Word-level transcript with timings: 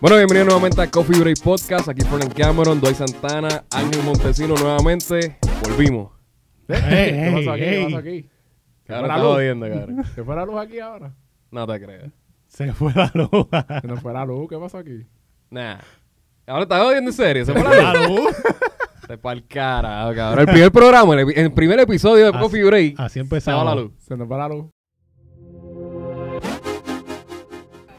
Bueno, 0.00 0.16
bienvenido 0.16 0.46
nuevamente 0.46 0.80
a 0.80 0.90
Coffee 0.90 1.20
Break 1.20 1.42
Podcast. 1.42 1.88
Aquí 1.88 2.02
Fernan 2.02 2.30
Cameron, 2.30 2.80
Dwight 2.80 2.96
Santana, 2.96 3.64
Ángel 3.70 4.02
Montesino 4.02 4.54
nuevamente. 4.54 5.38
Volvimos. 5.62 6.12
¿Qué 6.66 7.32
pasó 7.34 7.52
aquí? 7.52 7.62
¿Qué 7.64 7.82
pasó 7.84 7.96
aquí? 7.98 8.30
¿Se 8.86 8.94
Ahora 8.94 9.00
fue 9.00 9.08
la 9.08 9.14
está 9.14 9.18
luz? 9.18 9.34
jodiendo, 9.34 9.68
cabrón. 9.68 10.04
¿Se 10.14 10.24
fue 10.24 10.36
la 10.36 10.44
luz 10.46 10.56
aquí 10.58 10.78
ahora? 10.80 11.14
No 11.50 11.66
te 11.66 11.80
creas. 11.80 12.10
Se 12.46 12.72
fue 12.72 12.92
la 12.94 13.10
luz. 13.14 13.46
Se 13.82 13.86
nos 13.88 14.00
fue 14.00 14.12
la 14.12 14.24
luz. 14.24 14.48
¿Qué 14.48 14.56
pasó 14.58 14.78
aquí? 14.78 15.06
Nah. 15.50 15.78
Ahora 16.46 16.62
está 16.62 16.82
jodiendo 16.82 17.10
en 17.10 17.16
serio. 17.16 17.44
Se 17.44 17.52
fue 17.52 17.62
la 17.62 17.92
luz. 17.94 18.00
la 18.00 18.08
luz. 18.08 18.36
Se 19.06 19.18
pa'l 19.18 19.44
carajo, 19.48 20.14
cabrón. 20.14 20.38
El 20.40 20.46
primer 20.52 20.70
programa, 20.72 21.20
el, 21.20 21.52
primer 21.52 21.80
episodio 21.80 22.26
de 22.26 22.30
Así- 22.30 22.38
Coffee 22.38 22.62
Break. 22.64 22.94
Así 23.00 23.14
Se 23.14 23.20
empezamos. 23.20 23.64
la 23.64 23.74
luz. 23.74 23.92
Se 23.98 24.16
nos 24.16 24.28
fue 24.28 24.38
la 24.38 24.48
luz. 24.48 24.66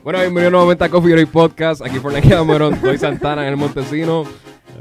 Bueno, 0.03 0.19
bienvenido 0.19 0.49
nuevamente 0.49 0.83
a 0.83 0.89
Coffee 0.89 1.13
Break 1.13 1.29
Podcast. 1.29 1.81
Aquí 1.85 1.99
Fernan 1.99 2.27
Cameron, 2.27 2.81
Dwight 2.81 2.99
Santana 2.99 3.43
en 3.43 3.49
el 3.49 3.57
Montesino. 3.57 4.23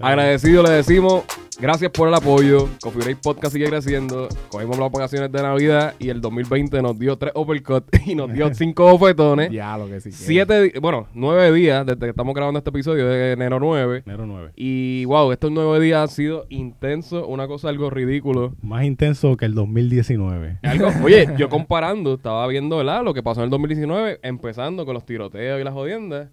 Agradecido 0.00 0.62
le 0.62 0.70
decimos, 0.70 1.24
gracias 1.60 1.90
por 1.90 2.08
el 2.08 2.14
apoyo. 2.14 2.68
Coffee 2.80 3.02
Break 3.02 3.18
Podcast 3.20 3.52
sigue 3.54 3.66
creciendo. 3.66 4.28
Cogimos 4.48 4.78
las 4.78 4.90
vacaciones 4.90 5.30
de 5.30 5.42
Navidad 5.42 5.94
y 5.98 6.08
el 6.08 6.20
2020 6.20 6.82
nos 6.82 6.98
dio 6.98 7.16
tres 7.16 7.32
uppercuts 7.34 7.88
y 8.06 8.14
nos 8.14 8.32
dio 8.32 8.52
cinco 8.54 8.90
bofetones. 8.90 9.50
Ya, 9.50 9.76
lo 9.76 9.86
que 9.86 10.00
sí. 10.00 10.10
Siete, 10.12 10.72
bueno, 10.80 11.06
nueve 11.14 11.52
días 11.52 11.84
desde 11.86 12.00
que 12.00 12.10
estamos 12.10 12.34
grabando 12.34 12.58
este 12.58 12.70
episodio 12.70 13.06
de 13.08 13.32
enero 13.32 13.58
9. 13.60 14.02
Enero 14.06 14.26
9. 14.26 14.52
Y 14.56 15.04
wow, 15.04 15.32
estos 15.32 15.50
nueve 15.50 15.80
días 15.80 16.00
han 16.02 16.08
sido 16.08 16.46
intensos, 16.48 17.24
una 17.28 17.46
cosa 17.46 17.68
algo 17.68 17.90
ridículo. 17.90 18.54
Más 18.62 18.84
intenso 18.84 19.36
que 19.36 19.44
el 19.44 19.54
2019. 19.54 20.58
Algo- 20.62 20.90
oye, 21.04 21.28
yo 21.38 21.48
comparando, 21.48 22.14
estaba 22.14 22.46
viendo 22.46 22.78
¿verdad? 22.78 23.04
lo 23.04 23.14
que 23.14 23.22
pasó 23.22 23.40
en 23.40 23.44
el 23.44 23.50
2019, 23.50 24.20
empezando 24.22 24.84
con 24.84 24.94
los 24.94 25.04
tiroteos 25.04 25.60
y 25.60 25.64
las 25.64 25.74
jodiendas. 25.74 26.28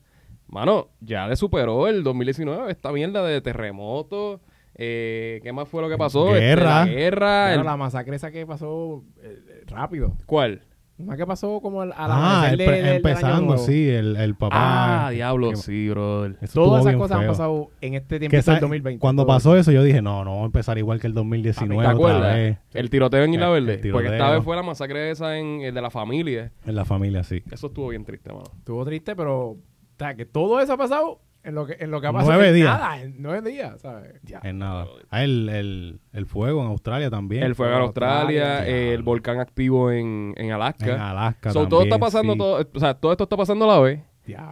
Mano, 0.49 0.87
ya 1.01 1.27
le 1.27 1.35
superó 1.35 1.89
el 1.89 2.03
2019 2.03 2.71
esta 2.71 2.93
mierda 2.93 3.21
de 3.25 3.41
terremotos. 3.41 4.39
Eh, 4.77 5.39
¿Qué 5.43 5.51
más 5.53 5.67
fue 5.67 5.81
lo 5.81 5.89
que 5.89 5.97
pasó? 5.97 6.29
Este, 6.35 6.39
Guerra. 6.45 6.85
la 6.85 6.85
guerra. 6.85 7.17
Claro, 7.47 7.59
el- 7.61 7.65
la 7.65 7.77
masacre 7.77 8.15
esa 8.15 8.31
que 8.31 8.45
pasó 8.45 9.03
eh, 9.21 9.39
eh, 9.49 9.63
rápido. 9.67 10.13
¿Cuál? 10.25 10.61
Una 10.99 11.15
que 11.15 11.27
pasó 11.27 11.59
como 11.61 11.81
al, 11.81 11.91
al 11.91 12.09
Ah, 12.11 12.39
amanecer 12.47 12.51
el 12.53 12.57
del- 12.57 12.67
del 12.75 12.85
año 12.85 12.95
empezando, 12.95 13.41
nuevo. 13.45 13.63
sí, 13.63 13.87
el, 13.87 14.15
el 14.15 14.33
papá. 14.35 15.05
Ah, 15.07 15.09
diablo, 15.11 15.51
que- 15.51 15.55
sí, 15.57 15.89
brother. 15.89 16.37
Eso 16.41 16.63
Todas 16.63 16.85
esas 16.87 16.95
cosas 16.95 17.17
han 17.17 17.21
feo. 17.23 17.31
pasado 17.31 17.69
en 17.81 17.93
este 17.93 18.17
tiempo 18.19 18.35
del 18.35 18.59
2020. 18.59 18.99
Cuando 18.99 19.23
Todo. 19.23 19.35
pasó 19.35 19.55
eso, 19.55 19.71
yo 19.71 19.83
dije, 19.83 20.01
no, 20.01 20.23
no 20.23 20.31
vamos 20.31 20.43
a 20.43 20.45
empezar 20.47 20.77
igual 20.79 20.99
que 20.99 21.05
el 21.05 21.13
2019 21.13 21.83
¿Te 21.85 21.91
acuerdas? 21.91 22.33
vez. 22.35 22.57
El 22.73 22.89
tiroteo 22.89 23.23
en 23.23 23.33
Isla 23.35 23.49
Verde. 23.49 23.79
Porque 23.91 24.07
esta 24.09 24.31
vez 24.31 24.43
fue 24.43 24.55
la 24.55 24.63
masacre 24.63 25.11
esa 25.11 25.37
en, 25.37 25.61
el 25.61 25.73
de 25.75 25.81
la 25.81 25.91
familia. 25.91 26.51
En 26.65 26.75
la 26.75 26.83
familia, 26.85 27.23
sí. 27.23 27.43
Eso 27.51 27.67
estuvo 27.67 27.89
bien 27.89 28.03
triste, 28.03 28.31
mano. 28.31 28.45
Estuvo 28.57 28.83
triste, 28.83 29.15
pero... 29.15 29.49
O 29.49 29.57
sea, 29.99 30.15
que 30.15 30.25
todo 30.25 30.59
eso 30.61 30.73
ha 30.73 30.77
pasado 30.77 31.19
en 31.47 31.55
lo 31.55 31.65
que, 31.65 31.77
en 31.79 31.89
lo 31.91 31.99
que 32.01 32.07
ha 32.07 32.11
pasado. 32.13 32.31
Nueve 32.33 32.49
en 32.49 32.55
días. 32.55 32.79
Nada, 32.79 33.01
en 33.01 33.15
nueve 33.19 33.49
días, 33.49 33.81
¿sabes? 33.81 34.19
Ya. 34.23 34.39
En 34.43 34.59
nada. 34.59 34.85
Ah, 35.09 35.23
el, 35.23 35.49
el, 35.49 35.99
el 36.13 36.25
fuego 36.25 36.61
en 36.61 36.67
Australia 36.67 37.09
también. 37.09 37.43
El 37.43 37.55
fuego 37.55 37.73
en 37.75 37.81
Australia, 37.81 38.57
Australia, 38.57 38.93
el 38.93 39.01
volcán 39.03 39.39
activo 39.39 39.91
en, 39.91 40.33
en 40.37 40.51
Alaska. 40.51 40.85
En 40.95 41.01
Alaska 41.01 41.51
So, 41.51 41.67
todo 41.67 41.83
está 41.83 41.97
pasando, 41.97 42.33
sí. 42.33 42.39
todo, 42.39 42.67
o 42.73 42.79
sea, 42.79 42.93
todo 42.93 43.11
esto 43.11 43.23
está 43.23 43.37
pasando 43.37 43.65
a 43.65 43.75
la 43.75 43.79
vez. 43.79 44.01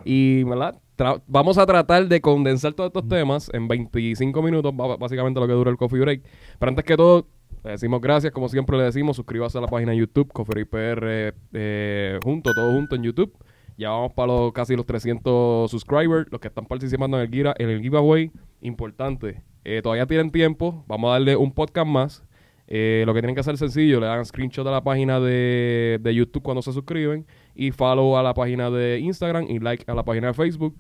Y, 0.06 0.44
¿verdad? 0.44 0.80
Tra- 0.98 1.22
vamos 1.28 1.58
a 1.58 1.66
tratar 1.66 2.08
de 2.08 2.22
condensar 2.22 2.74
todos 2.74 2.88
estos 2.88 3.08
temas 3.10 3.50
en 3.54 3.68
25 3.68 4.42
minutos, 4.42 4.74
básicamente 4.98 5.40
lo 5.40 5.48
que 5.48 5.54
dura 5.54 5.70
el 5.70 5.76
Coffee 5.76 6.00
Break. 6.00 6.22
Pero 6.58 6.70
antes 6.70 6.86
que 6.86 6.96
todo, 6.96 7.28
le 7.66 7.72
decimos 7.72 8.00
gracias, 8.00 8.32
como 8.32 8.48
siempre 8.48 8.78
le 8.78 8.84
decimos, 8.86 9.18
suscríbase 9.18 9.58
a 9.58 9.62
la 9.62 9.68
página 9.68 9.92
de 9.92 9.98
YouTube, 9.98 10.32
Coffee 10.32 10.64
Break 10.64 10.70
PR, 10.70 11.34
eh, 11.52 12.20
junto, 12.24 12.54
todo 12.54 12.72
junto 12.72 12.96
en 12.96 13.04
YouTube. 13.04 13.34
Ya 13.78 13.90
vamos 13.90 14.14
para 14.14 14.28
los, 14.28 14.54
casi 14.54 14.76
los 14.76 14.86
300 14.86 15.70
subscribers, 15.70 16.32
los 16.32 16.40
que 16.40 16.48
están 16.48 16.66
participando 16.66 17.18
en 17.20 17.24
el, 17.24 17.32
gira- 17.32 17.56
en 17.58 17.70
el 17.70 17.82
giveaway. 17.82 18.32
Importante, 18.62 19.42
eh, 19.64 19.82
todavía 19.84 20.06
tienen 20.08 20.32
tiempo, 20.32 20.84
vamos 20.88 21.10
a 21.10 21.14
darle 21.14 21.36
un 21.36 21.52
podcast 21.52 21.88
más. 21.88 22.24
Eh, 22.68 23.04
lo 23.06 23.14
que 23.14 23.20
tienen 23.22 23.36
que 23.36 23.42
hacer 23.42 23.54
es 23.54 23.60
sencillo, 23.60 24.00
le 24.00 24.08
dan 24.08 24.26
screenshot 24.26 24.66
a 24.66 24.72
la 24.72 24.84
página 24.84 25.20
de, 25.20 26.00
de 26.02 26.16
YouTube 26.16 26.42
cuando 26.42 26.64
se 26.64 26.74
suscriben 26.74 27.28
y 27.54 27.70
follow 27.72 28.18
a 28.18 28.24
la 28.24 28.34
página 28.34 28.72
de 28.72 28.98
Instagram 29.00 29.46
y 29.50 29.60
like 29.60 29.84
a 29.88 29.94
la 29.94 30.04
página 30.04 30.28
de 30.28 30.34
Facebook. 30.34 30.76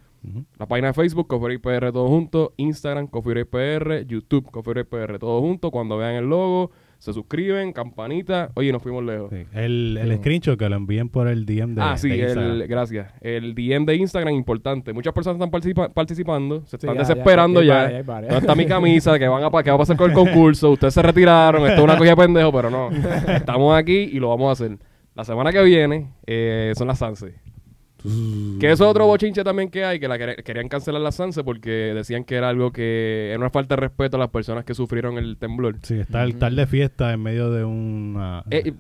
La 0.57 0.66
página 0.66 0.88
de 0.88 0.94
Facebook, 0.95 1.27
Coffee 1.27 1.59
PR 1.59 1.91
todo 1.91 2.07
junto, 2.07 2.53
Instagram, 2.57 3.06
Coffee 3.06 3.45
PR, 3.45 4.03
YouTube, 4.07 4.50
Coffee 4.50 4.83
PR 4.83 5.19
todo 5.19 5.39
junto. 5.41 5.69
Cuando 5.69 5.97
vean 5.97 6.16
el 6.16 6.25
logo, 6.25 6.72
se 7.05 7.13
suscriben, 7.13 7.71
campanita. 7.71 8.49
Oye, 8.55 8.71
nos 8.71 8.81
fuimos 8.81 9.03
lejos. 9.03 9.29
Sí. 9.29 9.45
El, 9.53 9.97
el 10.01 10.09
Sí. 10.13 10.17
screenshot 10.17 10.57
que 10.57 10.67
lo 10.67 10.75
envíen 10.75 11.07
por 11.09 11.27
el 11.27 11.45
DM 11.45 11.75
de 11.75 11.81
ah, 11.83 11.95
sí, 11.97 12.09
de 12.09 12.17
Instagram. 12.17 12.51
el, 12.61 12.67
gracias. 12.67 13.13
El 13.21 13.53
DM 13.53 13.85
de 13.85 13.95
Instagram, 13.97 14.33
importante. 14.33 14.91
Muchas 14.91 15.13
personas 15.13 15.35
están 15.35 15.51
participa- 15.51 15.89
participando, 15.94 16.63
se 16.65 16.77
están 16.77 16.89
ya, 16.89 16.94
ya, 16.95 16.99
desesperando 17.07 17.61
ya. 17.61 17.75
varias, 17.75 17.97
hay 17.99 18.03
varias. 18.03 18.31
¿Dónde 18.33 18.47
está 18.47 18.55
mi 18.55 18.65
camisa? 18.67 19.19
¿Qué, 19.19 19.27
van 19.27 19.44
a, 19.44 19.63
¿Qué 19.63 19.69
va 19.69 19.75
a 19.75 19.79
pasar 19.79 19.95
con 19.97 20.09
el 20.09 20.15
concurso? 20.15 20.71
Ustedes 20.71 20.95
se 20.95 21.01
retiraron, 21.03 21.61
esto 21.67 21.77
es 21.77 21.83
una 21.83 21.95
cosa 21.97 22.09
de 22.09 22.15
pendejo, 22.17 22.51
pero 22.51 22.69
no. 22.71 22.89
Estamos 23.27 23.77
aquí 23.77 24.09
y 24.11 24.19
lo 24.19 24.29
vamos 24.29 24.49
a 24.49 24.51
hacer. 24.53 24.77
La 25.13 25.23
semana 25.23 25.51
que 25.51 25.61
viene 25.63 26.09
eh, 26.25 26.73
son 26.75 26.88
las 26.88 26.97
Sanse. 26.99 27.35
Que 28.59 28.71
eso 28.71 28.83
es 28.85 28.89
otro 28.91 29.05
bochinche 29.07 29.43
también 29.43 29.69
que 29.69 29.83
hay, 29.85 29.99
que 29.99 30.07
la 30.07 30.17
quer- 30.17 30.43
querían 30.43 30.67
cancelar 30.69 31.01
la 31.01 31.11
Sanse 31.11 31.43
porque 31.43 31.69
decían 31.69 32.23
que 32.23 32.35
era 32.35 32.49
algo 32.49 32.71
que 32.71 33.29
era 33.29 33.39
una 33.39 33.49
falta 33.49 33.75
de 33.75 33.81
respeto 33.81 34.17
a 34.17 34.19
las 34.19 34.29
personas 34.29 34.63
que 34.66 34.73
sufrieron 34.73 35.17
el 35.17 35.38
temblor. 35.38 35.77
Sí, 35.83 35.95
estar, 35.99 36.27
estar 36.27 36.51
de 36.51 36.67
fiesta 36.67 37.11
en 37.13 37.21
medio 37.23 37.49
de 37.51 37.63
una... 37.65 38.44
Eh, 38.51 38.73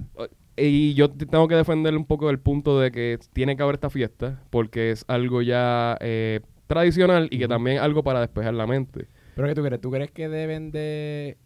y, 0.57 0.63
y 0.65 0.93
yo 0.93 1.09
te- 1.09 1.25
tengo 1.25 1.47
que 1.47 1.55
defender 1.55 1.95
un 1.97 2.05
poco 2.05 2.29
el 2.29 2.39
punto 2.39 2.79
de 2.79 2.91
que 2.91 3.19
tiene 3.33 3.57
que 3.57 3.63
haber 3.63 3.75
esta 3.75 3.89
fiesta 3.89 4.41
porque 4.49 4.91
es 4.91 5.03
algo 5.07 5.41
ya 5.41 5.97
eh, 6.01 6.39
tradicional 6.67 7.27
y 7.31 7.39
que 7.39 7.47
también 7.47 7.77
es 7.77 7.83
algo 7.83 8.03
para 8.03 8.21
despejar 8.21 8.53
la 8.53 8.67
mente. 8.67 9.07
¿Pero 9.35 9.47
qué 9.49 9.55
tú 9.55 9.63
crees? 9.63 9.81
¿Tú 9.81 9.91
crees 9.91 10.11
que 10.11 10.29
deben 10.29 10.71
de 10.71 11.37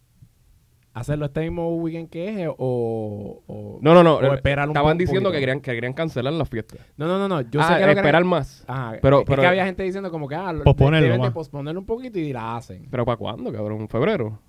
hacerlo 0.94 1.26
este 1.26 1.42
mismo 1.42 1.76
weekend 1.78 2.10
que 2.10 2.44
es 2.44 2.50
o, 2.50 3.44
o- 3.48 3.80
No, 3.82 3.94
no, 3.94 4.04
no. 4.04 4.16
o 4.16 4.24
eh, 4.24 4.36
esperar 4.36 4.68
un 4.68 4.72
Estaban 4.76 4.98
diciendo 4.98 5.30
poquito? 5.30 5.34
que 5.34 5.40
querían, 5.40 5.62
que 5.62 5.72
querían 5.74 5.94
cancelar 5.94 6.34
la 6.34 6.46
fiesta. 6.46 6.78
No, 6.98 7.08
no, 7.08 7.18
no, 7.20 7.28
no. 7.28 7.42
Yo 7.50 7.60
ah, 7.62 7.68
sé 7.68 7.74
que 7.76 7.86
lo 7.86 7.92
esperar 7.92 8.04
querían- 8.22 8.28
más. 8.28 8.64
Ajá, 8.68 8.98
Pero- 9.02 9.20
es 9.20 9.26
pero- 9.28 9.42
que 9.42 9.48
había 9.48 9.66
gente 9.66 9.84
diciendo 9.84 10.12
como 10.12 10.28
que 10.28 10.36
ah, 10.36 10.52
lo- 10.54 10.64
Posponerlo 10.64 11.06
deben 11.06 11.22
de 11.22 11.28
más. 11.28 11.34
posponerlo 11.34 11.80
un 11.80 11.86
poquito 11.86 12.20
y 12.20 12.34
la 12.34 12.58
hacen. 12.58 12.88
¿Pero 12.90 13.06
para 13.06 13.18
cuándo, 13.18 13.52
cabrón? 13.52 13.82
¿En 13.82 13.90
febrero? 13.90 14.40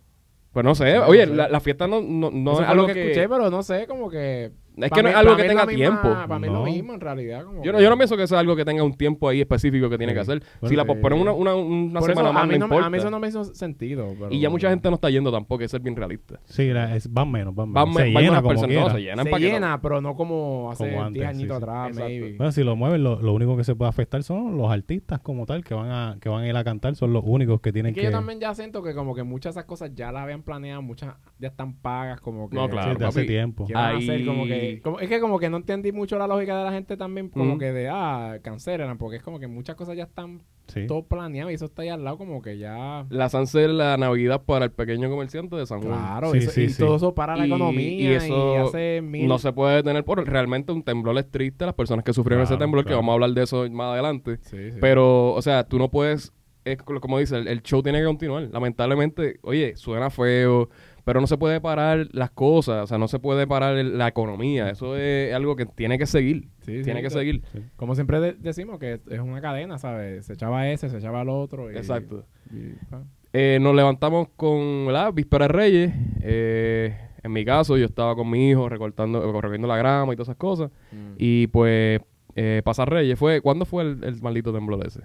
Pues 0.53 0.65
no 0.65 0.75
sé. 0.75 0.97
No 0.97 1.07
Oye, 1.07 1.27
sé. 1.27 1.35
La, 1.35 1.49
la 1.49 1.61
fiesta 1.61 1.87
no, 1.87 2.01
no, 2.03 2.31
no 2.33 2.53
Eso 2.53 2.63
es 2.63 2.69
algo 2.69 2.87
lo 2.89 2.93
que, 2.95 3.01
escuché, 3.03 3.29
pero 3.29 3.51
no 3.51 3.63
sé, 3.63 3.87
como 3.87 4.11
que... 4.11 4.51
Es 4.87 4.91
que 4.93 5.03
no 5.03 5.09
es 5.09 5.15
algo 5.15 5.37
que 5.37 5.45
tenga 5.45 5.67
tiempo. 5.67 6.03
Para 6.03 6.39
mí 6.39 6.47
es 6.47 6.53
No. 6.53 6.59
lo 6.61 6.65
mismo, 6.65 6.95
en 6.95 7.01
realidad. 7.01 7.45
Como 7.45 7.63
Yo 7.65 7.73
no, 7.73 7.79
que- 7.79 7.85
yo 7.85 7.91
no 7.91 7.97
pienso 7.97 8.17
que 8.17 8.27
sea 8.27 8.39
algo 8.41 8.57
que 8.57 8.65
tenga 8.65 8.83
un 8.83 8.95
tiempo 8.95 9.29
ahí 9.29 9.41
específico 9.41 9.89
que 9.91 9.99
tiene 9.99 10.13
Sí. 10.13 10.15
que 10.15 10.21
hacer. 10.21 10.43
Bueno, 10.61 10.69
si 10.71 10.77
la 10.77 10.85
posponen 10.85 11.21
una, 11.21 11.33
una, 11.33 11.55
una 11.55 12.01
Por 12.01 12.11
eso, 12.11 12.19
semana 12.21 12.33
más, 12.33 12.45
a, 12.45 12.47
mí 12.47 12.59
no 12.59 12.65
importa. 12.67 12.87
a 12.87 12.91
mí 12.91 12.99
eso 12.99 13.11
no 13.11 13.19
me 13.21 13.29
hizo 13.29 13.45
sentido. 13.45 14.15
pero- 14.19 14.33
Y 14.33 14.41
ya 14.41 14.51
mucha 14.51 14.71
gente 14.71 14.89
no 14.89 14.95
está 14.97 15.11
yendo 15.11 15.31
tampoco, 15.33 15.59
que 15.59 15.69
ser 15.69 15.81
bien 15.81 15.97
realista. 15.97 16.41
Sí, 16.45 16.69
la- 16.69 16.95
es- 16.97 17.13
van 17.13 17.31
menos, 17.31 17.55
van 17.55 17.69
menos. 17.71 17.85
Van, 17.95 17.95
se 18.07 18.13
van 18.13 18.23
llena 18.25 18.43
personas, 18.43 18.77
no, 18.77 18.91
se 18.91 19.03
llenan 19.03 19.27
se 19.27 19.39
llena, 19.39 19.81
pero 19.81 20.01
no 20.01 20.15
como 20.17 20.71
hace 20.71 20.89
Como 20.91 21.03
antes, 21.05 21.21
10 21.21 21.29
añitos 21.29 21.57
sí, 21.57 21.61
sí. 21.61 21.63
atrás, 21.65 21.89
Exacto. 21.89 22.09
maybe. 22.09 22.37
Bueno, 22.37 22.53
si 22.53 22.65
lo 22.65 22.77
mueven, 22.77 23.03
lo, 23.05 23.21
lo 23.21 23.33
único 23.33 23.57
que 23.57 23.65
se 23.65 23.75
puede 23.75 23.89
afectar 23.89 24.23
son 24.23 24.57
los 24.57 24.71
artistas 24.71 25.21
como 25.21 25.47
tal, 25.47 25.65
que 25.65 25.75
van 25.75 25.91
a, 25.91 26.17
que 26.21 26.29
van 26.29 26.43
a 26.45 26.49
ir 26.49 26.57
a 26.57 26.65
cantar, 26.65 26.95
son 26.97 27.13
los 27.13 27.23
únicos 27.27 27.61
que 27.61 27.73
tienen 27.73 27.91
Es 27.91 27.95
que 27.95 28.01
que... 28.03 28.07
yo 28.07 28.13
también 28.13 28.41
ya 28.41 28.55
siento 28.55 28.83
que 28.83 28.95
como 28.95 29.15
que 29.15 29.23
muchas 29.23 29.55
de 29.55 29.61
esas 29.61 29.65
cosas 29.69 29.91
ya 29.95 30.13
las 30.13 30.23
habían 30.23 30.43
planeado, 30.43 30.83
muchas 30.83 31.15
ya 31.39 31.49
están 31.49 31.75
pagas, 31.75 32.21
como 32.21 32.49
que... 32.49 32.57
No, 32.57 32.65
Sí, 32.67 32.71
claro, 32.73 32.95
de 32.99 33.07
hace 33.07 33.21
papi. 33.21 33.27
tiempo. 33.29 33.67
que 33.67 33.75
van 33.75 33.85
a 33.85 33.89
Ahí- 33.89 34.09
hacer 34.09 34.27
como 34.27 34.45
que... 34.45 34.70
como- 34.79 35.01
es 35.01 35.09
que 35.09 35.21
como 35.21 35.39
que 35.39 35.51
no 35.51 35.57
entendí 35.59 35.93
mucho 35.93 36.17
la 36.19 36.27
lógica 36.27 36.57
de 36.59 36.65
la 36.65 36.73
gente 36.73 36.97
también, 36.97 37.29
como 37.29 37.59
que 37.59 37.73
de, 37.73 37.89
ah, 37.91 38.39
cancelan, 38.43 38.97
porque 38.99 39.17
es 39.17 39.23
como 39.23 39.39
que 39.41 39.47
muchas 39.49 39.75
cosas 39.77 39.97
ya 39.97 40.05
están 40.05 40.43
Sí. 40.69 40.87
todo 40.87 41.03
planeado 41.03 41.51
y 41.51 41.55
eso 41.55 41.65
está 41.65 41.83
ahí 41.83 41.89
al 41.89 42.05
lado 42.05 42.17
como 42.17 42.41
que 42.43 42.57
ya... 42.57 43.05
La 43.11 43.29
Sanse 43.29 43.65
es 43.65 43.71
la 43.71 43.97
Navidad 43.97 44.43
para 44.47 44.67
el 44.67 44.71
pequeño 44.71 45.11
comerciante 45.11 45.57
de 45.57 45.67
San 45.67 45.81
Juan. 45.83 45.99
Claro, 45.99 46.31
Sí, 46.31 46.39
eso- 46.39 46.51
sí, 46.53 46.63
y 46.63 46.69
sí. 46.69 46.79
todo 46.81 46.95
eso 46.95 47.13
para 47.13 47.35
la 47.37 47.45
Y- 47.45 47.49
economía 47.49 47.91
y 47.91 48.07
eso 48.15 48.57
hace 48.69 49.01
mil... 49.03 49.27
No 49.27 49.39
se 49.39 49.53
puede 49.53 49.83
tener 49.83 50.05
por 50.05 50.25
realmente 50.25 50.71
un 50.71 50.85
temblor 50.85 51.19
es 51.19 51.29
triste 51.29 51.65
las 51.67 51.75
personas 51.75 52.05
que 52.05 52.13
sufrieron 52.13 52.45
ese 52.45 52.51
Claro, 52.53 52.61
temblor, 52.67 52.85
que 52.85 52.95
vamos 52.95 53.11
a 53.11 53.15
hablar 53.15 53.31
de 53.31 53.43
eso 53.43 53.69
más 53.71 53.95
adelante. 53.95 54.37
Sí, 54.43 54.71
sí. 54.71 54.79
Pero, 54.81 55.33
o 55.33 55.43
sea, 55.43 55.65
tú 55.65 55.77
no 55.77 55.91
puedes, 55.91 56.33
es 56.65 56.77
co- 56.77 57.01
como 57.01 57.19
dice, 57.19 57.37
el, 57.39 57.49
el 57.49 57.63
show 57.63 57.83
tiene 57.83 57.99
que 57.99 58.05
continuar. 58.05 58.45
Lamentablemente, 58.53 59.41
oye, 59.43 59.75
suena 59.77 60.09
feo, 60.11 60.69
pero 61.05 61.21
no 61.21 61.27
se 61.27 61.37
puede 61.39 61.61
parar 61.61 62.09
las 62.13 62.31
cosas, 62.31 62.85
o 62.85 62.87
sea, 62.87 62.99
no 62.99 63.09
se 63.09 63.19
puede 63.19 63.47
parar 63.47 63.77
el- 63.77 63.99
la 63.99 64.09
economía. 64.09 64.71
Eso 64.71 64.97
es 64.97 65.33
algo 65.35 65.57
que 65.57 65.67
tiene 65.67 65.99
que 65.99 66.07
seguir, 66.07 66.49
Sí, 66.61 66.79
sí, 66.79 66.83
tiene 66.85 67.03
que 67.03 67.11
sí. 67.11 67.19
seguir. 67.19 67.43
Como 67.77 67.95
siempre 67.95 68.21
de- 68.21 68.33
decimos 68.35 68.79
que 68.79 69.01
es- 69.09 69.19
una 69.21 69.41
cadena, 69.41 69.79
¿sabes? 69.79 70.27
Se 70.27 70.33
echaba 70.35 70.69
ese, 70.69 70.89
se 70.91 70.99
echaba 70.99 71.23
el 71.23 71.29
otro. 71.29 71.71
Y, 71.71 71.77
Exacto. 71.77 72.25
y, 72.53 72.75
ah. 72.93 73.03
Eh, 73.33 73.59
nos 73.61 73.75
levantamos 73.77 74.29
con 74.37 74.93
la 74.93 75.11
Víspera 75.13 75.47
de 75.47 75.53
Reyes. 75.53 75.93
eh, 76.23 76.97
en 77.23 77.33
mi 77.33 77.45
caso, 77.45 77.77
yo 77.77 77.85
estaba 77.85 78.15
con 78.17 78.29
mi 78.31 78.49
hijo 78.51 78.69
recortando, 78.69 79.21
recorriendo 79.33 79.69
la 79.69 79.77
grama 79.77 80.13
y 80.13 80.17
todas 80.17 80.29
esas 80.29 80.37
cosas. 80.37 80.71
Mm. 80.91 81.13
Y 81.19 81.47
pues, 81.49 82.01
eh, 82.35 82.63
pasar 82.65 82.89
Reyes 82.91 83.19
fue. 83.19 83.41
¿Cuándo 83.41 83.65
fue 83.67 83.83
el, 83.83 84.03
el 84.05 84.21
maldito 84.23 84.53
temblor 84.53 84.87
ese? 84.87 85.01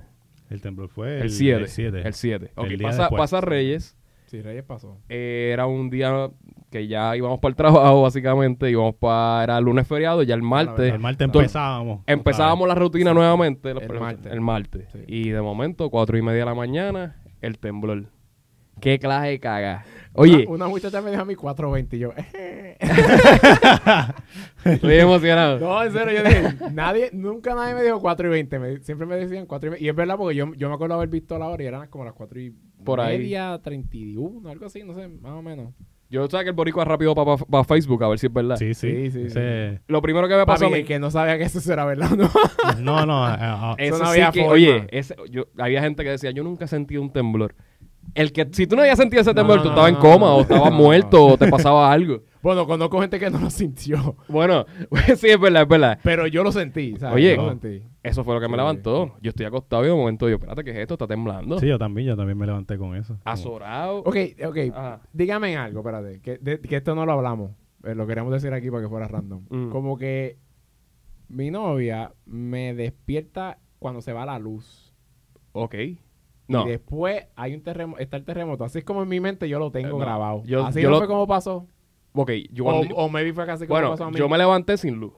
El 0.49 0.61
temblor 0.61 0.89
fue 0.89 1.19
El 1.21 1.29
7. 1.29 1.61
El 1.61 1.67
7. 1.67 2.01
El 2.05 2.13
7. 2.13 2.51
Ok, 2.55 2.67
El 2.67 2.77
día 2.77 2.87
pasa, 2.87 3.09
pasa 3.09 3.41
Reyes. 3.41 3.97
Sí, 4.35 4.41
Reyes 4.41 4.63
pasó. 4.63 4.97
eh, 5.09 5.51
era 5.53 5.65
un 5.65 5.89
día 5.89 6.29
que 6.71 6.87
ya 6.87 7.15
íbamos 7.15 7.39
para 7.39 7.51
el 7.51 7.55
trabajo, 7.55 8.01
básicamente, 8.01 8.69
íbamos 8.69 8.95
para 8.95 9.43
era 9.43 9.61
lunes 9.61 9.87
feriado, 9.87 10.23
ya 10.23 10.35
el 10.35 10.41
martes. 10.41 10.93
El 10.93 10.99
martes 10.99 11.25
Entonces, 11.25 11.47
empezábamos. 11.51 12.01
Empezábamos 12.05 12.67
la 12.67 12.75
rutina 12.75 13.13
nuevamente 13.13 13.71
El 13.71 13.81
el 13.81 13.99
martes. 13.99 14.39
martes. 14.41 14.87
Sí. 14.91 14.99
Y 15.07 15.29
de 15.29 15.41
momento, 15.41 15.89
cuatro 15.89 16.17
y 16.17 16.21
media 16.21 16.39
de 16.39 16.45
la 16.45 16.53
mañana, 16.55 17.15
el 17.41 17.57
temblor. 17.59 18.07
Qué 18.81 18.99
clase 18.99 19.27
de 19.29 19.39
caga. 19.39 19.85
Oye, 20.17 20.45
Una, 20.47 20.55
una 20.55 20.67
muchacha 20.69 21.01
me 21.01 21.11
dijo 21.11 21.21
a 21.21 21.25
mí 21.25 21.35
4.20 21.35 21.93
y 21.93 21.99
yo... 21.99 22.13
estoy 24.65 24.95
emocionado. 24.95 25.59
No, 25.59 25.83
en 25.83 25.91
serio, 25.91 26.23
yo 26.23 26.23
dije, 26.29 26.55
nadie, 26.71 27.09
nunca 27.13 27.53
nadie 27.55 27.75
me 27.75 27.83
dijo 27.83 27.99
4 28.01 28.27
y 28.27 28.31
20, 28.31 28.59
me- 28.59 28.77
siempre 28.79 29.05
me 29.07 29.15
decían 29.17 29.45
4 29.45 29.67
y 29.67 29.69
20. 29.71 29.85
Y 29.85 29.89
es 29.89 29.95
verdad 29.95 30.17
porque 30.17 30.35
yo, 30.35 30.53
yo 30.55 30.69
me 30.69 30.75
acuerdo 30.75 30.95
haber 30.95 31.09
visto 31.09 31.37
la 31.37 31.47
hora 31.47 31.63
y 31.63 31.67
eran 31.67 31.87
como 31.87 32.05
las 32.05 32.13
4 32.13 32.39
y 32.39 32.53
Por 32.83 32.99
ahí. 33.01 33.17
media, 33.17 33.59
31, 33.63 34.49
algo 34.49 34.65
así, 34.65 34.83
no 34.83 34.93
sé, 34.93 35.07
más 35.07 35.33
o 35.33 35.41
menos. 35.41 35.73
Yo 36.07 36.27
sé 36.27 36.37
que 36.43 36.49
el 36.49 36.53
boricua 36.55 36.85
rápido 36.85 37.15
para 37.15 37.63
Facebook 37.63 38.03
a 38.03 38.07
ver 38.09 38.19
si 38.19 38.27
es 38.27 38.33
verdad. 38.33 38.55
Sí, 38.57 38.73
sí. 38.75 39.09
Sí, 39.09 39.29
sí, 39.31 39.39
Lo 39.87 40.01
primero 40.03 40.27
que 40.27 40.35
me 40.35 40.45
pasó 40.45 40.65
Papi, 40.65 40.75
a 40.75 40.77
mí... 40.77 40.83
que 40.83 40.99
no 40.99 41.09
sabía 41.09 41.37
que 41.37 41.45
eso 41.45 41.73
era 41.73 41.83
verdad, 41.83 42.11
¿no? 42.11 42.29
No, 42.79 43.05
no. 43.07 43.25
a- 43.25 43.71
a- 43.71 43.75
Eso 43.79 43.97
no 43.97 44.05
sí 44.05 44.11
había 44.21 44.31
que, 44.31 44.41
forma. 44.41 44.53
oye, 44.53 44.87
ese- 44.91 45.15
yo, 45.31 45.47
había 45.57 45.81
gente 45.81 46.03
que 46.03 46.11
decía, 46.11 46.29
yo 46.31 46.43
nunca 46.43 46.65
he 46.65 46.67
sentido 46.67 47.01
un 47.01 47.11
temblor. 47.11 47.55
El 48.13 48.31
que, 48.31 48.47
si 48.51 48.65
tú 48.67 48.75
no 48.75 48.81
habías 48.81 48.97
sentido 48.97 49.21
ese 49.21 49.33
temblor, 49.33 49.57
no, 49.57 49.63
tú 49.63 49.69
estabas 49.69 49.91
no, 49.91 49.97
en 49.97 50.01
coma, 50.01 50.27
no, 50.27 50.35
o 50.37 50.41
estabas 50.41 50.71
no, 50.71 50.77
muerto, 50.77 51.17
no. 51.17 51.25
o 51.33 51.37
te 51.37 51.47
pasaba 51.49 51.91
algo. 51.91 52.21
bueno, 52.41 52.65
conozco 52.65 53.01
gente 53.01 53.19
que 53.19 53.29
no 53.29 53.39
lo 53.39 53.49
sintió, 53.49 54.15
Bueno, 54.29 54.65
sí, 55.17 55.29
es 55.29 55.39
verdad, 55.39 55.63
es 55.63 55.67
verdad. 55.67 55.99
pero 56.03 56.27
yo 56.27 56.43
lo 56.43 56.51
sentí, 56.51 56.95
¿sabes? 56.97 57.15
Oye, 57.15 57.35
Yo 57.35 57.41
lo 57.43 57.49
sentí. 57.49 57.83
Eso 58.03 58.23
fue 58.23 58.35
lo 58.35 58.39
que 58.39 58.47
me 58.47 58.55
levantó. 58.55 59.15
Yo 59.21 59.29
estoy 59.29 59.45
acostado 59.47 59.83
y 59.83 59.87
de 59.87 59.93
momento 59.95 60.29
yo, 60.29 60.35
espérate, 60.35 60.63
¿qué 60.63 60.71
es 60.71 60.77
esto? 60.77 60.93
Está 60.93 61.07
temblando. 61.07 61.59
Sí, 61.59 61.67
yo 61.67 61.77
también, 61.79 62.07
yo 62.07 62.15
también 62.15 62.37
me 62.37 62.45
levanté 62.45 62.77
con 62.77 62.95
eso. 62.95 63.13
Como- 63.15 63.21
Azorado. 63.25 63.97
Ok, 64.05 64.15
ok, 64.47 64.57
Ajá. 64.73 65.01
dígame 65.11 65.57
algo, 65.57 65.79
espérate, 65.79 66.21
que, 66.21 66.37
de- 66.37 66.59
que 66.61 66.75
esto 66.77 66.93
no 66.95 67.05
lo 67.05 67.13
hablamos, 67.13 67.51
eh, 67.83 67.95
lo 67.95 68.05
queríamos 68.07 68.31
decir 68.31 68.53
aquí 68.53 68.69
para 68.69 68.83
que 68.83 68.89
fuera 68.89 69.07
random. 69.07 69.43
Mm. 69.49 69.69
Como 69.71 69.97
que 69.97 70.37
mi 71.27 71.49
novia 71.51 72.13
me 72.25 72.73
despierta 72.75 73.57
cuando 73.79 74.01
se 74.01 74.13
va 74.13 74.25
la 74.25 74.37
luz. 74.39 74.93
Ok. 75.51 75.75
No. 76.47 76.65
Y 76.67 76.71
después 76.71 77.25
hay 77.35 77.55
un 77.55 77.61
terremoto, 77.63 77.99
está 78.01 78.17
el 78.17 78.23
terremoto. 78.25 78.63
Así 78.63 78.79
es 78.79 78.85
como 78.85 79.01
en 79.03 79.09
mi 79.09 79.19
mente 79.19 79.49
yo 79.49 79.57
lo 79.59 79.71
tengo 79.71 79.87
Eh, 79.87 79.91
no. 79.91 79.97
grabado. 79.97 80.43
Yo- 80.45 80.65
Así 80.65 80.81
yo 80.81 80.89
no 80.89 80.95
lo- 80.95 80.97
fue 80.99 81.07
como 81.07 81.25
pasó. 81.27 81.67
Ok, 82.13 82.31
yo 82.51 82.65
O, 82.65 82.81
o 83.05 83.09
maybe 83.09 83.33
fue 83.33 83.45
casi 83.45 83.65
como 83.67 83.75
bueno, 83.79 83.91
pasó 83.91 84.05
a 84.05 84.11
mí. 84.11 84.17
yo 84.17 84.29
me 84.29 84.37
levanté 84.37 84.77
sin 84.77 84.95
luz. 84.99 85.13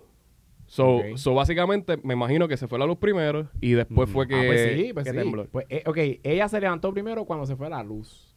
So, 0.66 1.00
so, 1.16 1.34
básicamente, 1.34 1.98
me 2.04 2.14
imagino 2.14 2.48
que 2.48 2.58
se 2.58 2.68
fue 2.68 2.78
la 2.78 2.86
luz 2.86 2.98
primero 2.98 3.48
y 3.62 3.72
después 3.72 4.10
Mm. 4.10 4.12
fue 4.12 4.28
que, 4.28 4.36
Ah, 4.36 4.44
pues 4.48 4.74
sí, 4.78 4.92
pues 4.94 5.06
que 5.06 5.12
sí. 5.12 5.18
tembló. 5.18 5.46
Pues, 5.50 5.66
eh, 5.70 5.84
ok, 5.86 5.98
ella 6.24 6.50
se 6.50 6.60
levantó 6.60 6.92
primero 6.92 7.24
cuando 7.26 7.46
se 7.46 7.56
fue 7.56 7.70
la 7.70 7.82
luz. 7.84 8.36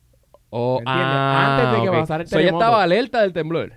Oh, 0.50 0.80
ah, 0.86 1.56
Antes 1.56 1.76
de 1.78 1.82
que 1.84 1.88
ok. 1.90 1.94
pasara 1.96 2.22
el 2.22 2.28
So, 2.28 2.36
ella 2.36 2.46
terremoto. 2.46 2.64
estaba 2.64 2.82
alerta 2.82 3.22
del 3.22 3.32
temblor. 3.32 3.72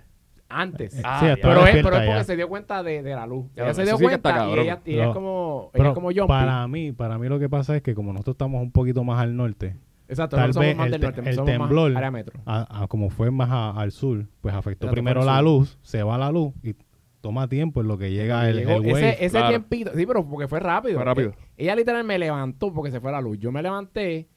Antes. 0.56 1.02
Ah, 1.04 1.20
sí, 1.20 1.26
pero, 1.42 1.66
es, 1.66 1.72
pero 1.74 1.78
es 1.78 1.84
porque 1.84 2.06
ya. 2.08 2.24
se 2.24 2.36
dio 2.36 2.48
cuenta 2.50 2.84
de, 2.84 3.02
de 3.04 3.16
la 3.16 3.26
luz. 3.28 3.46
Ya, 3.56 3.64
ella 3.64 3.74
se 3.74 3.84
dio 3.84 3.98
sí 3.98 4.08
que 4.08 4.14
está 4.14 4.34
cuenta 4.46 4.50
y 4.56 4.60
ella, 4.64 4.82
y 4.86 5.00
es 5.00 5.08
como, 5.10 5.64
ella 5.66 5.72
Pero 5.74 5.90
es 5.90 5.94
como 5.96 6.08
Jumpy. 6.10 6.28
para 6.28 6.68
mí, 6.68 6.92
para 6.92 7.18
mí 7.18 7.28
lo 7.28 7.40
que 7.40 7.50
pasa 7.50 7.76
es 7.76 7.82
que 7.82 7.94
como 7.96 8.14
nosotros 8.14 8.36
estamos 8.36 8.62
un 8.62 8.72
poquito 8.72 9.04
más 9.04 9.20
al 9.22 9.36
norte, 9.36 9.76
Exacto, 10.08 10.36
tal 10.36 10.48
no 10.48 10.54
somos 10.54 10.68
vez 10.68 10.78
más 10.78 10.86
el 10.88 10.92
del 10.92 11.02
te- 11.02 11.08
norte, 11.08 11.30
el 11.30 11.36
somos 11.36 11.52
temblor- 11.52 11.90
más 11.90 11.98
área 11.98 12.12
metro. 12.12 12.40
a- 12.46 12.84
a 12.84 12.88
como 12.88 13.10
fue 13.10 13.32
más 13.32 13.50
a- 13.50 13.72
al 13.72 13.92
sur, 13.92 14.26
pues 14.42 14.54
afectó 14.54 14.86
Exacto, 14.88 14.92
primero 14.94 15.24
la 15.24 15.42
luz, 15.42 15.78
se 15.82 16.04
va 16.04 16.18
la 16.18 16.32
luz 16.32 16.54
y 16.62 16.76
toma 17.22 17.48
tiempo 17.48 17.80
en 17.82 17.88
lo 17.88 17.98
que 17.98 18.12
llega 18.12 18.50
el, 18.50 18.60
el 18.60 18.68
wave. 18.68 18.92
ese 18.92 19.10
ese 19.26 19.30
claro. 19.30 19.48
tiempito, 19.50 19.92
sí, 19.96 20.06
pero 20.06 20.28
porque 20.28 20.48
fue 20.48 20.60
rápido. 20.60 20.96
Fue 20.96 21.06
rápido. 21.06 21.34
Ella 21.58 21.74
literal 21.76 22.04
me 22.04 22.20
levantó 22.20 22.74
porque 22.74 22.92
se 22.92 23.00
fue 23.00 23.12
la 23.14 23.22
luz. 23.22 23.38
Yo 23.40 23.52
me 23.52 23.62
levanté 23.62 24.28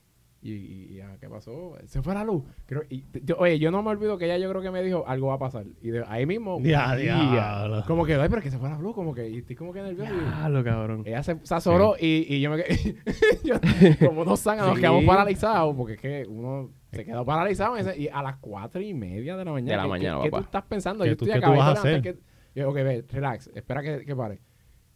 y, 0.43 0.53
y- 0.53 0.87
y, 0.97 1.01
ah, 1.01 1.17
¿qué 1.19 1.29
pasó? 1.29 1.77
Se 1.87 2.03
fue 2.03 2.15
la 2.15 2.23
luz. 2.23 2.45
Creo, 2.67 2.83
y, 2.89 3.05
yo- 3.25 3.37
oye, 3.39 3.59
yo 3.59 3.71
no 3.71 3.83
me 3.83 3.91
olvido 3.91 4.17
que 4.19 4.27
ella 4.27 4.39
yo 4.39 4.49
creo 4.51 4.63
que 4.63 4.71
me 4.71 4.83
dijo 4.83 5.05
algo 5.07 5.29
va 5.29 5.35
a 5.35 5.39
pasar. 5.39 5.65
Y 5.83 5.89
de 5.91 6.05
ahí 6.07 6.25
mismo, 6.27 6.61
Ya, 6.61 6.97
y- 6.99 7.03
diablo. 7.03 7.83
como 7.87 8.05
que, 8.07 8.15
ay, 8.15 8.29
pero 8.29 8.41
que 8.43 8.51
se 8.51 8.59
fue 8.59 8.69
la 8.69 8.79
luz, 8.79 8.95
como 8.95 9.15
que, 9.15 9.29
y 9.29 9.39
estoy 9.39 9.57
como 9.57 9.73
que 9.73 9.83
nervioso. 9.83 10.13
y- 10.15 10.51
lo 10.53 10.63
cabrón. 10.63 11.03
ella 11.07 11.23
se, 11.23 11.39
se 11.43 11.55
azoró 11.55 11.97
y, 11.99 12.27
y 12.33 12.41
yo 12.41 12.51
me 12.51 12.63
quedé, 12.63 12.97
yo- 13.45 13.57
como 14.09 14.25
dos 14.25 14.41
zánganos, 14.41 14.69
nos 14.71 14.77
Sí. 14.77 14.83
quedamos 14.83 15.05
paralizados 15.05 15.75
porque 15.75 15.95
es 15.95 16.01
que 16.01 16.27
uno 16.29 16.71
se 16.93 17.05
quedó 17.05 17.25
paralizado 17.25 17.77
en 17.77 17.89
ese- 17.89 18.01
y 18.01 18.09
a 18.09 18.23
las 18.23 18.37
cuatro 18.37 18.81
y 18.81 18.95
media 18.95 19.37
de 19.37 19.45
la 19.45 19.53
mañana. 19.53 19.71
De 19.71 19.77
la 19.77 19.83
¿qué- 19.83 19.89
mañana, 19.89 20.19
¿qué, 20.19 20.31
qué 20.31 20.37
tú 20.37 20.43
estás 20.43 20.63
pensando? 20.65 21.05
¿Qué 21.05 21.11
yo 21.11 21.17
tú- 21.17 21.25
estoy 21.25 21.41
qué 21.41 21.45
tú 21.47 21.53
acabado 21.53 21.75
vas 21.75 21.85
a 21.85 21.89
de 21.89 21.97
hacer? 21.97 22.03
que- 22.15 22.37
yo, 22.55 22.71
ok, 22.71 22.75
ve, 22.77 23.05
relax, 23.11 23.51
espera 23.55 23.83
que, 23.83 24.05
que 24.07 24.17
pare. 24.17 24.41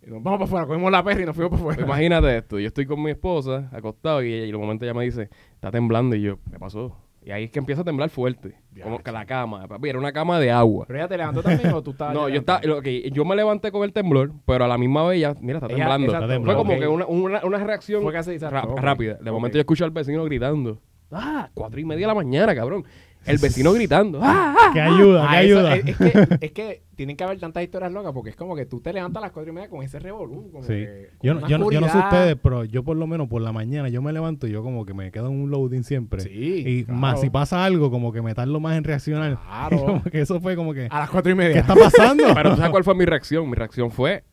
Y 0.06 0.10
nos 0.10 0.22
vamos 0.22 0.38
para 0.38 0.44
afuera, 0.44 0.66
cogimos 0.66 0.90
la 0.92 1.02
perra 1.04 1.22
y 1.22 1.26
nos 1.26 1.36
fuimos 1.36 1.50
para 1.60 1.62
afuera. 1.72 1.82
Imagínate 1.82 2.36
esto, 2.38 2.58
yo 2.58 2.66
estoy 2.68 2.86
con 2.86 3.02
mi 3.02 3.10
esposa 3.10 3.68
acostado 3.72 4.22
y, 4.22 4.32
ella, 4.32 4.46
y 4.46 4.48
en 4.50 4.54
un 4.54 4.62
momento 4.62 4.84
ella 4.84 4.94
me 4.94 5.04
dice, 5.04 5.28
está 5.54 5.70
temblando 5.70 6.16
y 6.16 6.22
yo, 6.22 6.38
¿qué 6.50 6.58
pasó? 6.58 6.96
Y 7.22 7.32
ahí 7.32 7.44
es 7.44 7.50
que 7.50 7.58
empieza 7.58 7.82
a 7.82 7.84
temblar 7.84 8.08
fuerte, 8.08 8.54
Ya, 8.74 8.84
como 8.84 8.98
que 9.00 9.12
la 9.12 9.26
cama, 9.26 9.68
papi, 9.68 9.90
era 9.90 9.98
una 9.98 10.10
cama 10.10 10.40
de 10.40 10.50
agua. 10.50 10.86
Pero 10.86 11.00
ella 11.00 11.08
te 11.08 11.18
levantó 11.18 11.42
también 11.42 11.70
o 11.74 11.82
tú 11.82 11.90
estabas. 11.90 12.14
No, 12.18 12.28
ya 12.28 12.34
yo 12.36 12.40
estaba, 12.40 12.60
levantado? 12.60 12.78
ok, 12.80 13.12
yo 13.12 13.24
me 13.26 13.36
levanté 13.36 13.70
con 13.70 13.84
el 13.84 13.92
temblor, 13.92 14.32
pero 14.46 14.64
a 14.64 14.68
la 14.68 14.78
misma 14.78 15.06
vez 15.06 15.18
ella, 15.18 15.34
mira, 15.38 15.58
está 15.58 15.66
Ella- 15.66 15.76
temblando. 15.76 16.06
exacto, 16.14 16.44
Fue 16.44 16.54
como 16.54 16.78
que 16.78 16.88
una, 16.88 17.04
una, 17.06 17.44
una 17.44 17.58
reacción 17.58 18.02
Fue 18.02 18.12
casi 18.14 18.30
exacto, 18.30 18.54
ra- 18.56 18.64
ok. 18.72 18.78
rápida. 18.80 19.14
De 19.20 19.30
momento 19.30 19.56
yo 19.56 19.60
escucho 19.60 19.84
al 19.84 19.90
vecino 19.90 20.24
gritando. 20.24 20.80
Ah, 21.12 21.50
cuatro 21.52 21.78
y 21.78 21.84
media 21.84 22.06
de 22.06 22.06
la 22.06 22.14
mañana, 22.14 22.54
cabrón. 22.54 22.84
El 23.26 23.38
vecino 23.38 23.72
gritando. 23.72 24.18
Ah, 24.22 24.54
ah. 24.58 24.70
¿Qué 24.72 24.80
ayuda? 24.80 25.22
¿Qué 25.28 25.36
Ah, 25.36 25.42
eso- 25.42 25.58
ayuda? 25.58 25.76
es, 25.76 25.84
es 25.86 25.96
que, 25.96 26.36
es 26.46 26.52
que 26.52 26.82
tienen 26.96 27.16
que 27.16 27.24
haber 27.24 27.38
tantas 27.38 27.62
historias 27.62 27.92
locas 27.92 28.12
porque 28.12 28.30
es 28.30 28.36
como 28.36 28.56
que 28.56 28.64
tú 28.66 28.80
te 28.80 28.92
levantas 28.92 29.22
a 29.22 29.26
las 29.26 29.32
cuatro 29.32 29.50
y 29.52 29.54
media 29.54 29.68
con 29.68 29.82
ese 29.82 29.98
revolú. 29.98 30.50
Como 30.50 30.64
Sí. 30.64 30.72
que, 30.72 31.10
con 31.18 31.26
Yo, 31.26 31.34
no- 31.34 31.48
yo, 31.48 31.58
no- 31.58 31.70
yo 31.70 31.80
no 31.80 31.88
sé 31.88 31.98
ustedes, 31.98 32.36
pero 32.42 32.64
yo 32.64 32.82
por 32.82 32.96
lo 32.96 33.06
menos 33.06 33.28
por 33.28 33.42
la 33.42 33.52
mañana 33.52 33.88
yo 33.88 34.00
me 34.02 34.12
levanto 34.12 34.46
y 34.46 34.52
yo 34.52 34.62
como 34.62 34.86
que 34.86 34.94
me 34.94 35.10
quedo 35.10 35.26
en 35.28 35.40
un 35.42 35.50
loading 35.50 35.84
siempre. 35.84 36.20
Sí. 36.20 36.30
y 36.66 36.84
claro. 36.84 36.98
más 37.00 37.20
si 37.20 37.28
pasa 37.30 37.64
algo, 37.64 37.90
como 37.90 38.12
que 38.12 38.22
me 38.22 38.34
tardo 38.34 38.58
más 38.58 38.76
en 38.76 38.84
reaccionar. 38.84 39.38
Claro. 39.42 39.78
como 39.84 40.02
que 40.04 40.20
eso 40.20 40.40
fue 40.40 40.56
como 40.56 40.72
que, 40.72 40.86
A 40.90 41.00
las 41.00 41.10
cuatro 41.10 41.30
y 41.30 41.34
media. 41.34 41.52
¿qué 41.52 41.58
está 41.60 41.74
pasando? 41.74 42.24
Pero 42.34 42.50
¿tú 42.50 42.56
sabes 42.56 42.70
cuál 42.70 42.84
fue 42.84 42.94
mi 42.94 43.04
reacción? 43.04 43.48
Mi 43.48 43.54
reacción 43.56 43.90
fue 43.90 44.24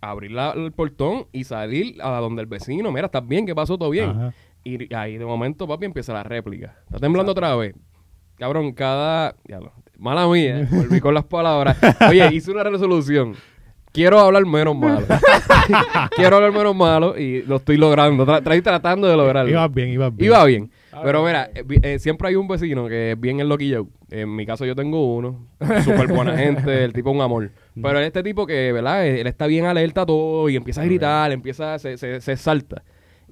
abrir 0.00 0.32
la- 0.32 0.50
el 0.52 0.72
portón 0.72 1.26
y 1.32 1.44
salir 1.44 1.96
a 2.02 2.10
donde 2.18 2.42
el 2.42 2.48
vecino. 2.48 2.90
Mira, 2.90 3.06
¿estás 3.06 3.26
bien? 3.26 3.46
¿Qué 3.46 3.54
pasó? 3.54 3.78
¿Todo 3.78 3.90
bien? 3.90 4.10
Ajá. 4.10 4.34
Y 4.64 4.92
ahí 4.94 5.16
de 5.18 5.24
momento, 5.24 5.66
papi, 5.66 5.86
empieza 5.86 6.12
la 6.12 6.22
réplica. 6.22 6.76
Está 6.86 6.98
temblando 7.00 7.32
otra 7.32 7.54
vez. 7.56 7.74
Cabrón, 8.38 8.72
cada. 8.72 9.34
Ya 9.46 9.60
lo- 9.60 9.72
mala 9.98 10.26
mía, 10.26 10.66
volví 10.70 11.00
con 11.00 11.14
las 11.14 11.24
palabras. 11.24 11.76
Oye, 12.08 12.28
hice 12.34 12.50
una 12.50 12.64
resolución. 12.64 13.34
Quiero 13.92 14.18
hablar 14.18 14.44
menos 14.46 14.74
malo. 14.74 15.06
Quiero 16.16 16.36
hablar 16.36 16.52
menos 16.52 16.74
malo 16.74 17.16
y 17.18 17.42
lo 17.42 17.56
estoy 17.56 17.76
logrando. 17.76 18.24
Tra- 18.26 18.38
estoy 18.38 18.62
tratando 18.62 19.06
de 19.06 19.16
lograrlo. 19.16 19.50
Ibas 19.50 19.72
bien, 19.72 19.90
ibas 19.90 20.16
bien. 20.16 20.30
Iba 20.30 20.44
bien. 20.46 20.70
Ah, 20.92 21.02
Pero 21.04 21.22
mira, 21.24 21.50
eh, 21.54 21.64
eh, 21.82 21.98
siempre 21.98 22.28
hay 22.28 22.36
un 22.36 22.48
vecino 22.48 22.88
que 22.88 23.12
es 23.12 23.20
bien 23.20 23.40
el 23.40 23.48
loquillo. 23.48 23.86
En 24.10 24.34
mi 24.34 24.44
caso 24.46 24.64
yo 24.64 24.74
tengo 24.74 25.14
uno. 25.14 25.46
Súper 25.84 26.06
buena 26.08 26.36
gente, 26.36 26.84
el 26.84 26.92
tipo 26.92 27.10
es 27.10 27.16
un 27.16 27.22
amor. 27.22 27.50
Pero 27.80 27.98
este 27.98 28.22
tipo 28.22 28.46
que, 28.46 28.72
¿verdad? 28.72 29.06
Él 29.06 29.26
está 29.26 29.46
bien 29.46 29.66
alerta 29.66 30.02
a 30.02 30.06
todo 30.06 30.48
y 30.48 30.56
empieza 30.56 30.80
a 30.82 30.84
gritar, 30.84 31.30
empieza, 31.32 31.78
se, 31.78 31.96
se, 31.98 32.20
se 32.20 32.36
salta. 32.36 32.82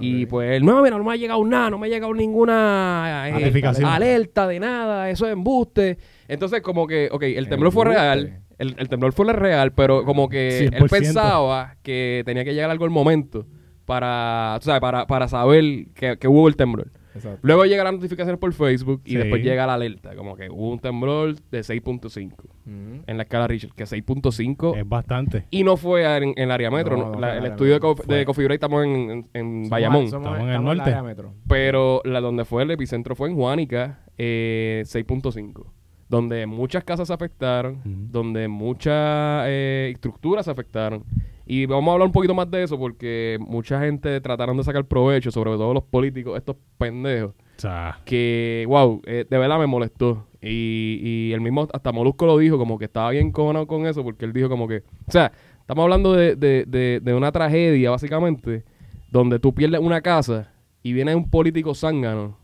Y 0.00 0.26
pues, 0.26 0.62
no, 0.62 0.82
mira, 0.82 0.96
no 0.98 1.04
me 1.04 1.12
ha 1.12 1.16
llegado 1.16 1.44
nada, 1.44 1.70
no 1.70 1.78
me 1.78 1.86
ha 1.86 1.90
llegado 1.90 2.12
ninguna 2.14 3.26
eh, 3.28 3.62
alerta 3.84 4.46
de 4.48 4.60
nada, 4.60 5.10
eso 5.10 5.26
es 5.26 5.32
embuste. 5.32 5.98
Entonces, 6.28 6.60
como 6.62 6.86
que, 6.86 7.08
ok, 7.10 7.22
el 7.22 7.48
temblor 7.48 7.72
fue 7.72 7.84
real, 7.86 8.40
el, 8.58 8.74
el 8.78 8.88
temblor 8.88 9.12
fue 9.12 9.32
real, 9.32 9.72
pero 9.72 10.04
como 10.04 10.28
que 10.28 10.58
él 10.64 10.70
100%. 10.72 10.88
pensaba 10.90 11.76
que 11.82 12.22
tenía 12.24 12.44
que 12.44 12.54
llegar 12.54 12.70
algo 12.70 12.84
el 12.84 12.90
momento 12.90 13.46
para, 13.84 14.56
tú 14.60 14.66
sabes, 14.66 14.80
para, 14.80 15.06
para 15.06 15.26
saber 15.28 15.86
que, 15.94 16.16
que 16.18 16.28
hubo 16.28 16.46
el 16.48 16.56
temblor. 16.56 16.90
Exacto. 17.14 17.40
Luego 17.42 17.64
llegan 17.64 17.84
las 17.86 17.94
notificaciones 17.94 18.38
por 18.38 18.52
Facebook 18.52 19.02
y 19.04 19.10
Sí. 19.10 19.16
después 19.16 19.42
llega 19.42 19.66
la 19.66 19.74
alerta, 19.74 20.14
como 20.14 20.36
que 20.36 20.48
hubo 20.48 20.70
un 20.70 20.78
temblor 20.78 21.34
de 21.50 21.60
6.5 21.60 22.34
Mm. 22.70 23.00
en 23.06 23.16
la 23.16 23.22
escala 23.24 23.46
Richard, 23.48 23.72
que 23.74 23.84
6.5 23.84 24.76
Es 24.78 24.88
bastante. 24.88 25.44
y 25.50 25.64
no 25.64 25.76
fue 25.76 26.04
en, 26.16 26.22
en 26.30 26.38
el 26.38 26.50
área 26.52 26.70
metro, 26.70 26.96
No, 26.96 27.12
¿no? 27.12 27.18
La- 27.20 27.36
el 27.36 27.44
estudio 27.46 27.74
de, 27.74 27.80
Cof- 27.80 28.04
de 28.06 28.24
Coffee 28.24 28.44
Break 28.44 28.58
estamos 28.58 28.84
en, 28.84 28.90
en- 29.10 29.28
en 29.34 29.46
Somos- 29.64 29.68
Bayamón, 29.70 30.08
somos- 30.08 30.26
Estamos 30.28 30.48
en 30.48 30.54
el 30.54 30.62
norte. 30.64 30.82
área 30.82 31.02
metro. 31.02 31.32
pero 31.48 32.00
la 32.04 32.20
donde 32.20 32.44
fue 32.44 32.62
el 32.62 32.70
epicentro 32.70 33.14
fue 33.16 33.28
en 33.28 33.34
Juanica, 33.34 34.04
eh, 34.18 34.82
6.5, 34.86 35.66
donde 36.10 36.44
muchas 36.44 36.82
casas 36.82 37.06
se 37.06 37.14
afectaron, 37.14 37.80
donde 37.84 38.48
muchas 38.48 39.44
eh, 39.46 39.92
estructuras 39.94 40.44
se 40.44 40.50
afectaron. 40.50 41.04
Y 41.46 41.66
vamos 41.66 41.88
a 41.88 41.92
hablar 41.92 42.06
un 42.06 42.12
poquito 42.12 42.34
más 42.34 42.50
de 42.50 42.64
eso 42.64 42.76
porque 42.76 43.38
mucha 43.40 43.80
gente 43.80 44.20
trataron 44.20 44.56
de 44.56 44.64
sacar 44.64 44.84
provecho, 44.84 45.30
sobre 45.30 45.52
todo 45.52 45.72
los 45.72 45.84
políticos, 45.84 46.36
estos 46.36 46.56
pendejos 46.78 47.30
O 47.56 47.60
sea, 47.60 48.00
que, 48.04 48.64
wow, 48.68 49.00
eh, 49.06 49.24
de 49.28 49.38
verdad 49.38 49.60
me 49.60 49.68
molestó. 49.68 50.26
Y, 50.42 50.98
y 51.00 51.32
el 51.32 51.40
mismo, 51.40 51.68
hasta 51.72 51.92
Molusco 51.92 52.26
lo 52.26 52.38
dijo, 52.38 52.58
como 52.58 52.76
que 52.76 52.86
estaba 52.86 53.10
bien 53.10 53.30
cojonado 53.30 53.68
con 53.68 53.86
eso, 53.86 54.02
porque 54.02 54.24
él 54.24 54.32
dijo 54.32 54.48
como 54.48 54.66
que, 54.66 54.82
o 55.06 55.12
sea, 55.12 55.30
estamos 55.60 55.84
hablando 55.84 56.12
de, 56.12 56.34
de, 56.34 56.64
de, 56.66 56.98
de 57.00 57.14
una 57.14 57.30
tragedia, 57.30 57.90
básicamente, 57.90 58.64
donde 59.12 59.38
tú 59.38 59.54
pierdes 59.54 59.80
una 59.80 60.00
casa 60.00 60.52
y 60.82 60.92
viene 60.92 61.14
un 61.14 61.30
político 61.30 61.72
zángano 61.74 62.39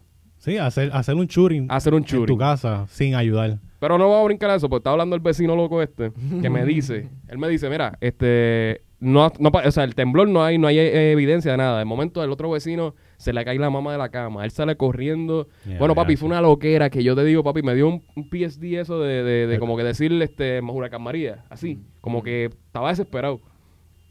sí, 0.47 0.59
hacer, 0.59 0.91
hacer 0.93 1.15
un 1.17 1.26
churing 1.26 1.67
a 1.69 1.76
hacer 1.76 1.93
un 1.93 2.05
en 2.09 2.26
tu 2.26 2.38
casa 2.38 2.87
sin 2.88 3.15
ayudar. 3.15 3.59
Pero 3.81 3.99
no 3.99 4.09
vamos 4.09 4.23
a 4.23 4.25
brincar 4.26 4.50
a 4.50 4.55
eso, 4.55 4.69
porque 4.69 4.81
está 4.81 4.93
hablando 4.93 5.17
el 5.17 5.21
vecino 5.21 5.57
loco 5.57 5.83
este, 5.83 6.12
que 6.41 6.49
me 6.49 6.65
dice, 6.65 7.09
él 7.29 7.38
me 7.38 7.49
dice, 7.49 7.69
mira, 7.69 7.99
este, 8.00 8.83
no, 9.00 9.31
no, 9.38 9.50
o 9.53 9.71
sea, 9.71 9.85
el 9.85 9.95
temblor 9.95 10.29
no 10.29 10.43
hay, 10.43 10.57
no 10.57 10.69
hay 10.69 10.79
eh, 10.79 11.12
evidencia 11.12 11.50
de 11.50 11.59
nada. 11.59 11.81
De 11.81 11.85
momento 11.85 12.23
el 12.23 12.31
otro 12.31 12.50
vecino 12.50 12.95
se 13.17 13.33
le 13.33 13.45
cae 13.45 13.59
la 13.59 13.71
mamá 13.71 13.93
de 13.93 13.99
la 13.99 14.09
cama, 14.09 14.45
él 14.45 14.50
sale 14.53 14.76
corriendo. 14.76 15.49
Bueno, 15.79 15.95
papi, 15.95 16.17
fue 16.17 16.29
una 16.29 16.41
loquera 16.41 16.91
que 16.91 17.03
yo 17.03 17.15
te 17.17 17.25
digo, 17.25 17.43
papi, 17.43 17.62
me 17.62 17.75
dio 17.75 17.88
un, 17.88 18.03
un 18.15 18.31
PSD 18.31 18.79
eso 18.81 19.00
de, 19.00 19.25
de, 19.25 19.59
como 19.59 19.76
que 19.76 19.83
decirle 19.83 20.25
este 20.25 20.61
Huracán 20.61 21.03
María, 21.03 21.45
así, 21.50 21.81
como 22.00 22.23
que 22.23 22.45
estaba 22.45 22.91
desesperado. 22.91 23.41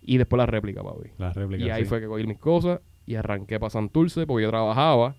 Y 0.01 0.18
después 0.18 0.38
la 0.38 0.46
réplica, 0.46 0.84
papi. 0.84 1.10
La 1.18 1.32
réplica, 1.34 1.65
Y 1.65 1.70
ahí 1.70 1.84
sí. 1.84 1.89
fue 1.89 2.00
que 2.00 2.08
cogí 2.08 2.27
mis 2.27 2.38
cosas 2.38 2.80
y 3.08 3.15
arranqué 3.15 3.60
para 3.60 3.70
Santurce 3.70 4.27
porque 4.27 4.44
yo 4.44 4.50
trabajaba, 4.50 5.15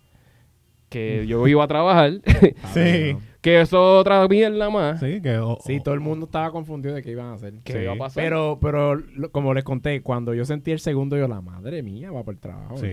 que 0.88 1.26
yo 1.26 1.46
iba 1.48 1.64
a 1.64 1.66
trabajar, 1.68 2.20
Sí. 2.74 3.16
que 3.40 3.60
eso 3.60 3.98
otra 3.98 4.26
mierda 4.28 4.70
más. 4.70 4.98
Sí, 5.00 5.20
que... 5.22 5.40
Sí, 5.64 5.80
todo 5.80 5.94
el 5.94 6.00
mundo 6.00 6.26
estaba 6.26 6.50
confundido 6.50 6.94
de 6.94 7.02
qué 7.02 7.12
iban 7.12 7.26
a 7.26 7.34
hacer. 7.34 7.54
¿Qué 7.64 7.72
Sí. 7.74 7.78
iba 7.80 7.92
a 7.92 7.96
pasar? 7.96 8.24
Pero, 8.24 8.58
pero 8.60 8.96
lo- 8.96 9.30
como 9.30 9.54
les 9.54 9.62
conté, 9.64 10.02
cuando 10.02 10.34
yo 10.34 10.44
sentí 10.44 10.72
el 10.72 10.80
segundo, 10.80 11.16
yo, 11.16 11.28
la 11.28 11.40
madre 11.40 11.82
mía, 11.82 12.10
va 12.10 12.24
por 12.24 12.34
el 12.34 12.40
trabajo. 12.40 12.76
Sí. 12.78 12.88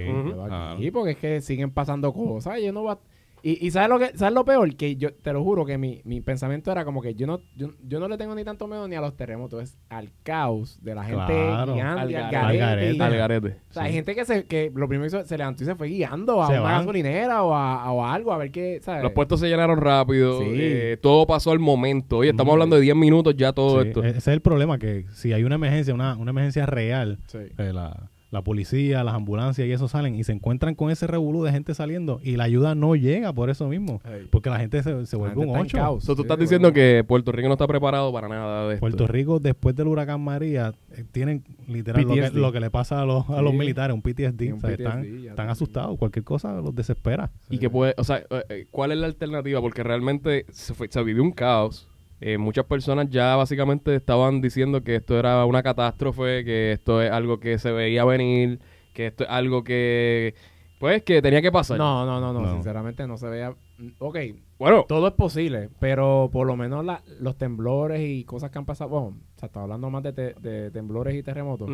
aquí, 0.52 0.92
porque 0.92 1.12
es 1.12 1.18
que 1.18 1.42
siguen 1.42 1.72
pasando 1.72 2.14
cosas. 2.14 2.60
y 2.60 2.66
Yo 2.66 2.74
no 2.74 2.84
va... 2.84 3.00
Y, 3.46 3.68
y 3.68 3.72
¿sabes 3.72 3.90
lo 3.90 4.00
que 4.00 4.18
sabes 4.18 4.34
lo 4.34 4.46
peor? 4.46 4.74
Que 4.78 4.96
yo 4.96 5.14
te 5.14 5.34
lo 5.34 5.44
juro 5.44 5.66
que 5.66 5.78
mi, 5.78 6.02
mi 6.06 6.22
pensamiento 6.22 6.72
era 6.72 6.86
como 6.86 7.02
que 7.02 7.14
yo 7.14 7.28
no, 7.28 7.42
yo, 7.58 7.72
yo 7.86 8.00
no 8.00 8.08
le 8.08 8.18
tengo 8.18 8.34
ni 8.36 8.46
tanto 8.46 8.68
miedo 8.70 8.88
ni 8.88 8.96
a 8.96 9.02
los 9.02 9.18
terremotos, 9.18 9.62
es 9.62 9.78
al 9.90 10.12
caos 10.24 10.80
de 10.82 10.96
la 10.96 11.04
gente 11.04 11.26
Claro. 11.34 11.74
guiando 11.74 12.10
y 12.10 12.16
Al 12.16 12.24
al 12.24 12.32
garete. 12.32 12.58
garete. 12.58 12.94
y- 12.96 13.00
Al 13.02 13.12
Al 13.12 13.18
garete. 13.18 13.48
O 13.70 13.74
sea, 13.74 13.84
hay 13.84 13.92
gente 13.92 14.16
que, 14.16 14.24
se, 14.24 14.46
que 14.46 14.72
lo 14.74 14.88
primero 14.88 15.12
que 15.12 15.18
hizo, 15.18 15.26
se 15.28 15.38
levantó 15.38 15.62
y 15.64 15.66
se 15.66 15.76
fue 15.76 15.90
guiando 15.90 16.42
a 16.42 16.48
Se 16.48 16.54
una 16.54 16.62
van. 16.62 16.78
gasolinera 16.80 17.44
o 17.44 17.54
a, 17.54 17.92
o 17.92 18.06
a 18.06 18.14
algo, 18.14 18.32
a 18.32 18.38
ver 18.38 18.50
qué, 18.52 18.80
¿sabes? 18.82 19.04
Los 19.04 19.12
puestos 19.12 19.42
se 19.42 19.50
llenaron 19.50 19.78
rápido, 19.78 20.40
Sí. 20.40 20.48
eh, 20.54 20.98
todo 21.02 21.28
pasó 21.28 21.52
al 21.52 21.60
momento. 21.60 22.20
Oye, 22.20 22.30
estamos 22.30 22.52
Mm. 22.52 22.56
hablando 22.56 22.76
de 22.78 22.82
10 22.84 22.96
minutos 22.96 23.36
ya 23.36 23.52
todo 23.52 23.82
Sí, 23.82 23.90
esto. 23.90 24.04
Ese 24.06 24.18
es 24.20 24.28
el 24.30 24.42
problema, 24.42 24.80
que 24.80 25.06
si 25.12 25.34
hay 25.34 25.44
una 25.44 25.56
emergencia, 25.56 25.94
una, 25.94 26.16
una 26.16 26.32
emergencia 26.32 26.66
real, 26.66 27.20
Sí. 27.28 27.40
eh, 27.58 27.74
la, 27.74 28.10
la 28.34 28.42
policía, 28.42 29.04
las 29.04 29.14
ambulancias 29.14 29.68
y 29.68 29.72
eso 29.72 29.88
salen 29.88 30.16
y 30.16 30.24
se 30.24 30.32
encuentran 30.32 30.74
con 30.74 30.90
ese 30.90 31.06
revolú 31.08 31.44
de 31.44 31.52
gente 31.52 31.74
saliendo 31.76 32.20
y 32.24 32.36
la 32.36 32.46
ayuda 32.46 32.74
no 32.74 32.96
llega 32.96 33.32
por 33.32 33.50
eso 33.52 33.68
mismo. 33.70 34.02
Porque 34.32 34.50
la 34.50 34.58
gente 34.60 34.82
se, 34.82 35.06
se 35.06 35.16
vuelve 35.16 35.36
gente 35.36 35.54
un 35.54 35.60
ocho. 35.60 35.78
caos. 35.78 36.04
So, 36.04 36.14
tú 36.16 36.24
Sí, 36.24 36.26
estás 36.26 36.38
bueno. 36.38 36.42
diciendo 36.42 36.74
que 36.74 37.04
Puerto 37.08 37.32
Rico 37.32 37.48
no 37.48 37.54
está 37.54 37.68
preparado 37.68 38.12
para 38.12 38.28
nada 38.28 38.68
de 38.68 38.74
esto. 38.74 38.80
Puerto 38.82 39.06
Rico, 39.08 39.40
después 39.40 39.76
del 39.76 39.88
huracán 39.88 40.20
María, 40.22 40.74
eh, 40.92 41.04
tienen 41.12 41.44
literal 41.68 42.02
lo 42.04 42.14
que, 42.16 42.22
PTSD. 42.24 42.36
lo 42.38 42.52
que 42.52 42.60
le 42.60 42.72
pasa 42.72 43.02
a 43.02 43.06
los, 43.06 43.30
a 43.30 43.42
los 43.44 43.54
militares, 43.54 43.94
un 43.94 44.02
PTSD. 44.02 44.52
Un 44.52 44.58
o 44.58 44.60
sea, 44.62 44.72
están, 44.72 45.02
PTSD, 45.04 45.40
asustados. 45.50 45.98
Cualquier 46.00 46.26
cosa 46.26 46.54
los 46.54 46.74
desespera. 46.76 47.32
Y 47.52 47.60
que 47.60 47.70
puede, 47.70 47.94
o 47.98 48.04
sea, 48.04 48.18
eh, 48.18 48.44
eh, 48.50 48.66
¿cuál 48.72 48.92
es 48.92 48.98
la 48.98 49.06
alternativa? 49.06 49.62
Porque 49.62 49.84
realmente 49.84 50.46
se, 50.50 50.74
fue- 50.74 50.88
se 50.90 51.04
vivió 51.04 51.22
un 51.22 51.32
caos. 51.32 51.88
Eh, 52.26 52.38
muchas 52.38 52.64
personas 52.66 53.10
ya 53.10 53.36
básicamente 53.36 53.94
estaban 53.96 54.40
diciendo 54.40 54.82
que 54.82 54.96
esto 54.96 55.20
era 55.20 55.44
una 55.46 55.62
catástrofe, 55.62 56.46
que 56.46 56.72
esto 56.72 57.02
es 57.02 57.12
algo 57.12 57.38
que 57.42 57.58
se 57.60 57.72
veía 57.74 58.06
venir, 58.06 58.60
que 58.94 59.08
esto 59.08 59.26
es 59.26 59.30
algo 59.30 59.66
que, 59.66 60.34
pues, 60.80 61.04
que 61.04 61.22
tenía 61.22 61.42
que 61.42 61.52
pasar. 61.52 61.78
No, 61.78 62.06
no, 62.06 62.22
no, 62.22 62.32
no, 62.32 62.40
No. 62.40 62.54
sinceramente 62.54 63.06
no 63.08 63.18
se 63.18 63.28
veía. 63.28 63.54
Ok, 64.00 64.18
Bueno, 64.58 64.86
todo 64.88 65.08
es 65.10 65.14
posible, 65.16 65.70
pero 65.82 66.30
por 66.32 66.48
lo 66.48 66.56
menos 66.56 66.86
la- 66.86 67.02
los 67.20 67.38
temblores 67.38 68.00
y 68.02 68.24
cosas 68.24 68.50
que 68.52 68.58
han 68.58 68.66
pasado. 68.66 68.90
Bueno, 68.92 69.08
o 69.36 69.40
sea, 69.40 69.48
estaba 69.48 69.64
hablando 69.66 69.90
más 69.90 70.04
de, 70.04 70.14
te- 70.14 70.34
de 70.40 70.72
temblores 70.72 71.16
y 71.16 71.24
terremotos. 71.24 71.70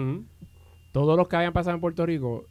Todos 0.91 1.15
los 1.15 1.27
que 1.27 1.36
habían 1.36 1.53
pasado 1.53 1.75
en 1.75 1.82
Puerto 1.82 2.03
Rico 2.08 2.46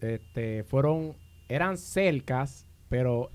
este, 0.00 0.64
fueron. 0.64 1.12
Eran 1.48 1.76
cercas, 1.76 2.66
pero 2.88 3.30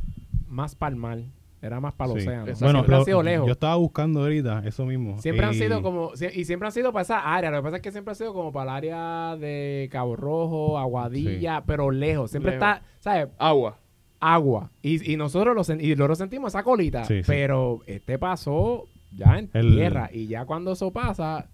más 0.48 0.76
para 0.76 0.90
el 0.90 0.96
mar. 0.98 1.20
Era 1.62 1.80
más 1.80 1.94
para 1.94 2.14
el 2.14 2.20
Sí. 2.22 2.28
océano. 2.28 2.48
Exacto. 2.48 2.70
siempre 2.70 2.92
lo- 2.92 2.98
han 3.00 3.06
sido 3.06 3.24
lejos. 3.24 3.48
Yo 3.48 3.54
estaba 3.54 3.76
buscando 3.76 4.20
ahorita 4.22 4.62
eso 4.66 4.86
mismo. 4.86 5.18
Siempre 5.20 5.46
han 5.46 5.54
sido 5.56 5.82
como, 5.82 6.12
y 6.14 6.46
siempre 6.46 6.68
han 6.68 6.72
sido 6.72 6.94
para 6.94 7.02
esa 7.02 7.20
área. 7.36 7.50
Lo 7.50 7.58
que 7.58 7.64
pasa 7.64 7.76
es 7.78 7.82
que 7.82 7.92
siempre 7.92 8.12
ha 8.12 8.16
sido 8.16 8.34
como 8.34 8.52
para 8.52 8.72
el 8.72 8.78
área 8.78 9.36
de 9.38 9.90
Cabo 9.92 10.16
Rojo, 10.16 10.78
Aguadilla, 10.78 11.64
pero 11.66 11.90
lejos. 11.92 12.30
Siempre 12.32 12.54
Lejos. 12.54 12.68
está, 12.68 12.84
¿sabes? 13.00 13.28
agua. 13.40 13.78
Agua. 14.20 14.72
Y, 14.82 15.12
y 15.14 15.18
nosotros 15.18 15.56
lo, 15.56 15.62
sen- 15.64 15.84
y 15.84 15.90
nosotros 15.96 16.18
sentimos 16.18 16.54
esa 16.54 16.64
colita. 16.64 17.06
Sí, 17.06 17.18
sí. 17.24 17.28
Pero 17.28 17.82
este 17.86 18.18
pasó 18.18 18.86
ya 19.16 19.38
en 19.38 19.50
El- 19.54 19.74
tierra. 19.76 20.10
Y 20.12 20.28
ya 20.28 20.46
cuando 20.46 20.72
eso 20.74 20.92
pasa, 20.92 21.48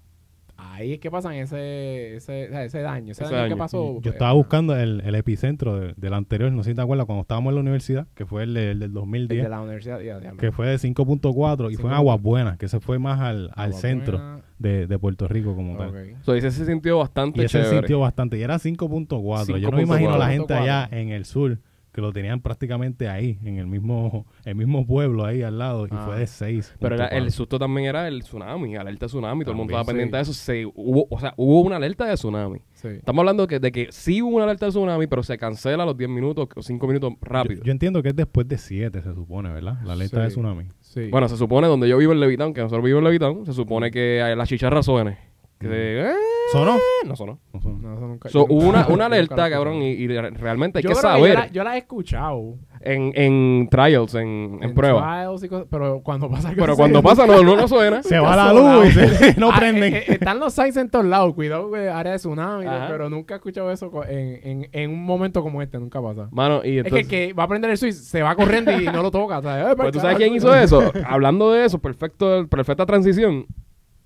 ahí 0.73 0.93
es 0.93 0.99
que 0.99 1.09
pasan 1.11 1.33
ese, 1.35 2.15
ese, 2.15 2.47
o 2.47 2.49
sea, 2.49 2.63
ese 2.65 2.79
daño. 2.81 3.11
Ese, 3.11 3.23
Ese 3.23 3.33
daño, 3.33 3.49
que 3.55 3.57
pasó. 3.59 3.95
Yo 3.95 4.01
pues, 4.01 4.13
estaba 4.15 4.33
buscando 4.33 4.75
el, 4.75 5.01
el 5.05 5.15
epicentro 5.15 5.79
de- 5.79 5.93
del 5.95 6.13
anterior, 6.13 6.51
no 6.51 6.63
sé 6.63 6.71
si 6.71 6.75
te 6.75 6.81
acuerdas, 6.81 7.05
cuando 7.05 7.21
estábamos 7.21 7.51
en 7.51 7.55
la 7.55 7.61
universidad, 7.61 8.07
que 8.15 8.25
fue 8.25 8.43
el, 8.43 8.57
el 8.57 8.79
del 8.79 8.89
el 8.89 8.93
2010, 8.93 9.43
de 9.43 9.49
la 9.49 9.61
universidad. 9.61 9.99
ya, 10.01 10.19
ya, 10.21 10.31
que 10.33 10.51
fue 10.51 10.67
de 10.67 10.75
5.4 10.77 11.71
y 11.71 11.75
fue 11.75 11.89
en 11.91 11.95
5.4. 11.95 11.97
Aguas 11.97 12.21
Buenas, 12.21 12.57
que 12.57 12.67
se 12.67 12.79
fue 12.79 12.99
más 12.99 13.19
al, 13.19 13.49
al 13.55 13.69
Agua 13.69 13.79
centro 13.81 14.41
de, 14.59 14.87
de 14.87 14.99
Puerto 14.99 15.27
Rico 15.27 15.55
como 15.55 15.77
tal. 15.77 15.89
Ok. 15.89 15.95
So, 16.23 16.33
ese 16.35 16.51
se 16.51 16.65
sintió 16.65 16.97
bastante 16.99 17.41
Y 17.41 17.45
ese 17.45 17.59
chévere. 17.59 17.77
sintió 17.79 17.99
bastante. 17.99 18.37
Y 18.37 18.41
era 18.43 18.55
5.4. 18.55 19.57
Yo 19.57 19.69
no 19.71 19.77
me 19.77 19.83
imagino 19.83 20.11
5.4. 20.11 20.17
la 20.19 20.27
gente 20.29 20.53
allá 20.53 20.87
en 20.91 21.09
el 21.09 21.25
sur 21.25 21.59
que 21.93 22.01
lo 22.01 22.11
tenían 22.11 22.41
prácticamente 22.41 23.07
ahí, 23.07 23.37
en 23.45 23.57
el 23.57 23.67
mismo 23.67 24.25
el 24.45 24.55
mismo 24.55 24.85
pueblo 24.85 25.25
ahí 25.25 25.43
al 25.43 25.57
lado, 25.59 25.85
y 25.85 25.89
Ah. 25.91 26.03
fue 26.05 26.19
de 26.19 26.27
6. 26.27 26.75
Pero 26.79 26.95
era- 26.95 27.07
el 27.07 27.31
susto 27.31 27.59
también 27.59 27.87
era 27.87 28.07
el 28.07 28.23
tsunami, 28.23 28.75
alerta 28.75 29.05
de 29.05 29.09
tsunami. 29.09 29.43
Todo 29.43 29.51
el 29.51 29.57
mundo 29.57 29.71
estaba 29.73 29.85
pendiente 29.85 30.15
de 30.17 30.23
eso. 30.23 30.33
Se, 30.33 30.65
hubo, 30.65 31.07
o 31.09 31.19
sea, 31.19 31.33
hubo 31.37 31.61
una 31.61 31.75
alerta 31.77 32.05
de 32.05 32.15
tsunami. 32.15 32.59
Sí. 32.73 32.87
Estamos 32.89 33.19
hablando 33.21 33.47
que, 33.47 33.59
de 33.59 33.71
que 33.71 33.87
sí 33.91 34.21
hubo 34.21 34.35
una 34.35 34.45
alerta 34.45 34.65
de 34.65 34.71
tsunami, 34.71 35.07
pero 35.07 35.23
se 35.23 35.37
cancela 35.37 35.83
a 35.83 35.85
los 35.85 35.95
10 35.97 36.09
minutos 36.09 36.49
o 36.55 36.61
5 36.61 36.87
minutos 36.87 37.13
rápido. 37.21 37.59
Yo, 37.59 37.65
yo 37.65 37.71
entiendo 37.71 38.01
que 38.03 38.09
es 38.09 38.15
después 38.15 38.47
de 38.47 38.57
7, 38.57 39.01
se 39.01 39.13
supone, 39.13 39.51
¿verdad? 39.53 39.77
La 39.85 39.93
alerta 39.93 40.17
Sí. 40.17 40.23
de 40.23 40.27
tsunami. 40.29 40.63
Sí. 40.81 41.07
Bueno, 41.09 41.29
se 41.29 41.37
supone 41.37 41.67
donde 41.67 41.87
yo 41.87 41.97
vivo 41.97 42.11
en 42.11 42.19
Levitown, 42.19 42.53
que 42.53 42.61
nosotros 42.61 42.83
vivimos 42.83 42.99
en 43.01 43.05
Levitown, 43.05 43.45
se 43.45 43.53
supone 43.53 43.89
que 43.91 44.33
la 44.35 44.45
chicharra 44.45 44.83
suene. 44.83 45.17
Que 45.59 45.67
se- 45.67 46.01
eh, 46.09 46.13
¿Sonó? 46.51 46.77
no 47.05 47.15
sonó. 47.15 47.39
No 47.53 47.61
sonó. 47.61 47.77
No, 47.79 47.93
eso 47.95 48.07
nunca- 48.07 48.29
So, 48.29 48.39
yo 48.39 48.45
hubo 48.53 48.63
nunca- 48.65 48.87
una, 48.89 49.05
alerta, 49.05 49.49
cabrón, 49.49 49.75
y, 49.81 50.07
realmente 50.07 50.79
hay 50.79 50.83
Yo 50.83 50.89
que 50.89 50.95
creo 50.95 51.01
yo 51.01 51.01
saber 51.17 51.33
la, 51.35 51.47
yo 51.47 51.63
la 51.63 51.75
he 51.75 51.77
escuchado. 51.79 52.55
en, 52.81 53.13
en 53.15 53.69
trials, 53.71 54.13
en, 54.15 54.59
en 54.61 54.73
pruebas. 54.73 55.41
pero 55.71 56.01
cuando 56.03 56.29
pasa 56.29 56.51
Pero 56.53 56.75
cuando 56.75 57.01
pasa, 57.03 57.25
no, 57.25 57.41
no, 57.43 57.55
no 57.55 57.67
suena. 57.69 58.03
Se 58.03 58.19
va 58.19 58.35
la 58.35 58.51
luz 58.53 58.87
y 58.87 58.91
se- 58.91 59.35
no 59.39 59.51
Ah, 59.51 59.55
prenden. 59.57 59.93
eh, 59.93 59.97
eh, 59.99 60.03
están 60.15 60.37
los 60.39 60.53
signs 60.53 60.75
en 60.75 60.89
todos 60.89 61.05
lados. 61.05 61.33
Cuidado, 61.33 61.69
güey, 61.69 61.87
área 61.87 62.11
de 62.11 62.17
tsunami. 62.17 62.65
Ajá. 62.65 62.87
Pero 62.89 63.09
nunca 63.09 63.35
he 63.35 63.37
escuchado 63.37 63.71
eso 63.71 63.89
en, 64.09 64.39
en, 64.43 64.69
en 64.73 64.89
un 64.91 65.03
momento 65.05 65.41
como 65.43 65.61
este. 65.61 65.79
Nunca 65.79 66.01
pasa. 66.01 66.27
Mano, 66.31 66.55
y 66.63 66.77
es 66.79 66.83
que 66.83 66.89
entonces... 66.89 66.99
el 67.03 67.07
que 67.07 67.33
va 67.33 67.43
a 67.43 67.47
prender 67.47 67.71
el 67.71 67.77
switch 67.77 67.93
se 67.93 68.21
va 68.21 68.35
corriendo 68.35 68.71
y 68.73 68.83
no 68.85 69.01
lo 69.01 69.11
toca. 69.11 69.41
¿sabes? 69.41 69.75
Pues 69.77 69.91
tú 69.93 69.99
sabes 70.01 70.17
quién 70.17 70.33
hizo 70.35 70.53
eso. 70.53 70.91
Hablando 71.05 71.51
de 71.53 71.63
eso, 71.65 71.79
perfecto, 71.79 72.45
perfecta 72.49 72.85
transición. 72.85 73.45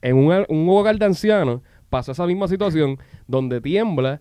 En 0.02 0.16
un, 0.18 0.46
un 0.50 0.70
hogar 0.70 0.98
de 0.98 1.06
ancianos 1.06 1.62
pasó 1.90 2.12
esa 2.12 2.26
misma 2.28 2.48
situación 2.48 2.98
donde 3.28 3.62
tiembla, 3.62 4.20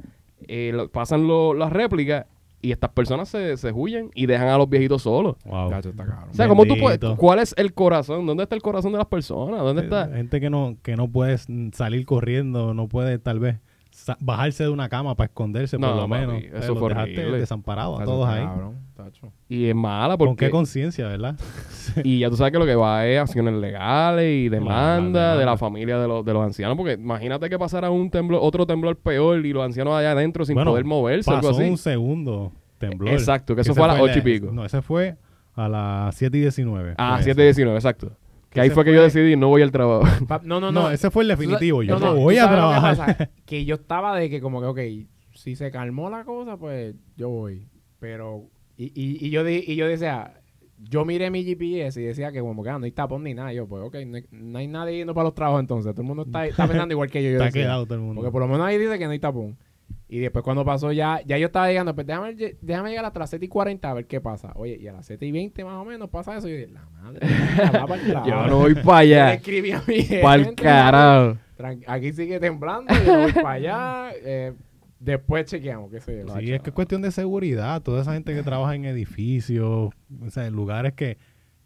eh, 0.49 0.71
lo- 0.75 0.88
pasan 0.88 1.26
lo- 1.26 1.54
las 1.54 1.73
réplicas 1.73 2.26
y 2.62 2.73
estas 2.73 2.90
personas 2.90 3.28
se, 3.28 3.56
se 3.56 3.71
huyen 3.73 4.11
y 4.14 4.26
dejan 4.26 4.49
a 4.49 4.59
los 4.59 4.68
viejitos 4.68 5.02
solos. 5.02 5.37
Wow. 5.45 5.73
Está 5.73 5.92
cabrón. 5.92 6.30
O 6.30 6.35
sea, 6.35 6.49
¿cómo 6.49 6.64
tú 6.64 6.75
puedes. 6.80 6.99
¿cuál 7.16 7.38
es 7.38 7.54
el 7.59 7.75
corazón? 7.75 8.26
¿Dónde 8.26 8.42
está 8.45 8.54
el 8.56 8.62
corazón 8.62 8.92
de 8.92 8.99
las 8.99 9.06
personas? 9.06 9.61
¿Dónde 9.61 9.83
está? 9.83 10.09
Gente 10.09 10.40
que 10.40 10.50
no, 10.50 10.76
que 10.83 10.97
no 10.97 11.06
puede 11.09 11.37
salir 11.73 12.06
corriendo, 12.06 12.75
no 12.75 12.88
puede 12.88 13.18
tal 13.18 13.38
vez 13.38 13.59
bajarse 14.20 14.64
de 14.64 14.70
una 14.70 14.88
cama 14.88 15.14
para 15.14 15.26
esconderse 15.26 15.78
No, 15.78 15.88
por 15.88 15.96
lo 15.96 16.08
papi, 16.08 16.20
menos. 16.26 16.42
eso 16.62 16.72
Eh, 16.72 16.76
fue 16.76 16.88
dejaste 16.90 17.18
horrible. 17.20 17.38
desamparados 17.38 18.00
a 18.00 18.04
todos 18.04 18.28
ahí. 18.28 18.44
cabrón. 18.44 18.86
Y 19.48 19.66
es 19.66 19.74
mala 19.74 20.16
¿Con 20.16 20.28
qué 20.36 20.46
porque... 20.46 20.50
conciencia, 20.50 21.06
verdad? 21.08 21.36
Y 22.04 22.18
ya 22.18 22.28
tú 22.30 22.36
sabes 22.36 22.52
que 22.52 22.58
lo 22.58 22.66
que 22.66 22.74
va 22.74 23.06
es 23.06 23.20
acciones 23.20 23.54
legales 23.54 24.26
y 24.28 24.48
demanda 24.48 25.36
de 25.36 25.44
la 25.44 25.56
familia 25.56 25.98
de 25.98 26.08
los, 26.08 26.24
de 26.24 26.32
los 26.32 26.42
ancianos. 26.44 26.76
Porque 26.76 26.94
imagínate 26.94 27.48
que 27.48 27.58
pasara 27.58 27.90
un 27.90 28.10
temblor, 28.10 28.40
otro 28.42 28.66
temblor 28.66 28.96
peor 28.96 29.44
y 29.46 29.52
los 29.52 29.64
ancianos 29.64 29.94
allá 29.94 30.12
adentro 30.12 30.44
sin 30.44 30.54
Bueno, 30.54 30.72
poder 30.72 30.84
moverse, 30.84 31.30
algo 31.30 31.48
Pasó 31.48 31.60
así. 31.60 31.70
un 31.70 31.78
segundo 31.78 32.52
temblor. 32.78 33.12
Exacto, 33.14 33.54
que 33.54 33.60
eso 33.62 33.74
fue 33.74 33.84
a 33.84 33.88
las 33.88 34.00
ocho 34.00 34.18
y 34.18 34.22
pico. 34.22 34.50
No, 34.52 34.64
ese 34.64 34.82
fue 34.82 35.16
a 35.54 35.68
las 35.68 36.14
7 36.16 36.36
y 36.36 36.40
19. 36.42 36.94
Ah, 36.98 37.14
fue 37.16 37.24
7 37.24 37.48
ese. 37.48 37.60
19, 37.62 37.76
exacto. 37.78 38.12
Que 38.56 38.60
ahí 38.62 38.70
fue 38.70 38.84
que 38.84 38.92
yo 38.94 39.02
decidí 39.02 39.36
no 39.36 39.48
voy 39.48 39.62
al 39.62 39.70
trabajo. 39.70 40.04
Pa- 40.26 40.40
No, 40.44 40.60
no, 40.60 40.72
No, 40.72 40.82
no. 40.82 40.90
ese 40.90 41.10
fue 41.10 41.22
el 41.22 41.28
definitivo. 41.28 41.82
Yo 41.82 41.94
No, 41.94 42.00
no, 42.00 42.14
no, 42.14 42.20
voy 42.20 42.34
¿tú 42.36 42.40
a 42.40 42.44
sabes 42.44 42.58
lo 42.58 42.64
que 42.68 42.70
trabajar. 42.75 42.96
pasa? 43.16 43.30
Que 43.44 43.64
yo 43.64 43.75
estaba 43.76 44.16
de 44.18 44.28
que 44.30 44.40
como 44.40 44.60
que, 44.60 44.66
ok, 44.66 45.08
si 45.34 45.54
se 45.56 45.70
calmó 45.70 46.10
la 46.10 46.25
cosa, 46.25 46.56
pues 46.56 46.94
yo 47.16 47.28
voy. 47.28 47.68
Pero, 48.00 48.44
y, 48.76 48.86
y, 48.86 49.26
y 49.26 49.30
yo, 49.30 49.44
di- 49.44 49.64
y 49.66 49.76
yo 49.76 49.86
decía, 49.86 50.40
yo 50.78 51.04
miré 51.04 51.30
mi 51.30 51.44
GPS 51.44 52.00
y 52.00 52.04
decía 52.04 52.32
que 52.32 52.40
como 52.40 52.62
que 52.62 52.70
ah, 52.70 52.78
no 52.78 52.84
hay 52.84 52.92
tapón 52.92 53.22
ni 53.25 53.32
nada. 53.34 53.52
Yo, 53.52 53.66
pues, 53.66 53.82
ok, 53.82 53.94
no 54.06 54.16
hay, 54.16 54.25
no 54.30 54.58
hay 54.58 54.66
nadie 54.68 54.96
yendo 54.98 55.14
para 55.14 55.25
los 55.25 55.34
trabajos 55.34 55.60
entonces. 55.60 55.92
Todo 55.92 56.02
el 56.02 56.08
mundo 56.08 56.22
está, 56.25 56.46
está 56.46 56.66
pensando 56.68 56.92
igual 56.92 57.10
que 57.10 57.22
yo. 57.22 57.28
yo 57.30 57.34
Está 57.36 57.46
decía. 57.46 57.62
quedado 57.62 57.84
todo 57.86 57.94
el 57.94 58.00
mundo. 58.00 58.20
Porque 58.20 58.32
por 58.32 58.42
lo 58.42 58.48
menos 58.48 58.66
ahí 58.66 58.76
dice 58.78 58.98
que 58.98 59.04
no 59.06 59.10
hay 59.12 59.18
tapón. 59.18 59.56
Y 60.08 60.20
después 60.20 60.44
cuando 60.44 60.64
pasó 60.64 60.92
ya, 60.92 61.20
ya 61.26 61.36
yo 61.36 61.46
estaba 61.46 61.66
llegando, 61.66 61.94
pues 61.94 62.06
déjame, 62.06 62.34
déjame 62.60 62.90
llegar 62.90 63.04
hasta 63.06 63.18
las 63.18 63.30
7 63.30 63.44
y 63.44 63.48
40 63.48 63.90
a 63.90 63.94
ver 63.94 64.06
qué 64.06 64.20
pasa. 64.20 64.52
Oye, 64.54 64.78
y 64.80 64.86
a 64.86 64.92
las 64.92 65.04
7 65.06 65.26
y 65.26 65.32
20 65.32 65.64
más 65.64 65.75
o 65.75 65.84
menos 65.84 66.08
pasa 66.10 66.36
eso. 66.36 66.48
Y 66.48 66.52
yo 66.52 66.56
dije, 66.58 66.72
la 66.72 66.86
madre, 66.90 67.20
para 67.72 67.94
el 67.94 68.25
yo 68.25 68.46
no 68.46 68.56
voy 68.58 68.75
para 68.76 69.02
Yo 69.04 69.08
le 69.08 69.14
allá. 69.20 69.34
escribí 69.34 69.72
a 69.72 69.82
mi 69.86 70.02
Para 70.22 70.42
el 70.42 70.54
carajo. 70.54 71.38
Aquí 71.88 72.12
sigue 72.12 72.38
temblando, 72.38 72.94
yo 72.94 73.12
no 73.16 73.22
voy 73.22 73.32
para 73.32 73.50
allá. 73.50 74.10
eh, 74.22 74.52
después 75.00 75.46
chequeamos, 75.46 75.90
qué 75.90 76.00
sé 76.00 76.25
yo. 76.25 76.38
Sí, 76.38 76.52
es 76.52 76.60
que 76.62 76.70
es 76.70 76.75
cuestión 76.75 77.02
de 77.02 77.10
seguridad. 77.10 77.82
Toda 77.82 78.02
esa 78.02 78.12
gente 78.12 78.34
que 78.34 78.42
trabaja 78.42 78.75
en 78.75 78.84
edificios, 78.84 79.90
o 80.22 80.30
sea, 80.30 80.46
en 80.46 80.54
lugares 80.54 80.92
que, 80.92 81.18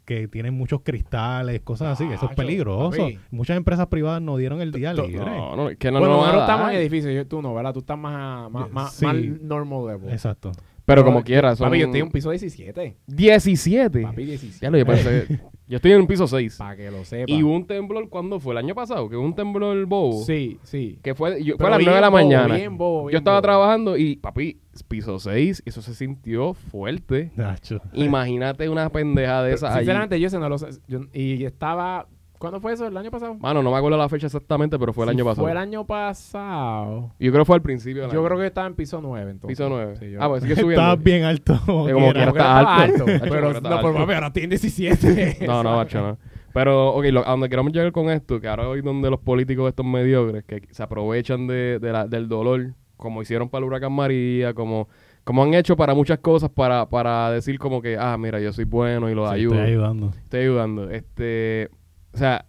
que 0.04 0.28
tienen 0.28 0.54
muchos 0.54 0.80
cristales, 0.83 1.61
cosas 1.62 1.92
así, 2.00 2.11
eso 2.12 2.28
es 2.30 2.37
peligroso. 2.37 2.99
papi. 2.99 3.19
Muchas 3.30 3.57
empresas 3.57 3.87
privadas 3.87 4.21
no 4.23 4.37
dieron 4.37 4.61
el 4.61 4.73
día 4.73 4.92
libre. 4.92 5.25
No, 5.25 5.57
no, 5.57 5.76
que 5.76 5.90
no, 5.90 5.99
bueno, 6.00 6.16
nosotros 6.16 6.42
estamos 6.42 6.71
en 6.71 6.76
edificio, 6.76 7.11
yo, 7.11 7.26
tú 7.26 7.40
no, 7.42 7.54
¿verdad? 7.54 7.73
Tú 7.73 7.80
estás 7.80 7.99
más, 7.99 8.50
más, 8.50 8.71
más, 8.71 8.92
Sí. 8.95 9.04
más 9.07 9.14
normal 9.14 9.87
level. 9.87 10.11
Exacto. 10.11 10.52
Pero 10.85 11.04
como 11.04 11.23
quiera, 11.23 11.54
son 11.54 11.69
Papi, 11.69 11.78
yo 11.78 11.87
estoy 11.87 12.00
en 12.00 12.07
un 12.07 12.12
piso 12.12 12.30
17. 12.30 12.97
17. 13.07 14.02
Papi, 14.02 14.25
17. 14.25 14.59
Ya 14.61 14.71
lo 14.71 14.78
yo 14.78 14.87
pensé. 14.87 15.40
yo 15.70 15.76
estoy 15.76 15.92
en 15.92 16.00
un 16.00 16.06
piso 16.06 16.26
6. 16.26 16.56
Para 16.58 16.76
que 16.76 16.90
lo 16.90 17.04
sepa. 17.04 17.32
Y 17.32 17.42
hubo 17.42 17.54
un 17.54 17.66
temblor, 17.66 18.08
¿cuándo 18.10 18.38
fue? 18.40 18.52
¿El 18.52 18.58
año 18.58 18.74
pasado? 18.74 19.08
Que 19.08 19.16
hubo 19.16 19.24
un 19.24 19.34
temblor 19.34 19.86
bobo. 19.86 20.22
Sí, 20.24 20.58
sí. 20.64 20.98
Que 21.02 21.14
fue, 21.14 21.42
yo- 21.42 21.56
fue 21.56 21.68
a 21.68 21.70
las 21.70 21.78
bien 21.78 21.86
9 21.90 21.96
de 21.96 22.00
la 22.02 22.08
bobo, 22.10 22.18
mañana. 22.22 22.54
bien 22.56 22.76
bobo, 22.76 23.04
bien 23.06 23.12
yo 23.12 23.18
estaba 23.18 23.36
bobo. 23.38 23.42
trabajando 23.42 23.96
y, 23.96 24.16
papi, 24.16 24.58
piso 24.88 25.18
6, 25.18 25.62
eso 25.64 25.80
se 25.80 25.94
sintió 25.94 26.52
fuerte. 26.54 27.30
Nacho. 27.36 27.80
Imagínate 27.94 28.68
una 28.68 28.90
pendeja 28.90 29.42
de 29.44 29.54
esas 29.54 29.70
allí. 29.70 29.80
Sinceramente, 29.80 30.18
yo 30.20 30.26
ese 30.26 30.38
no 30.38 30.48
lo 30.48 30.58
sé. 30.58 30.66
Yo- 30.88 31.00
y 31.12 31.44
estaba... 31.44 32.06
¿Cuándo 32.40 32.59
fue 32.59 32.73
eso? 32.73 32.87
¿El 32.87 32.97
año 32.97 33.11
pasado? 33.11 33.35
Mano, 33.35 33.62
no 33.62 33.70
me 33.70 33.76
acuerdo 33.76 33.99
la 33.99 34.09
fecha 34.09 34.25
exactamente, 34.26 34.78
pero 34.78 34.94
fue 34.94 35.04
el 35.04 35.11
año 35.11 35.26
pasado. 35.26 35.44
Fue 35.44 35.52
el 35.52 35.59
año 35.59 35.87
pasado. 35.87 37.12
Yo 37.18 37.30
creo 37.32 37.42
que 37.42 37.44
fue 37.44 37.56
al 37.56 37.61
principio 37.62 38.00
del 38.02 38.11
Yo 38.11 38.20
año. 38.20 38.28
creo 38.28 38.38
que 38.40 38.47
estaba 38.47 38.66
en 38.66 38.75
piso 38.75 38.99
9 39.02 39.30
entonces. 39.30 39.59
Piso 39.59 39.68
9. 39.68 39.97
Sí, 39.99 40.11
yo- 40.12 40.23
Ah, 40.23 40.28
pues 40.28 40.42
sigue 40.42 40.54
subiendo. 40.56 40.80
Estabas 40.80 41.04
bien 41.04 41.25
alto. 41.25 41.61
como 41.66 41.85
que 41.87 41.92
alto. 41.92 42.30
estaba 42.30 42.82
Hacho, 42.82 43.04
Pero 43.04 43.18
como 43.18 43.30
que 43.50 43.56
está 43.59 43.68
no, 43.70 43.80
por 43.80 43.87
alto. 43.90 43.99
mami, 44.00 44.14
ahora 44.14 44.32
tiene 44.32 44.49
17. 44.49 45.37
No, 45.47 45.62
no, 45.62 45.76
macho, 45.76 46.00
no. 46.00 46.18
Pero, 46.54 46.94
ok, 46.94 47.04
lo- 47.12 47.26
a 47.28 47.30
donde 47.30 47.49
queremos 47.50 47.73
llegar 47.73 47.92
con 47.92 48.09
esto, 48.09 48.40
que 48.40 48.49
ahora 48.49 48.68
hoy 48.68 48.80
donde 48.80 49.11
los 49.11 49.20
políticos 49.20 49.68
estos 49.68 49.85
mediocres, 49.85 50.42
que 50.44 50.62
se 50.70 50.82
aprovechan 50.82 51.47
de, 51.47 51.78
de 51.78 51.92
la- 51.92 52.06
del 52.09 52.26
dolor, 52.26 52.73
como 52.97 53.20
hicieron 53.20 53.50
para 53.50 53.61
el 53.61 53.68
huracán 53.68 53.92
María, 53.92 54.54
como, 54.54 54.88
como 55.25 55.42
han 55.42 55.52
hecho 55.54 55.76
para 55.76 55.94
muchas 55.94 56.18
cosas, 56.20 56.49
para, 56.50 56.88
para 56.88 57.30
decir 57.30 57.59
como 57.59 57.82
que, 57.82 57.99
ah, 57.99 58.16
mira, 58.18 58.40
yo 58.40 58.50
soy 58.54 58.64
bueno 58.64 59.11
y 59.11 59.14
los 59.14 59.28
Sí, 59.28 59.35
ayudo. 59.37 59.54
Estoy 59.56 59.70
ayudando. 59.70 60.11
Estoy 60.16 60.40
ayudando. 60.40 60.90
Este, 60.90 61.68
o 62.12 62.17
sea, 62.19 62.47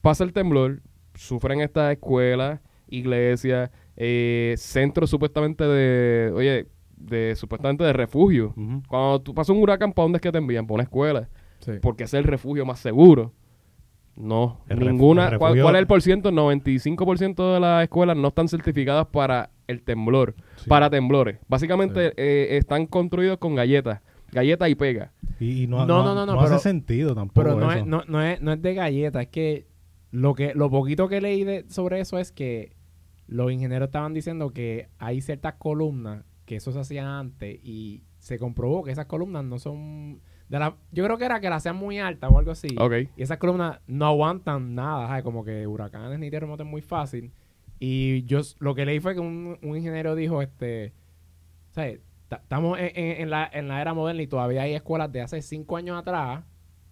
pasa 0.00 0.24
el 0.24 0.32
temblor, 0.32 0.80
sufren 1.14 1.60
estas 1.60 1.92
escuelas, 1.92 2.60
iglesias, 2.88 3.70
eh, 3.96 4.54
centros 4.58 5.10
supuestamente 5.10 5.64
de, 5.64 6.32
oye, 6.34 6.66
de 6.96 7.34
supuestamente 7.36 7.84
de 7.84 7.92
refugio. 7.92 8.54
Cuando 8.88 9.20
tú 9.20 9.34
pasas 9.34 9.54
un 9.54 9.62
huracán, 9.62 9.92
¿para 9.92 10.04
dónde 10.04 10.16
es 10.18 10.22
que 10.22 10.32
te 10.32 10.38
envían? 10.38 10.66
Para 10.66 10.74
una 10.74 10.82
escuela. 10.84 11.28
Sí. 11.60 11.72
Porque 11.80 12.04
es 12.04 12.14
el 12.14 12.24
refugio 12.24 12.64
más 12.66 12.78
seguro. 12.80 13.32
No, 14.16 14.60
El 14.68 14.78
ninguna. 14.78 15.28
el 15.28 15.38
¿cuál, 15.38 15.52
refugio- 15.54 15.62
cuál 15.64 15.74
es 15.74 15.80
el 15.80 15.86
por 15.88 16.00
ciento? 16.02 16.30
95% 16.30 17.54
de 17.54 17.60
las 17.60 17.82
escuelas 17.82 18.16
no 18.16 18.28
están 18.28 18.46
certificadas 18.48 19.06
para 19.08 19.50
el 19.66 19.82
temblor, 19.82 20.34
Sí. 20.56 20.68
para 20.68 20.88
temblores. 20.88 21.38
Básicamente 21.48 22.12
eh, 22.16 22.56
están 22.58 22.86
construidos 22.86 23.38
con 23.38 23.56
galletas, 23.56 24.02
galletas 24.34 24.68
y 24.68 24.74
pega. 24.74 25.12
Y, 25.40 25.62
y 25.62 25.66
no, 25.66 25.86
No, 25.86 26.02
no, 26.04 26.14
no, 26.14 26.26
no, 26.26 26.34
no 26.34 26.42
pero- 26.42 26.54
hace 26.56 26.68
sentido 26.68 27.14
tampoco. 27.14 27.42
Pero 27.42 27.58
no 27.58 27.70
eso. 27.70 27.80
es, 27.80 27.86
no, 27.86 28.02
no, 28.06 28.22
es, 28.22 28.40
no 28.42 28.52
es 28.52 28.60
de 28.60 28.74
galleta, 28.74 29.22
es 29.22 29.28
que 29.28 29.66
lo 30.10 30.34
que 30.34 30.54
lo 30.54 30.68
poquito 30.70 31.08
que 31.08 31.20
leí 31.20 31.44
de- 31.44 31.64
sobre 31.70 32.00
eso 32.00 32.18
es 32.18 32.30
que 32.32 32.76
los 33.26 33.50
ingenieros 33.50 33.86
estaban 33.88 34.12
diciendo 34.12 34.50
que 34.50 34.88
hay 34.98 35.20
ciertas 35.22 35.54
columnas 35.54 36.24
que 36.44 36.56
eso 36.56 36.70
se 36.72 36.80
hacía 36.80 37.18
antes 37.18 37.58
y 37.64 38.02
se 38.18 38.38
comprobó 38.38 38.84
que 38.84 38.90
esas 38.92 39.06
columnas 39.06 39.44
no 39.44 39.58
son 39.58 40.20
de 40.50 40.58
la, 40.58 40.76
yo 40.92 41.02
creo 41.04 41.16
que 41.16 41.24
era 41.24 41.40
que 41.40 41.48
las 41.48 41.58
hacían 41.62 41.76
muy 41.76 41.98
altas 41.98 42.30
o 42.30 42.38
algo 42.38 42.50
así. 42.50 42.68
Ok. 42.78 42.92
Y 43.16 43.22
esas 43.22 43.38
columnas 43.38 43.80
no 43.86 44.04
aguantan 44.06 44.74
nada, 44.74 45.08
¿sabes? 45.08 45.24
como 45.24 45.42
que 45.42 45.66
huracanes 45.66 46.18
ni 46.18 46.30
terremotos 46.30 46.66
muy 46.66 46.82
fácil. 46.82 47.32
Y 47.80 48.24
yo 48.24 48.40
lo 48.60 48.74
que 48.74 48.84
leí 48.86 49.00
fue 49.00 49.14
que 49.14 49.20
un, 49.20 49.58
un 49.62 49.76
ingeniero 49.76 50.14
dijo, 50.14 50.42
este, 50.42 50.92
¿sabes? 51.72 52.00
Ta- 52.28 52.36
Estamos 52.42 52.78
en, 52.78 52.90
en- 52.94 53.20
en 53.22 53.30
la, 53.30 53.48
en 53.52 53.68
la 53.68 53.80
era 53.80 53.94
moderna 53.94 54.22
y 54.22 54.26
todavía 54.26 54.62
hay 54.62 54.74
escuelas 54.74 55.12
de 55.12 55.20
hace 55.22 55.42
cinco 55.42 55.76
años 55.76 55.98
atrás 55.98 56.44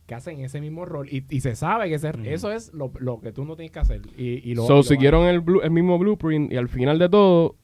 que 0.07 0.15
hacen 0.15 0.41
ese 0.41 0.61
mismo 0.61 0.85
rol 0.85 1.09
y, 1.11 1.25
y 1.31 1.41
se 1.41 1.55
sabe 1.57 1.89
que 1.89 1.95
ese- 1.95 2.13
eso 2.25 2.51
es 2.53 2.73
lo, 2.75 2.93
lo 2.99 3.21
que 3.21 3.33
tú 3.33 3.45
no 3.45 3.57
tienes 3.57 3.71
que 3.73 3.79
hacer. 3.79 4.03
Y, 4.17 4.49
y 4.51 4.55
lo, 4.55 4.67
so, 4.67 4.75
y 4.75 4.77
lo 4.79 4.83
siguieron 4.83 5.27
el, 5.27 5.43
blu- 5.45 5.63
el 5.63 5.71
mismo 5.71 5.99
blueprint 5.99 6.53
y 6.53 6.57
al 6.57 6.69
final 6.69 6.99
de 6.99 7.09
todo, 7.09 7.57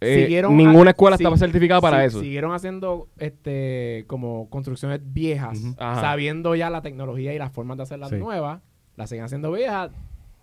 eh, 0.00 0.42
ninguna 0.50 0.90
escuela 0.90 1.16
estaba 1.16 1.36
certificada 1.36 1.80
para 1.80 2.04
eso. 2.04 2.20
Siguieron 2.20 2.52
haciendo 2.52 3.08
este 3.18 4.04
como 4.06 4.48
construcciones 4.48 5.00
viejas, 5.02 5.58
sabiendo 5.76 6.54
ya 6.54 6.70
la 6.70 6.82
tecnología 6.82 7.34
y 7.34 7.38
las 7.38 7.50
formas 7.52 7.78
de 7.78 7.82
hacerlas 7.82 8.10
Sí. 8.10 8.16
nuevas, 8.16 8.60
las 8.96 9.08
siguen 9.10 9.24
haciendo 9.24 9.50
viejas. 9.50 9.90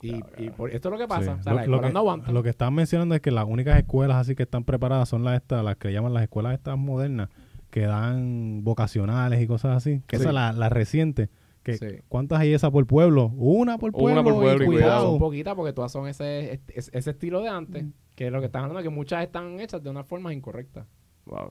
Y, 0.02 0.16
y 0.38 0.50
por- 0.50 0.70
esto 0.72 0.90
es 0.90 0.92
lo 0.92 0.98
que 1.00 1.08
pasa. 1.08 1.36
Sí. 1.36 1.40
O 1.40 1.44
sea, 1.44 1.54
Lo- 1.54 1.58
las 1.60 1.68
lo, 1.68 1.74
escuelas 1.76 1.90
que, 1.90 1.94
no 1.94 2.00
aguantan. 2.00 2.34
lo 2.34 2.44
que 2.44 2.50
estaban 2.50 2.74
mencionando 2.74 3.16
es 3.16 3.22
que 3.22 3.32
las 3.32 3.46
únicas 3.46 3.78
escuelas 3.78 4.18
así 4.18 4.36
que 4.36 4.44
están 4.44 4.64
preparadas 4.64 5.10
son 5.10 5.24
las 5.24 5.36
estas, 5.36 5.64
las 5.64 5.78
que 5.78 5.92
llaman 5.92 6.14
las 6.14 6.24
escuelas 6.24 6.54
estas 6.54 6.78
modernas, 6.78 7.30
que 7.72 7.82
dan 7.82 8.64
vocacionales 8.64 9.42
y 9.42 9.48
cosas 9.48 9.78
así. 9.78 10.02
Que 10.08 10.18
Sí. 10.18 10.24
esa 10.24 10.32
la, 10.32 10.52
la 10.54 10.70
reciente. 10.70 11.30
Que, 11.64 11.78
Sí. 11.78 11.88
¿Cuántas 12.10 12.40
hay 12.40 12.54
esas 12.54 12.70
por 12.70 12.86
pueblo? 12.86 13.32
Una 13.36 13.80
por 13.80 13.90
Una 13.96 13.98
pueblo. 14.00 14.24
por 14.24 14.34
pueblo 14.36 14.64
y 14.64 14.68
cuidado. 14.68 15.10
son 15.12 15.20
poquitas 15.20 15.56
porque 15.56 15.74
todas 15.74 15.92
son 15.92 16.08
ese, 16.08 16.62
ese, 16.68 16.92
ese 16.96 17.10
estilo 17.10 17.42
de 17.42 17.50
antes. 17.50 17.86
Que 18.14 18.28
es 18.28 18.32
lo 18.32 18.40
que 18.40 18.46
están 18.46 18.64
hablando, 18.66 18.84
que 18.84 18.90
muchas 18.96 19.24
están 19.24 19.60
hechas 19.60 19.82
de 19.82 19.90
una 19.90 20.04
forma 20.04 20.32
incorrecta. 20.32 20.86
Wow. 21.26 21.50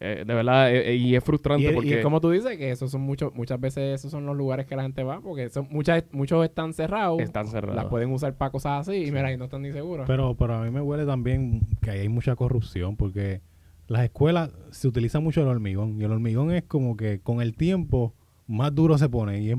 Eh, 0.00 0.24
de 0.26 0.34
verdad, 0.34 0.72
eh, 0.72 0.92
eh, 0.92 0.94
y 0.96 1.16
es 1.16 1.24
frustrante 1.24 1.64
Y, 1.66 1.70
y 1.70 1.74
porque... 1.74 1.98
es 1.98 2.04
como 2.04 2.20
tú 2.20 2.30
dices, 2.30 2.56
que 2.56 2.70
esos 2.70 2.90
son 2.90 3.00
muchos, 3.00 3.34
muchas 3.34 3.60
veces 3.60 3.98
esos 4.00 4.10
son 4.12 4.26
los 4.26 4.36
lugares 4.36 4.66
que 4.66 4.76
la 4.76 4.82
gente 4.82 5.02
va, 5.02 5.20
porque 5.20 5.48
son 5.48 5.66
muchas, 5.70 6.04
muchos 6.12 6.44
están 6.44 6.72
cerrados. 6.72 7.20
Están 7.20 7.48
cerrados. 7.48 7.74
Las 7.76 7.86
pueden 7.86 8.12
usar 8.12 8.34
para 8.36 8.50
cosas 8.52 8.86
así 8.88 9.06
y 9.06 9.10
mira, 9.10 9.32
y 9.32 9.36
no 9.36 9.44
están 9.46 9.62
ni 9.62 9.72
seguros. 9.72 10.06
Pero, 10.06 10.34
pero 10.36 10.54
a 10.54 10.62
mí 10.64 10.70
me 10.70 10.80
huele 10.80 11.04
también 11.04 11.62
que 11.82 11.90
ahí 11.90 12.00
hay 12.00 12.08
mucha 12.08 12.36
corrupción 12.36 12.96
porque 12.96 13.40
las 13.88 14.04
escuelas 14.04 14.50
se 14.70 14.86
utiliza 14.86 15.18
mucho 15.18 15.40
el 15.42 15.48
hormigón 15.48 16.00
y 16.00 16.04
el 16.04 16.12
hormigón 16.12 16.52
es 16.52 16.62
como 16.62 16.96
que 16.96 17.20
con 17.20 17.40
el 17.42 17.56
tiempo 17.56 18.14
más 18.46 18.74
duro 18.74 18.96
se 18.98 19.08
pone 19.08 19.40
y 19.40 19.50
es, 19.50 19.58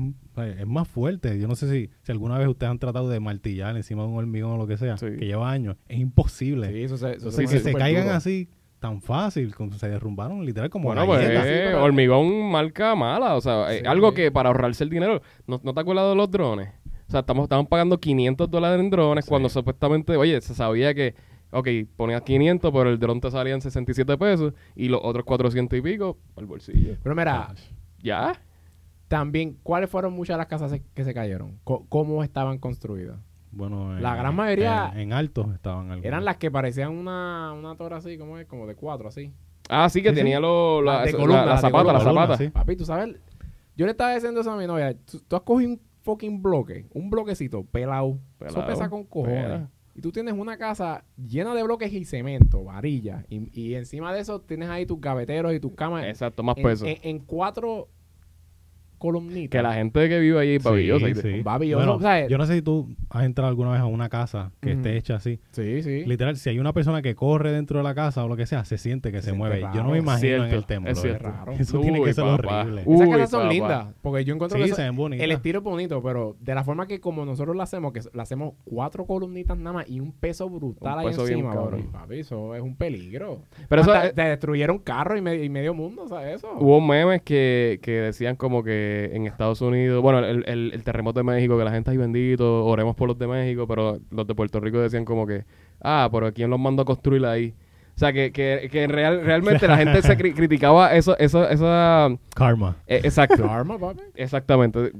es 0.58 0.66
más 0.66 0.88
fuerte. 0.88 1.38
Yo 1.38 1.48
no 1.48 1.54
sé 1.54 1.70
si, 1.70 1.90
si 2.02 2.12
alguna 2.12 2.38
vez 2.38 2.48
ustedes 2.48 2.70
han 2.70 2.78
tratado 2.78 3.08
de 3.08 3.20
martillar 3.20 3.76
encima 3.76 4.02
de 4.02 4.08
un 4.08 4.16
hormigón 4.16 4.52
o 4.52 4.56
lo 4.56 4.66
que 4.66 4.76
sea, 4.78 4.96
Sí. 4.96 5.06
que 5.18 5.26
lleva 5.26 5.50
años. 5.50 5.76
Es 5.88 5.98
imposible. 6.00 6.72
sí, 6.72 6.82
eso 6.82 6.96
se, 6.96 7.12
eso 7.12 7.30
que 7.30 7.72
caigan 7.74 8.04
duro. 8.04 8.16
así 8.16 8.48
tan 8.80 9.00
fácil, 9.02 9.54
como 9.54 9.72
se 9.74 9.88
derrumbaron 9.88 10.44
literal 10.44 10.70
como 10.70 10.86
Bueno, 10.86 11.06
pues 11.06 11.20
eh, 11.28 11.64
pero- 11.66 11.84
hormigón 11.84 12.50
marca 12.50 12.94
mala. 12.96 13.36
O 13.36 13.40
sea, 13.40 13.72
eh, 13.72 13.80
Sí. 13.80 13.86
algo 13.86 14.12
que 14.14 14.32
para 14.32 14.48
ahorrarse 14.48 14.82
el 14.82 14.90
dinero. 14.90 15.22
¿No, 15.46 15.60
no 15.62 15.72
te 15.74 15.80
acuerdas 15.80 16.08
de 16.08 16.16
los 16.16 16.30
drones? 16.30 16.70
O 17.06 17.10
sea, 17.10 17.20
estamos, 17.20 17.44
estamos 17.44 17.66
pagando 17.68 17.98
500 18.00 18.50
dólares 18.50 18.80
en 18.80 18.88
drones 18.90 19.26
cuando 19.26 19.48
supuestamente, 19.48 20.16
oye, 20.16 20.40
se 20.40 20.54
sabía 20.54 20.94
que, 20.94 21.14
ok, 21.50 21.68
ponías 21.96 22.22
500, 22.22 22.70
pero 22.72 22.88
el 22.88 22.98
dron 22.98 23.20
te 23.20 23.30
salía 23.30 23.52
en 23.54 23.60
67 23.60 24.16
pesos 24.16 24.54
y 24.76 24.88
los 24.88 25.00
otros 25.02 25.24
400 25.24 25.78
y 25.78 25.82
pico 25.82 26.18
al 26.36 26.46
bolsillo. 26.46 26.96
Pero 27.02 27.14
mira, 27.14 27.52
¿Ya? 28.02 28.32
también, 29.08 29.58
¿cuáles 29.62 29.90
fueron 29.90 30.12
muchas 30.12 30.34
de 30.34 30.38
las 30.38 30.46
casas 30.46 30.80
que 30.94 31.04
se 31.04 31.12
cayeron? 31.12 31.58
¿Cómo 31.64 32.22
estaban 32.22 32.58
construidas? 32.58 33.18
Bueno, 33.52 33.98
La 33.98 34.14
gran 34.14 34.34
mayoría- 34.34 34.90
en, 34.94 35.00
en 35.00 35.12
altos 35.12 35.52
estaban 35.54 35.86
algunos. 35.90 36.04
Eran 36.04 36.24
las 36.24 36.36
que 36.36 36.50
parecían 36.50 36.90
una, 36.96 37.52
una 37.52 37.74
torre 37.76 37.96
así, 37.96 38.16
como 38.16 38.38
es? 38.38 38.46
Como 38.46 38.66
de 38.66 38.74
cuatro, 38.76 39.08
así. 39.08 39.32
Ah, 39.68 39.88
sí, 39.88 40.02
que 40.02 40.10
Sí, 40.10 40.14
sí. 40.14 40.20
tenía 40.20 40.40
los 40.40 40.84
la, 40.84 41.04
de 41.04 41.12
columna, 41.12 41.44
la 41.46 41.58
zapata, 41.58 41.92
la 41.92 42.00
zapata. 42.00 42.36
sí. 42.36 42.48
Papi, 42.48 42.76
tú 42.76 42.84
sabes, 42.84 43.16
yo 43.76 43.86
le 43.86 43.92
estaba 43.92 44.14
diciendo 44.14 44.40
eso 44.40 44.50
a 44.52 44.56
mi 44.56 44.66
novia. 44.66 44.94
Tú, 45.04 45.20
tú 45.26 45.36
has 45.36 45.42
cogido 45.42 45.70
un 45.72 45.80
fucking 46.02 46.42
bloque, 46.42 46.86
un 46.92 47.10
bloquecito 47.10 47.64
pelado. 47.64 48.18
Eso 48.40 48.54
Pelao, 48.54 48.66
pesa 48.66 48.88
con 48.88 49.04
cojones. 49.04 49.42
pela. 49.44 49.70
Y 49.94 50.00
tú 50.00 50.12
tienes 50.12 50.34
una 50.34 50.56
casa 50.56 51.04
llena 51.16 51.52
de 51.54 51.62
bloques 51.64 51.92
y 51.92 52.04
cemento, 52.04 52.64
varilla. 52.64 53.24
Y, 53.28 53.50
y 53.60 53.74
encima 53.74 54.12
de 54.14 54.20
eso 54.20 54.40
tienes 54.40 54.68
ahí 54.68 54.86
tus 54.86 55.00
gaveteros 55.00 55.52
y 55.52 55.60
tus 55.60 55.72
camas. 55.74 56.04
Exacto, 56.04 56.42
más 56.44 56.56
en, 56.56 56.62
peso. 56.62 56.86
en- 56.86 56.98
en 57.02 57.18
cuatro 57.18 57.88
columnitas. 59.00 59.58
que 59.58 59.62
la 59.62 59.74
gente 59.74 60.08
que 60.08 60.20
vive 60.20 60.38
ahí 60.38 60.54
es 60.56 60.62
babillosa. 60.62 61.06
Sí, 61.06 61.14
sí. 61.14 61.42
Bueno, 61.42 61.98
¿sabes? 62.00 62.28
yo 62.28 62.38
no 62.38 62.46
sé 62.46 62.54
si 62.54 62.62
tú 62.62 62.88
has 63.08 63.24
entrado 63.24 63.48
alguna 63.48 63.72
vez 63.72 63.80
a 63.80 63.86
una 63.86 64.08
casa 64.08 64.52
que 64.60 64.72
esté 64.72 64.96
hecha 64.96 65.16
así. 65.16 65.40
Sí, 65.50 65.82
sí. 65.82 66.04
Literal, 66.04 66.36
si 66.36 66.50
hay 66.50 66.58
una 66.60 66.72
persona 66.72 67.02
que 67.02 67.14
corre 67.16 67.50
dentro 67.50 67.78
de 67.78 67.84
la 67.84 67.94
casa 67.94 68.24
o 68.24 68.28
lo 68.28 68.36
que 68.36 68.46
sea, 68.46 68.64
se 68.64 68.78
siente 68.78 69.10
que 69.10 69.18
se, 69.18 69.30
siente 69.30 69.38
mueve. 69.38 69.60
raro. 69.60 69.74
Yo 69.74 69.82
no 69.82 69.90
me 69.90 69.98
imagino 69.98 70.44
en 70.44 70.50
Cierto, 70.50 70.56
el 70.56 70.66
temblor. 70.66 70.92
es 70.92 71.00
cierto. 71.00 71.28
Raro. 71.28 71.52
Eso 71.52 71.80
tiene 71.80 72.02
que 72.04 72.12
ser 72.14 72.24
papá. 72.24 72.60
horrible. 72.60 72.82
Uy, 72.84 72.94
Esas 72.96 73.08
casas 73.08 73.30
son 73.30 73.40
papá. 73.42 73.52
lindas. 73.52 73.86
Porque 74.02 74.24
yo 74.24 74.34
encuentro 74.34 74.58
Sí, 74.58 74.62
que 74.64 74.68
se 74.68 74.72
eso- 74.74 74.82
ven 74.82 74.96
bonitas. 74.96 75.24
el 75.24 75.30
estilo 75.32 75.58
es 75.58 75.64
bonito, 75.64 76.02
pero 76.02 76.36
de 76.40 76.54
la 76.54 76.62
forma 76.62 76.86
que 76.86 77.00
como 77.00 77.24
nosotros 77.24 77.56
lo 77.56 77.62
hacemos, 77.62 77.92
que 77.92 78.00
lo 78.12 78.22
hacemos 78.22 78.54
cuatro 78.64 79.06
columnitas 79.06 79.56
nada 79.58 79.72
más 79.72 79.88
y 79.88 79.98
un 80.00 80.12
peso 80.12 80.48
brutal 80.48 80.94
Un 80.94 81.00
ahí 81.00 81.06
peso 81.06 81.24
bien 81.24 81.38
encima, 81.38 81.54
cabrón. 81.54 81.82
papi, 81.84 81.92
papi, 82.06 82.18
eso 82.20 82.54
es 82.54 82.60
un 82.62 82.76
peligro. 82.76 83.40
Pero 83.68 83.82
eso 83.82 83.92
Hasta 83.92 84.08
es- 84.08 84.14
te 84.14 84.22
destruyeron 84.22 84.78
carros 84.78 85.18
y, 85.18 85.22
me- 85.22 85.42
y 85.42 85.48
medio 85.48 85.72
mundo, 85.74 86.06
¿sabes 86.06 86.36
eso? 86.36 86.48
Hubo 86.58 86.80
memes 86.80 87.22
que, 87.22 87.78
que 87.82 87.92
decían 87.92 88.36
como 88.36 88.62
que 88.62 88.89
en 89.12 89.26
Estados 89.26 89.60
Unidos, 89.60 90.02
bueno, 90.02 90.18
el, 90.20 90.44
el- 90.48 90.70
el 90.74 90.82
terremoto 90.84 91.20
de 91.20 91.24
México, 91.24 91.56
que 91.58 91.64
la 91.64 91.70
gente, 91.72 91.90
ay 91.90 91.96
bendito, 91.96 92.64
oremos 92.66 92.94
por 92.96 93.08
los 93.08 93.18
de 93.18 93.26
México, 93.26 93.66
pero 93.66 93.98
los 94.10 94.26
de 94.26 94.34
Puerto 94.34 94.60
Rico 94.60 94.78
decían 94.80 95.04
como 95.04 95.26
que, 95.26 95.44
ah, 95.82 96.08
pero 96.12 96.32
¿quién 96.32 96.50
los 96.50 96.58
mandó 96.60 96.82
a 96.82 96.84
construir 96.84 97.24
ahí? 97.26 97.54
O 97.96 97.98
sea, 98.00 98.12
que, 98.14 98.32
que, 98.32 98.68
que 98.72 98.86
real, 98.86 99.22
realmente 99.24 99.68
la 99.68 99.76
gente 99.76 100.00
se 100.00 100.16
cri- 100.16 100.34
criticaba 100.34 100.94
eso, 100.94 101.18
eso, 101.18 101.46
esa... 101.48 102.08
Karma. 102.34 102.76
eh, 102.86 103.00
exacto, 103.04 103.42
Karma, 103.46 103.78
papi. 103.78 104.00
exactamente. 104.14 104.90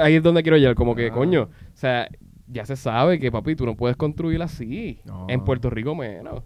Ahí 0.00 0.14
es 0.16 0.22
donde 0.22 0.42
quiero 0.42 0.56
llegar, 0.58 0.74
como 0.76 0.94
que, 0.94 1.08
Ah. 1.08 1.12
coño, 1.12 1.42
o 1.44 1.76
sea, 1.76 2.08
ya 2.46 2.64
se 2.64 2.76
sabe 2.76 3.18
que, 3.18 3.32
papi, 3.32 3.56
tú 3.56 3.66
no 3.66 3.74
puedes 3.74 3.96
construir 3.96 4.40
así. 4.42 5.00
No. 5.04 5.26
En 5.28 5.42
Puerto 5.42 5.68
Rico 5.70 5.94
menos. 5.96 6.42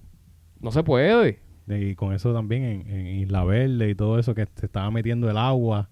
No 0.61 0.71
se 0.71 0.83
puede. 0.83 1.41
Y 1.69 1.95
con 1.97 2.15
eso 2.15 2.33
también 2.33 2.63
en, 2.65 2.89
en 2.89 3.07
Isla 3.19 3.45
Verde 3.45 3.91
y 3.91 3.95
todo 3.95 4.19
eso 4.19 4.35
que 4.35 4.47
se 4.55 4.65
estaba 4.65 4.91
metiendo 4.91 5.29
el 5.29 5.37
agua. 5.37 5.91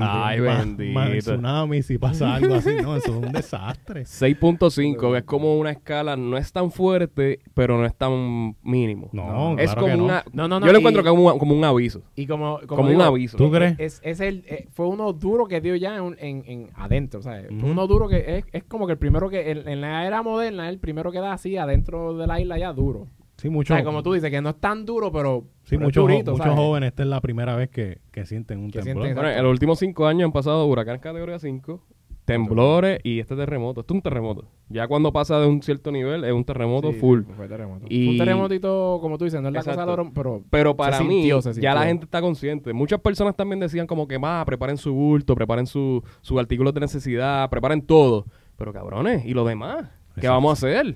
Ay, 0.00 0.40
bendito. 0.40 0.92
ma- 0.98 1.10
tsunami, 1.18 1.82
si 1.82 1.98
pasa 1.98 2.34
algo 2.34 2.54
así, 2.54 2.70
no, 2.82 2.96
eso 2.96 3.10
es 3.20 3.26
un 3.26 3.32
desastre. 3.32 4.02
6.5 4.06 5.16
es 5.18 5.24
como 5.24 5.58
una 5.58 5.70
escala, 5.70 6.16
no 6.16 6.36
es 6.36 6.52
tan 6.52 6.70
fuerte, 6.70 7.40
pero 7.54 7.76
no 7.78 7.84
es 7.86 7.94
tan 7.94 8.56
mínimo. 8.62 9.08
No, 9.12 9.58
es 9.58 9.64
claro 9.72 9.80
como 9.80 9.92
que 9.92 9.96
no. 9.98 10.04
una. 10.04 10.24
No, 10.32 10.48
no, 10.48 10.60
no, 10.60 10.66
yo 10.66 10.72
lo 10.72 10.78
y- 10.78 10.80
encuentro 10.80 11.04
como 11.04 11.26
un, 11.32 11.38
como 11.38 11.54
un 11.54 11.64
aviso. 11.64 12.02
Y 12.16 12.26
como, 12.26 12.58
como, 12.66 12.82
Como 12.82 12.90
un 12.94 13.00
aviso. 13.02 13.36
¿Tú 13.36 13.50
crees? 13.50 13.74
Es, 13.78 14.00
es 14.02 14.20
el, 14.20 14.44
eh, 14.46 14.68
fue 14.72 14.86
uno 14.88 15.12
duro 15.12 15.46
que 15.46 15.60
dio 15.60 15.76
ya 15.76 15.96
en, 15.96 16.16
en, 16.18 16.42
en 16.46 16.70
adentro, 16.74 17.22
¿sabes? 17.22 17.46
Fue 17.48 17.56
Ujú. 17.58 17.66
uno 17.70 17.86
duro 17.86 18.08
que 18.08 18.38
es, 18.38 18.44
es 18.52 18.64
como 18.64 18.86
que 18.86 18.92
el 18.92 18.98
primero 18.98 19.28
que, 19.28 19.50
en, 19.50 19.68
en 19.68 19.80
la 19.80 20.06
era 20.06 20.22
moderna, 20.22 20.68
el 20.68 20.78
primero 20.78 21.12
que 21.12 21.18
da 21.20 21.32
así 21.32 21.56
adentro 21.56 22.16
de 22.16 22.26
la 22.26 22.40
isla 22.40 22.58
ya 22.58 22.72
duro. 22.72 23.08
Sí, 23.42 23.48
O 23.48 23.50
muchos 23.50 23.74
sea, 23.76 23.84
como 23.84 24.04
tú 24.04 24.12
dices, 24.12 24.30
que 24.30 24.40
no 24.40 24.50
es 24.50 24.60
tan 24.60 24.86
duro, 24.86 25.10
pero, 25.10 25.42
sí, 25.64 25.76
pero 25.76 25.80
muchos, 25.86 26.54
jóvenes, 26.54 26.88
esta 26.90 27.02
es 27.02 27.08
la 27.08 27.20
primera 27.20 27.56
vez 27.56 27.68
que, 27.70 27.98
que 28.12 28.24
sienten 28.24 28.60
un 28.60 28.70
Que 28.70 28.82
temblor. 28.82 29.04
sienten- 29.08 29.14
Bueno, 29.16 29.30
en 29.30 29.42
los 29.42 29.50
últimos 29.50 29.80
cinco 29.80 30.06
años 30.06 30.26
han 30.26 30.32
pasado 30.32 30.64
huracanes 30.66 31.00
categoría 31.02 31.40
5, 31.40 31.82
temblores 32.24 33.00
y 33.02 33.18
este 33.18 33.34
terremoto. 33.34 33.80
Esto 33.80 33.94
es 33.94 33.96
un 33.96 34.02
terremoto. 34.02 34.44
Ya 34.68 34.86
cuando 34.86 35.12
pasa 35.12 35.40
de 35.40 35.46
un 35.48 35.60
cierto 35.60 35.90
nivel, 35.90 36.22
es 36.24 36.32
un 36.32 36.44
terremoto 36.44 36.92
Sí, 36.92 36.98
full. 37.00 37.22
sí, 37.26 37.32
fue 37.36 37.48
terremoto. 37.48 37.86
Y- 37.88 38.10
un 38.10 38.18
terremotito, 38.18 38.98
como 39.00 39.18
tú 39.18 39.24
dices, 39.24 39.40
no 39.42 39.48
es 39.48 39.54
la 39.54 39.58
Exacto. 39.60 39.80
cosa 39.80 39.86
de 39.86 39.92
oro, 40.02 40.12
pero... 40.14 40.42
Pero 40.48 40.76
para 40.76 40.98
Se 40.98 41.04
mí, 41.04 41.14
sintió, 41.22 41.42
se 41.42 41.60
ya 41.60 41.74
la 41.74 41.84
gente 41.84 42.04
está 42.04 42.20
consciente. 42.20 42.72
Muchas 42.72 43.00
personas 43.00 43.34
también 43.36 43.58
decían 43.60 43.86
como 43.88 44.06
que, 44.06 44.18
más, 44.20 44.44
preparen 44.44 44.76
su 44.76 44.92
bulto, 44.94 45.34
preparen 45.34 45.66
su- 45.66 46.02
sus 46.20 46.38
artículos 46.38 46.72
de 46.74 46.80
necesidad, 46.80 47.50
preparen 47.50 47.82
todo. 47.82 48.26
Pero 48.56 48.72
cabrones, 48.72 49.24
¿y 49.26 49.34
lo 49.34 49.44
demás? 49.44 49.88
¿Qué 50.14 50.20
Exacto. 50.20 50.30
vamos 50.34 50.50
a 50.50 50.52
hacer? 50.66 50.94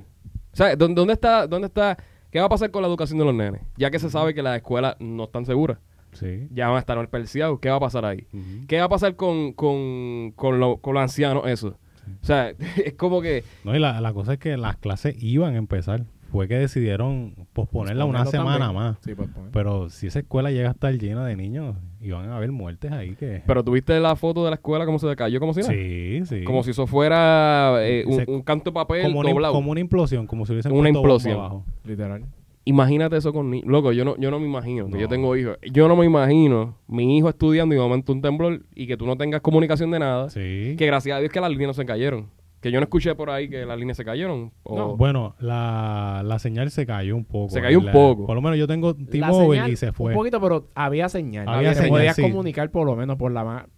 O 0.53 0.57
sea, 0.57 0.77
¿dó- 0.77 0.89
¿dónde 0.89 1.13
está, 1.13 1.47
dónde 1.47 1.67
está, 1.67 1.99
qué 2.37 2.41
va 2.41 2.47
a 2.47 2.51
pasar 2.51 2.71
con 2.71 2.83
la 2.83 2.89
educación 2.89 3.19
de 3.19 3.25
los 3.25 3.35
nenes? 3.35 3.63
Ya 3.79 3.91
que 3.91 3.99
se 3.99 4.11
sabe 4.11 4.35
que 4.35 4.43
las 4.43 4.57
escuelas 4.57 4.97
no 5.01 5.25
están 5.25 5.47
seguras. 5.47 5.79
Sí. 6.13 6.49
Ya 6.53 6.67
van 6.69 6.77
a 6.77 6.81
estar 6.81 7.09
perciados. 7.09 7.59
¿Qué 7.61 7.71
va 7.71 7.77
a 7.77 7.81
pasar 7.81 8.05
ahí? 8.05 8.27
¿Qué 8.69 8.79
va 8.79 8.85
a 8.85 8.89
pasar 8.91 9.17
con, 9.17 9.55
con, 9.55 10.33
con, 10.37 10.61
lo- 10.61 10.77
con 10.77 10.93
los 10.93 11.03
ancianos 11.03 11.45
eso? 11.47 11.79
O 12.23 12.27
sea, 12.27 12.51
es 12.85 12.93
como 12.95 13.23
que... 13.23 13.43
No, 13.65 13.75
y 13.75 13.79
la, 13.79 14.03
la 14.03 14.13
cosa 14.13 14.35
es 14.35 14.39
que 14.39 14.59
las 14.59 14.77
clases 14.77 15.17
iban 15.23 15.55
a 15.55 15.57
empezar. 15.59 16.05
Fue 16.31 16.47
que 16.49 16.57
decidieron 16.59 17.47
posponerla 17.55 18.05
una 18.05 18.27
semana 18.27 18.67
también. 18.67 18.75
más. 18.83 18.99
Sí. 19.03 19.15
Pero 19.53 19.89
si 19.89 20.09
esa 20.09 20.19
escuela 20.19 20.51
llega 20.51 20.69
a 20.69 20.73
estar 20.73 20.93
llena 20.93 21.25
de 21.25 21.37
niños, 21.37 21.75
iban 22.01 22.29
a 22.31 22.37
haber 22.37 22.53
muertes 22.53 22.93
ahí 22.93 23.15
que... 23.15 23.43
Pero 23.47 23.65
tuviste 23.65 23.99
la 24.01 24.17
foto 24.17 24.45
de 24.45 24.51
la 24.51 24.57
escuela 24.57 24.85
como 24.87 24.99
se 24.99 25.15
cayó, 25.17 25.41
como 25.41 25.55
si 25.55 25.61
nada. 25.61 25.73
sí, 25.73 26.21
sí. 26.27 26.45
Como 26.45 26.63
si 26.63 26.71
eso 26.71 26.87
fuera 26.87 27.77
eh, 27.81 28.05
un, 28.07 28.15
Se- 28.17 28.31
un 28.31 28.43
canto 28.43 28.71
de 28.71 28.75
papel 28.75 29.03
como 29.03 29.21
una, 29.21 29.49
como 29.51 29.71
una 29.71 29.81
implosión, 29.81 30.27
como 30.27 30.47
si 30.47 30.53
hubiesen 30.53 30.73
Una 30.73 30.89
implosión. 30.91 31.35
abajo. 31.39 31.65
Literal. 31.85 32.25
Imagínate 32.69 33.17
eso 33.17 33.33
con 33.33 33.49
niños. 33.51 33.69
Loco, 33.69 33.93
yo 33.93 34.05
no, 34.05 34.17
yo 34.19 34.31
no 34.31 34.41
me 34.41 34.47
imagino, 34.47 34.87
que 34.87 34.93
No. 34.95 34.99
yo 34.99 35.09
tengo 35.09 35.37
hijos. 35.37 35.57
Yo 35.73 35.87
no 35.87 35.95
me 35.95 36.05
imagino 36.05 36.77
mi 36.89 37.17
hijo 37.17 37.29
estudiando 37.29 37.75
y 37.75 37.79
de 37.79 37.85
momento 37.85 38.13
un 38.13 38.21
temblor 38.21 38.63
y 38.75 38.89
que 38.89 38.97
tú 38.97 39.07
no 39.07 39.17
tengas 39.17 39.41
comunicación 39.41 39.91
de 39.93 40.01
nada. 40.01 40.31
Sí. 40.31 40.75
Que 40.77 40.87
gracias 40.87 41.17
a 41.17 41.21
Dios 41.21 41.31
que 41.33 41.41
las 41.41 41.51
líneas 41.51 41.69
no 41.69 41.75
se 41.75 41.87
cayeron. 41.87 42.29
Que 42.67 42.73
yo 42.73 42.81
no 42.81 42.85
escuché 42.85 43.15
por 43.15 43.31
ahí 43.31 43.49
que 43.49 43.65
las 43.65 43.79
líneas 43.79 43.97
se 43.97 44.05
cayeron. 44.05 44.51
O- 44.65 44.77
No, 44.77 44.97
Bueno, 44.97 45.37
la, 45.39 46.23
la 46.25 46.41
señal 46.41 46.69
se 46.73 46.85
cayó 46.85 47.15
un 47.15 47.25
poco. 47.25 47.53
Se 47.53 47.63
cayó 47.63 47.79
un 47.79 47.87
La- 47.87 47.93
poco. 47.93 48.27
Por 48.27 48.35
lo 48.35 48.43
menos 48.43 48.59
yo 48.59 48.67
tengo 48.67 48.93
T-Mobile 48.93 49.71
y 49.71 49.77
se 49.77 49.93
fue. 49.93 50.11
Un 50.11 50.19
poquito, 50.19 50.41
pero 50.41 50.69
había 50.75 51.09
señal. 51.09 51.49
Había 51.49 51.75
podías 51.89 52.17
sí. 52.17 52.23
comunicar 52.23 52.73
por 52.73 52.85
lo 52.85 52.97
menos 52.97 53.19
por 53.19 53.31
la 53.31 53.45
ma- 53.45 53.69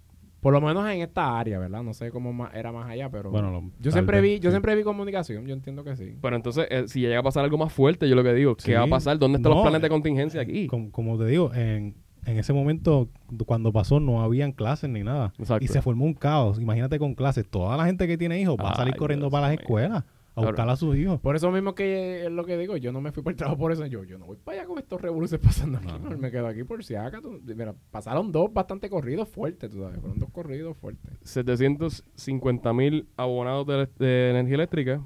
por 0.41 0.55
lo 0.55 0.61
menos 0.63 0.89
en 0.89 1.03
esta 1.03 1.39
área, 1.39 1.59
¿verdad? 1.59 1.83
No 1.83 1.93
sé 1.93 2.11
cómo 2.11 2.33
más- 2.33 2.55
era 2.55 2.73
más 2.73 2.89
allá, 2.89 3.11
pero 3.11 3.31
Bueno, 3.31 3.51
lo- 3.51 3.71
yo 3.79 3.91
siempre 3.91 4.23
vez, 4.23 4.31
vi, 4.37 4.41
yo 4.41 4.49
sí. 4.49 4.53
siempre 4.55 4.75
vi 4.75 4.85
comunicación, 4.85 5.45
yo 5.47 5.53
entiendo 5.53 5.85
que 5.85 5.95
sí. 5.97 6.15
Pero 6.23 6.35
entonces, 6.37 6.67
eh, 6.71 6.85
si 6.87 7.01
llega 7.03 7.19
a 7.19 7.23
pasar 7.23 7.45
algo 7.45 7.59
más 7.59 7.71
fuerte, 7.71 8.09
yo 8.09 8.15
lo 8.15 8.23
que 8.23 8.33
digo, 8.33 8.55
Sí. 8.59 8.69
¿qué 8.71 8.77
va 8.79 8.85
a 8.85 8.87
pasar? 8.87 9.19
¿Dónde 9.19 9.37
están 9.37 9.51
No, 9.51 9.57
los 9.57 9.65
planes 9.65 9.83
de 9.83 9.87
eh, 9.89 9.91
contingencia 9.91 10.41
aquí? 10.41 10.67
Como, 10.69 10.91
como 10.93 11.19
te 11.19 11.27
digo, 11.27 11.53
en, 11.53 11.95
en 12.31 12.39
ese 12.39 12.53
momento, 12.53 13.09
cuando 13.47 13.73
pasó, 13.73 14.01
no 14.01 14.21
habían 14.23 14.53
clases 14.53 14.91
ni 14.91 15.03
nada. 15.03 15.33
Exacto. 15.39 15.65
Y 15.65 15.69
se 15.69 15.81
formó 15.83 16.05
un 16.05 16.15
caos. 16.15 16.61
Imagínate 16.61 16.99
con 16.99 17.15
clases. 17.15 17.47
Toda 17.49 17.77
la 17.77 17.87
gente 17.87 18.07
que 18.07 18.19
tiene 18.19 18.41
hijos 18.41 18.57
va 18.59 18.71
a 18.71 18.77
salir 18.77 18.95
Ay, 18.95 18.99
corriendo 18.99 19.27
Dios 19.27 19.33
para 19.33 19.49
las 19.49 19.59
escuelas 19.59 20.05
a 20.05 20.41
Claro. 20.41 20.51
buscar 20.53 20.69
a 20.71 20.77
sus 20.77 20.97
hijos. 20.97 21.19
Por 21.21 21.35
eso 21.35 21.51
mismo 21.51 21.75
que 21.75 22.27
es 22.27 22.31
lo 22.31 22.45
que 22.45 22.57
digo, 22.57 22.77
yo 22.77 22.93
no 22.93 23.01
me 23.01 23.11
fui 23.11 23.25
por 23.25 23.33
el 23.33 23.37
trabajo 23.37 23.59
por 23.59 23.73
eso, 23.73 23.85
yo, 23.87 24.05
yo 24.05 24.19
no 24.19 24.27
voy 24.27 24.37
para 24.37 24.59
allá 24.61 24.69
con 24.69 24.79
estos 24.79 25.01
revoluciones 25.01 25.45
pasando 25.47 25.79
aquí, 25.79 25.89
No. 25.89 26.17
me 26.17 26.31
quedo 26.31 26.47
aquí 26.47 26.63
por 26.63 26.85
si 26.85 26.95
acaso. 26.95 27.41
Mira, 27.45 27.75
pasaron 27.91 28.31
dos 28.31 28.53
bastante 28.53 28.89
corridos 28.89 29.29
fuertes, 29.29 29.69
tú 29.71 29.81
sabes, 29.83 29.99
fueron 29.99 30.19
dos 30.19 30.31
corridos 30.31 30.77
fuertes. 30.77 31.11
750 31.23 32.73
mil 32.73 33.09
abonados 33.17 33.67
de, 33.67 33.89
de 33.99 34.31
energía 34.31 34.55
eléctrica, 34.57 35.01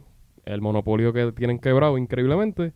el 0.44 0.60
monopolio 0.60 1.12
que 1.12 1.32
tienen 1.32 1.58
quebrado 1.58 1.96
increíblemente, 1.98 2.72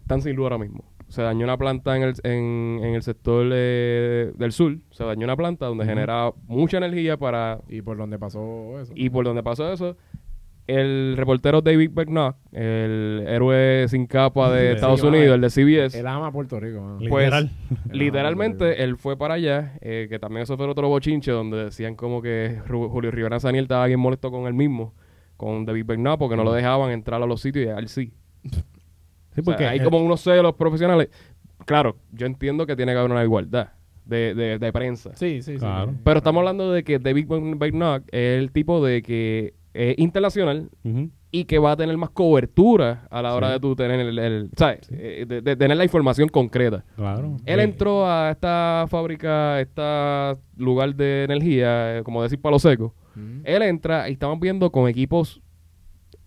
están 0.00 0.20
sin 0.22 0.34
luz 0.34 0.44
ahora 0.44 0.58
mismo. 0.58 0.84
Se 1.12 1.20
dañó 1.22 1.44
una 1.44 1.58
planta 1.58 1.94
en 1.96 2.02
el, 2.04 2.14
en, 2.22 2.80
en 2.82 2.94
el 2.94 3.02
sector 3.02 3.46
eh, 3.52 4.32
del 4.34 4.50
sur, 4.52 4.78
se 4.92 5.04
dañó 5.04 5.24
una 5.24 5.36
planta 5.36 5.66
donde 5.66 5.84
Ujú. 5.84 5.90
genera 5.90 6.32
mucha 6.46 6.78
energía 6.78 7.18
para... 7.18 7.60
Y 7.68 7.82
por 7.82 7.98
donde 7.98 8.18
pasó 8.18 8.80
eso. 8.80 8.92
Y 8.96 9.10
por 9.10 9.24
donde 9.26 9.42
pasó 9.42 9.70
eso, 9.70 9.94
el 10.66 11.14
reportero 11.18 11.60
David 11.60 11.90
Becknock, 11.92 12.36
el 12.52 13.24
héroe 13.28 13.86
sin 13.88 14.06
capa 14.06 14.50
de 14.52 14.68
Sí, 14.70 14.74
Estados 14.76 15.00
sí, 15.00 15.06
Unidos, 15.06 15.26
vale. 15.26 15.34
el 15.34 15.40
de 15.42 15.50
CBS, 15.90 15.98
Él 16.00 16.06
ama 16.06 16.32
Puerto 16.32 16.58
Rico, 16.58 16.80
mano. 16.80 16.98
Pues, 17.08 17.24
Literal. 17.26 17.50
Literalmente, 17.90 18.82
él 18.82 18.96
fue 18.96 19.18
para 19.18 19.34
allá, 19.34 19.74
eh, 19.82 20.06
que 20.08 20.18
también 20.18 20.44
eso 20.44 20.56
fue 20.56 20.66
otro 20.66 20.88
bochinche, 20.88 21.30
donde 21.30 21.64
decían 21.64 21.94
como 21.94 22.22
que 22.22 22.58
Ru- 22.66 22.88
Julio 22.88 23.10
Rivera 23.10 23.38
Saniel 23.38 23.64
estaba 23.64 23.86
bien 23.86 24.00
molesto 24.00 24.30
con 24.30 24.46
él 24.46 24.54
mismo, 24.54 24.94
con 25.36 25.66
David 25.66 25.84
Bernard, 25.84 26.18
porque 26.18 26.36
no 26.36 26.44
lo 26.44 26.52
dejaban 26.54 26.90
entrar 26.90 27.22
a 27.22 27.26
los 27.26 27.42
sitios 27.42 27.66
y 27.66 27.68
a 27.68 27.76
él 27.78 27.88
sí. 27.88 28.12
Sí, 29.34 29.40
O 29.40 29.44
sea, 29.44 29.44
porque 29.44 29.66
hay 29.66 29.80
como 29.80 29.98
unos 29.98 30.20
celos 30.20 30.54
profesionales. 30.54 31.08
Claro, 31.64 31.96
yo 32.12 32.26
entiendo 32.26 32.66
que 32.66 32.76
tiene 32.76 32.92
que 32.92 32.98
haber 32.98 33.10
una 33.10 33.22
igualdad 33.24 33.68
de, 34.04 34.34
de, 34.34 34.58
de 34.58 34.72
prensa. 34.72 35.14
Sí, 35.14 35.42
sí, 35.42 35.52
sí. 35.54 35.58
Claro. 35.58 35.94
Pero 36.04 36.18
estamos 36.18 36.40
hablando 36.40 36.72
de 36.72 36.82
que 36.84 36.98
David 36.98 37.26
Bernard 37.56 38.02
es 38.10 38.38
el 38.40 38.50
tipo 38.52 38.84
de 38.84 39.00
que 39.02 39.54
es 39.74 39.98
internacional 39.98 40.68
y 41.30 41.44
que 41.44 41.58
va 41.58 41.72
a 41.72 41.76
tener 41.76 41.96
más 41.96 42.10
cobertura 42.10 43.06
a 43.10 43.22
la 43.22 43.34
hora 43.34 43.46
Sí. 43.46 43.52
de 43.54 43.60
tú 43.60 43.74
tener 43.74 44.00
el, 44.00 44.18
el- 44.18 44.50
¿sabes? 44.56 44.80
Eh, 44.90 45.24
de- 45.26 45.40
de 45.40 45.56
tener 45.56 45.76
la 45.78 45.84
información 45.84 46.28
concreta. 46.28 46.84
Claro. 46.96 47.38
Él 47.46 47.60
entró 47.60 48.06
a 48.06 48.32
esta 48.32 48.84
fábrica, 48.88 49.54
a 49.54 49.60
este 49.62 50.42
lugar 50.58 50.94
de 50.94 51.24
energía, 51.24 52.02
como 52.04 52.22
decir 52.22 52.38
palo 52.40 52.58
seco. 52.58 52.94
Él 53.44 53.62
entra 53.62 54.08
y 54.10 54.12
estamos 54.14 54.38
viendo 54.40 54.70
con 54.72 54.88
equipos 54.88 55.40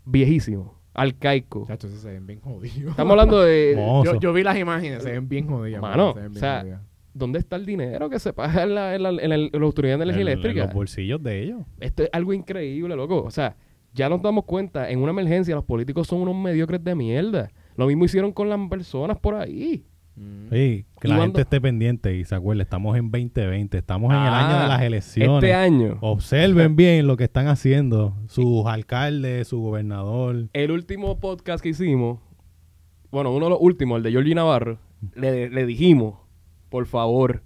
viejísimos, 0.05 0.71
arcaicos. 0.95 1.67
Chacho, 1.67 1.89
se 1.89 2.08
ven 2.12 2.25
bien 2.25 2.39
jodidos. 2.41 2.91
Estamos 2.91 3.12
hablando 3.12 3.41
de. 3.41 3.75
Yo, 4.05 4.19
yo 4.19 4.34
vi 4.34 4.43
las 4.43 4.58
imágenes, 4.58 5.03
se 5.03 5.12
ven 5.12 5.27
bien 5.29 5.47
jodidas. 5.47 5.81
Mano, 5.81 6.13
se 6.13 6.19
ven 6.21 6.31
bien 6.31 6.38
o 6.38 6.39
sea, 6.39 6.62
jodidas. 6.62 6.81
dónde 7.13 7.39
está 7.39 7.55
el 7.58 7.65
dinero 7.65 8.10
que 8.10 8.19
se 8.19 8.34
paga 8.34 8.63
en 8.63 8.75
la, 8.75 8.95
en 8.95 9.03
la, 9.03 9.10
en 9.10 9.31
el- 9.31 9.49
en 9.53 9.60
la 9.60 9.65
autoridad 9.65 9.97
de 9.97 10.03
energía 10.03 10.21
en- 10.23 10.27
en 10.27 10.34
eléctrica. 10.39 10.65
los 10.65 10.73
bolsillos 10.73 11.21
de 11.21 11.43
ellos. 11.43 11.62
Esto 11.79 12.03
es 12.03 12.10
algo 12.13 12.34
increíble, 12.34 12.95
loco. 12.95 13.21
O 13.23 13.31
sea, 13.31 13.55
ya 13.93 14.10
nos 14.10 14.21
damos 14.21 14.45
cuenta, 14.45 14.89
en 14.89 14.99
una 15.01 15.12
emergencia 15.12 15.55
los 15.55 15.63
políticos 15.65 16.08
son 16.08 16.19
unos 16.21 16.36
mediocres 16.36 16.84
de 16.84 16.95
mierda. 16.95 17.51
Lo 17.77 17.88
mismo 17.88 18.05
hicieron 18.05 18.31
con 18.31 18.49
las 18.49 18.60
personas 18.69 19.17
por 19.19 19.36
ahí. 19.36 19.86
Mm. 20.15 20.49
Sí, 20.49 20.86
que 21.01 21.08
la 21.10 21.17
gente 21.17 21.41
esté 21.41 21.60
pendiente 21.60 22.15
y 22.15 22.23
se 22.23 22.36
acuerde, 22.36 22.63
estamos 22.63 22.95
en 22.97 23.12
2020, 23.12 23.78
estamos 23.78 24.12
en 24.12 24.17
el 24.17 24.28
Ah, 24.28 24.47
año 24.49 24.62
de 24.63 24.67
las 24.69 24.82
elecciones. 24.82 25.36
Este 25.43 25.54
año. 25.54 25.97
Observen 26.01 26.75
bien 26.78 27.06
lo 27.08 27.17
que 27.17 27.25
están 27.25 27.47
haciendo 27.47 28.15
sus 28.28 28.65
alcaldes, 28.65 29.47
su 29.49 29.60
gobernador. 29.60 30.47
El 30.54 30.71
último 30.71 31.19
podcast 31.19 31.62
que 31.62 31.69
hicimos, 31.69 32.19
bueno, 33.12 33.32
uno 33.34 33.45
de 33.47 33.49
los 33.51 33.60
últimos, 33.62 33.97
el 33.97 34.04
de 34.04 34.12
Georgie 34.12 34.36
Navarro, 34.36 34.78
le, 35.15 35.49
le 35.49 35.65
dijimos, 35.65 36.15
por 36.69 36.86
favor, 36.86 37.43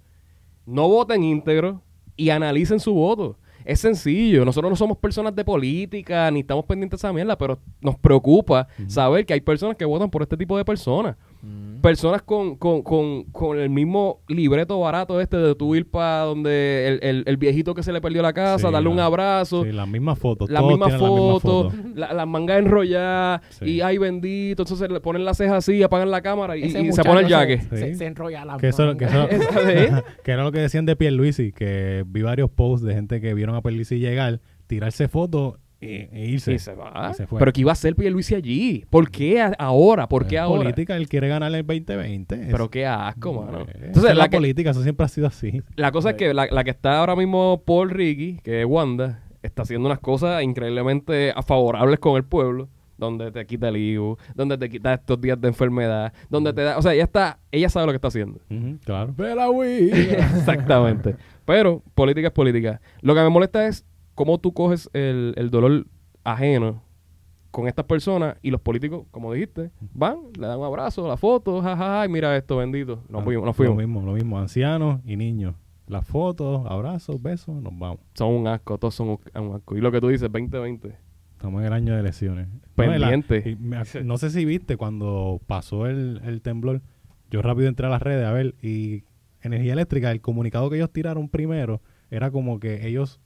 no 0.64 0.88
voten 0.88 1.24
íntegro 1.24 1.82
y 2.16 2.30
analicen 2.30 2.78
su 2.78 2.94
voto. 2.94 3.36
Es 3.64 3.80
sencillo, 3.80 4.44
nosotros 4.44 4.70
no 4.70 4.76
somos 4.76 4.96
personas 4.96 5.34
de 5.36 5.44
política, 5.44 6.30
ni 6.30 6.40
estamos 6.40 6.64
pendientes 6.64 6.98
de 7.00 7.06
esa 7.06 7.12
mierda, 7.12 7.36
pero 7.36 7.58
nos 7.80 7.96
preocupa 7.98 8.68
saber 8.86 9.26
que 9.26 9.34
hay 9.34 9.40
personas 9.42 9.76
que 9.76 9.84
votan 9.84 10.08
por 10.10 10.22
este 10.22 10.36
tipo 10.36 10.56
de 10.56 10.64
personas. 10.64 11.16
Mm. 11.42 11.80
Personas 11.80 12.20
con, 12.22 12.56
con, 12.56 12.82
con, 12.82 13.24
con 13.24 13.58
el 13.58 13.70
mismo 13.70 14.20
libreto 14.28 14.78
barato 14.78 15.20
este 15.22 15.38
de 15.38 15.54
tú 15.54 15.74
ir 15.74 15.88
para 15.90 16.20
donde 16.24 16.86
el, 16.86 17.00
el- 17.02 17.22
el 17.26 17.36
viejito 17.38 17.74
que 17.74 17.82
se 17.82 17.92
le 17.92 18.00
perdió 18.02 18.20
la 18.20 18.34
casa, 18.34 18.66
Sí, 18.68 18.72
darle 18.72 18.90
un 18.90 19.00
abrazo, 19.00 19.64
Sí, 19.64 19.72
las 19.72 19.88
mismas 19.88 20.18
fotos. 20.18 20.50
la 20.50 20.60
todos 20.60 20.72
misma 20.72 20.86
tienen 20.88 21.02
la 21.02 21.08
misma 21.10 21.32
foto, 21.40 21.70
foto. 21.70 21.82
la- 21.94 22.12
las 22.12 22.26
mangas 22.28 22.58
enrolladas 22.58 23.40
Sí. 23.50 23.64
y 23.64 23.80
ay 23.80 23.96
bendito, 23.96 24.62
entonces 24.64 24.90
le 24.90 25.00
ponen 25.00 25.24
las 25.24 25.38
cejas 25.38 25.56
así, 25.56 25.82
apagan 25.82 26.10
la 26.10 26.20
cámara 26.20 26.56
y, 26.58 26.70
se 26.92 27.02
pone 27.04 27.20
el 27.22 27.28
jaque. 27.28 27.60
Se, 27.62 27.88
Sí. 27.90 27.94
se 27.94 28.06
enrolla 28.06 28.44
la 28.44 28.56
Que 28.58 28.68
eso, 28.68 28.96
que, 28.98 29.04
eso- 29.06 29.28
que 30.24 30.30
era 30.30 30.42
lo 30.44 30.52
que 30.52 30.58
decían 30.60 30.84
de 30.84 30.96
Pierluisi, 30.96 31.52
que 31.52 32.04
vi 32.06 32.22
varios 32.22 32.50
posts 32.50 32.84
de 32.86 32.94
gente 32.94 33.20
que 33.22 33.32
vieron 33.32 33.54
a 33.56 33.62
Pierluisi 33.62 33.98
llegar, 33.98 34.40
tirarse 34.66 35.08
fotos 35.08 35.54
e, 35.80 36.08
e 36.12 36.26
irse. 36.28 36.52
Y 36.52 36.58
se 36.58 36.74
va. 36.74 37.08
Y 37.10 37.14
se 37.14 37.26
fue. 37.26 37.38
Pero 37.38 37.52
que 37.52 37.60
iba 37.62 37.70
a 37.70 37.72
hacer 37.72 37.94
Pierluisi 37.96 38.34
allí. 38.34 38.84
¿Por 38.90 39.10
qué 39.10 39.40
a- 39.40 39.54
ahora? 39.58 40.08
¿Por 40.08 40.26
qué 40.26 40.36
Es 40.36 40.42
ahora? 40.42 40.62
política, 40.62 40.96
él 40.96 41.08
quiere 41.08 41.28
ganar 41.28 41.54
el 41.54 41.66
2020. 41.66 42.36
Pero 42.50 42.64
Es- 42.64 42.70
qué 42.70 42.86
asco, 42.86 43.32
mano. 43.42 43.60
Eh, 43.62 43.86
Entonces, 43.86 44.14
la, 44.16 44.28
que- 44.28 44.36
política, 44.36 44.70
eso 44.70 44.82
siempre 44.82 45.06
ha 45.06 45.08
sido 45.08 45.26
así. 45.26 45.62
la 45.76 45.90
cosa 45.92 46.10
es 46.10 46.16
que 46.16 46.34
la, 46.34 46.46
la 46.50 46.64
que 46.64 46.70
está 46.70 46.98
ahora 46.98 47.16
mismo 47.16 47.62
Paul 47.64 47.90
Ricky, 47.90 48.38
que 48.42 48.60
es 48.60 48.66
Wanda, 48.66 49.22
está 49.42 49.62
haciendo 49.62 49.86
unas 49.88 50.00
cosas 50.00 50.42
increíblemente 50.42 51.32
favorables 51.46 51.98
con 51.98 52.16
el 52.16 52.24
pueblo. 52.24 52.68
donde 52.98 53.32
te 53.32 53.46
quita 53.46 53.70
el 53.70 53.78
IVU, 53.78 54.18
donde 54.34 54.58
te 54.58 54.68
quita 54.68 54.92
estos 54.92 55.18
días 55.18 55.40
de 55.40 55.48
enfermedad, 55.48 56.12
donde 56.28 56.52
te 56.52 56.60
da, 56.60 56.76
o 56.76 56.82
sea, 56.82 56.92
ella 56.92 57.04
está, 57.04 57.38
ella 57.50 57.70
sabe 57.70 57.86
lo 57.86 57.92
que 57.92 57.96
está 57.96 58.08
haciendo. 58.08 58.40
Ujú, 58.50 58.76
claro. 58.84 59.14
Vela, 59.16 59.46
güey. 59.46 59.88
Exactamente. 60.44 61.16
Pero 61.46 61.82
política 61.94 62.28
es 62.28 62.32
política. 62.34 62.80
Lo 63.00 63.14
que 63.14 63.22
me 63.22 63.30
molesta 63.30 63.66
es 63.66 63.86
cómo 64.20 64.36
tú 64.36 64.52
coges 64.52 64.90
el, 64.92 65.32
el 65.38 65.48
dolor 65.50 65.86
ajeno 66.24 66.82
con 67.50 67.66
estas 67.66 67.86
personas 67.86 68.36
y 68.42 68.50
los 68.50 68.60
políticos, 68.60 69.06
como 69.10 69.32
dijiste, 69.32 69.70
van, 69.94 70.18
le 70.38 70.46
dan 70.46 70.58
un 70.58 70.66
abrazo, 70.66 71.08
la 71.08 71.16
foto, 71.16 71.62
jajaja, 71.62 72.04
y 72.04 72.08
mira 72.10 72.36
esto, 72.36 72.58
bendito. 72.58 73.02
Nos 73.08 73.22
Ah, 73.22 73.24
fuimos, 73.24 73.44
nos 73.46 73.48
Lo 73.48 73.54
fuimos. 73.54 73.76
mismo, 73.78 74.02
lo 74.02 74.12
mismo. 74.12 74.38
Ancianos 74.38 75.00
y 75.06 75.16
niños. 75.16 75.54
Las 75.86 76.06
fotos, 76.06 76.66
abrazos, 76.68 77.20
besos, 77.22 77.62
nos 77.62 77.72
vamos. 77.78 78.00
Son 78.12 78.28
un 78.34 78.46
asco, 78.46 78.76
todos 78.76 78.94
son 78.94 79.08
un, 79.34 79.54
asco. 79.56 79.74
Y 79.76 79.80
lo 79.80 79.90
que 79.90 80.02
tú 80.02 80.08
dices, 80.08 80.30
2020. 80.30 80.94
Estamos 81.32 81.62
en 81.62 81.66
el 81.68 81.72
año 81.72 81.94
de 81.94 82.00
elecciones. 82.00 82.46
No, 82.46 82.58
la- 82.84 83.08
Pendiente. 83.08 83.56
me 83.58 83.78
ac- 83.78 84.04
no 84.04 84.18
sé 84.18 84.28
si 84.28 84.44
viste 84.44 84.76
cuando 84.76 85.40
pasó 85.46 85.86
el, 85.86 86.20
el 86.26 86.42
temblor. 86.42 86.82
Yo 87.30 87.40
rápido 87.40 87.68
entré 87.68 87.86
a 87.86 87.88
las 87.90 88.02
redes 88.02 88.26
a 88.26 88.32
ver 88.32 88.54
y 88.62 89.04
energía 89.40 89.72
eléctrica, 89.72 90.10
el 90.12 90.20
comunicado 90.20 90.68
que 90.68 90.76
ellos 90.76 90.92
tiraron 90.92 91.30
primero 91.30 91.80
era 92.10 92.30
como 92.30 92.60
que 92.60 92.86
ellos 92.86 93.18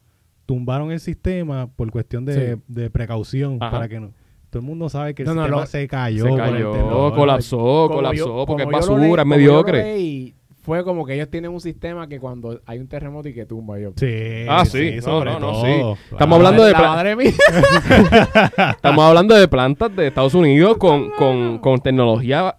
tumbaron 0.46 0.90
el 0.92 1.00
sistema 1.00 1.68
por 1.74 1.90
cuestión 1.90 2.24
de, 2.24 2.56
Sí. 2.56 2.62
de 2.68 2.90
precaución 2.90 3.58
Ajá. 3.60 3.70
para 3.70 3.88
que 3.88 4.00
no, 4.00 4.12
todo 4.50 4.60
el 4.60 4.66
mundo 4.66 4.88
sabe 4.88 5.14
que 5.14 5.22
el 5.22 5.28
No, 5.28 5.34
no, 5.34 5.42
sistema 5.42 5.66
se 5.66 5.88
cayó. 5.88 6.24
Se 6.24 6.28
por 6.30 6.40
el 6.40 6.52
cayó, 6.52 6.72
temblor. 6.72 7.14
colapsó, 7.14 7.56
Como 7.58 7.94
colapsó, 7.94 8.26
yo- 8.26 8.46
porque 8.46 8.62
es 8.64 8.68
basura, 8.68 9.22
es 9.22 9.28
mediocre. 9.28 9.82
leí, 9.82 10.34
fue 10.62 10.82
como 10.84 11.04
que 11.04 11.14
ellos 11.14 11.28
tienen 11.28 11.50
un 11.50 11.60
sistema 11.60 12.06
que 12.08 12.18
cuando 12.18 12.60
hay 12.64 12.78
un 12.78 12.86
terremoto 12.88 13.28
y 13.28 13.34
que 13.34 13.44
tumba 13.44 13.78
yo. 13.78 13.92
Sí, 13.96 14.46
Ah, 14.48 14.64
sí. 14.64 14.92
No, 14.96 15.02
sobre 15.02 15.32
no, 15.32 15.40
no, 15.40 15.54
sí. 15.56 15.60
claro. 15.66 15.98
Estamos 16.12 16.36
hablando 16.36 16.64
de 16.64 16.72
madre 16.72 17.16
mía. 17.16 17.32
Estamos 18.70 19.04
hablando 19.04 19.34
de 19.34 19.48
plantas 19.48 19.94
de 19.94 20.06
Estados 20.06 20.34
Unidos 20.34 20.76
con, 20.78 21.10
con, 21.10 21.58
con 21.58 21.80
tecnología 21.80 22.56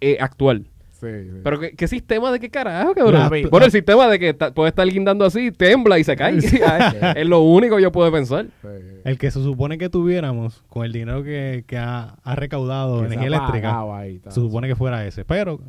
eh, 0.00 0.16
actual. 0.20 0.66
Sí, 1.04 1.30
sí. 1.30 1.40
Pero 1.42 1.60
¿qué, 1.60 1.72
qué 1.72 1.88
sistema 1.88 2.32
de 2.32 2.40
qué 2.40 2.50
carajo, 2.50 2.94
cabrón? 2.94 3.28
Bueno, 3.50 3.66
el 3.66 3.72
sistema 3.72 4.08
de 4.08 4.18
que 4.18 4.34
ta- 4.34 4.52
puede 4.52 4.70
estar 4.70 4.86
guindando 4.88 5.24
así, 5.24 5.52
tembla 5.52 5.98
y 5.98 6.04
se 6.04 6.16
cae. 6.16 6.38
es 7.16 7.26
lo 7.26 7.40
único 7.40 7.76
que 7.76 7.82
yo 7.82 7.92
puedo 7.92 8.10
pensar. 8.10 8.46
Sí. 8.62 8.68
El 9.04 9.18
que 9.18 9.30
se 9.30 9.42
supone 9.42 9.78
que 9.78 9.88
tuviéramos 9.88 10.64
con 10.68 10.84
el 10.84 10.92
dinero 10.92 11.22
que, 11.22 11.64
que 11.66 11.76
ha, 11.76 12.16
ha 12.22 12.34
recaudado 12.36 13.00
Que 13.00 13.06
energía 13.06 13.26
eléctrica, 13.26 13.80
ahí, 13.96 14.20
se 14.24 14.40
supone 14.40 14.68
que 14.68 14.76
fuera 14.76 15.06
ese. 15.06 15.24
Pero 15.24 15.60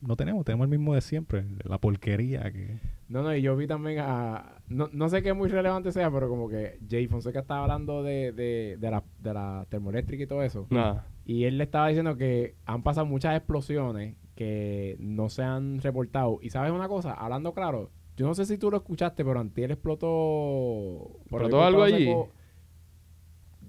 no 0.00 0.16
tenemos, 0.16 0.44
tenemos 0.44 0.64
el 0.64 0.70
mismo 0.70 0.94
de 0.94 1.00
siempre, 1.00 1.44
la 1.64 1.78
porquería 1.78 2.50
que... 2.50 2.78
No, 3.08 3.22
no, 3.22 3.34
y 3.34 3.42
yo 3.42 3.56
vi 3.56 3.66
también 3.66 3.98
a... 4.00 4.56
No, 4.68 4.88
no 4.92 5.08
sé 5.08 5.22
qué 5.22 5.32
muy 5.34 5.48
relevante 5.48 5.92
sea, 5.92 6.10
pero 6.10 6.28
como 6.28 6.48
que 6.48 6.78
Jay 6.88 7.06
Fonseca 7.06 7.40
estaba 7.40 7.62
hablando 7.62 8.02
de, 8.02 8.32
de, 8.32 8.76
de, 8.78 8.90
la, 8.90 9.02
de 9.18 9.34
la 9.34 9.66
termoeléctrica 9.68 10.22
y 10.22 10.26
todo 10.26 10.42
eso. 10.42 10.66
Nada. 10.70 11.06
Y 11.26 11.44
él 11.44 11.58
le 11.58 11.64
estaba 11.64 11.88
diciendo 11.88 12.16
que 12.16 12.54
han 12.64 12.82
pasado 12.82 13.06
muchas 13.06 13.36
explosiones 13.36 14.14
que 14.40 14.96
no 14.98 15.28
se 15.28 15.42
han 15.42 15.82
reportado. 15.82 16.38
Y 16.40 16.48
sabes 16.48 16.72
una 16.72 16.88
cosa, 16.88 17.12
hablando 17.12 17.52
claro, 17.52 17.90
yo 18.16 18.26
no 18.26 18.34
sé 18.34 18.46
si 18.46 18.56
tú 18.56 18.70
lo 18.70 18.78
escuchaste, 18.78 19.22
pero 19.22 19.38
Antier 19.38 19.70
explotó... 19.70 21.20
por 21.28 21.42
¿Explotó 21.42 21.62
algo 21.62 21.82
allí? 21.82 22.06
Seco. 22.06 22.30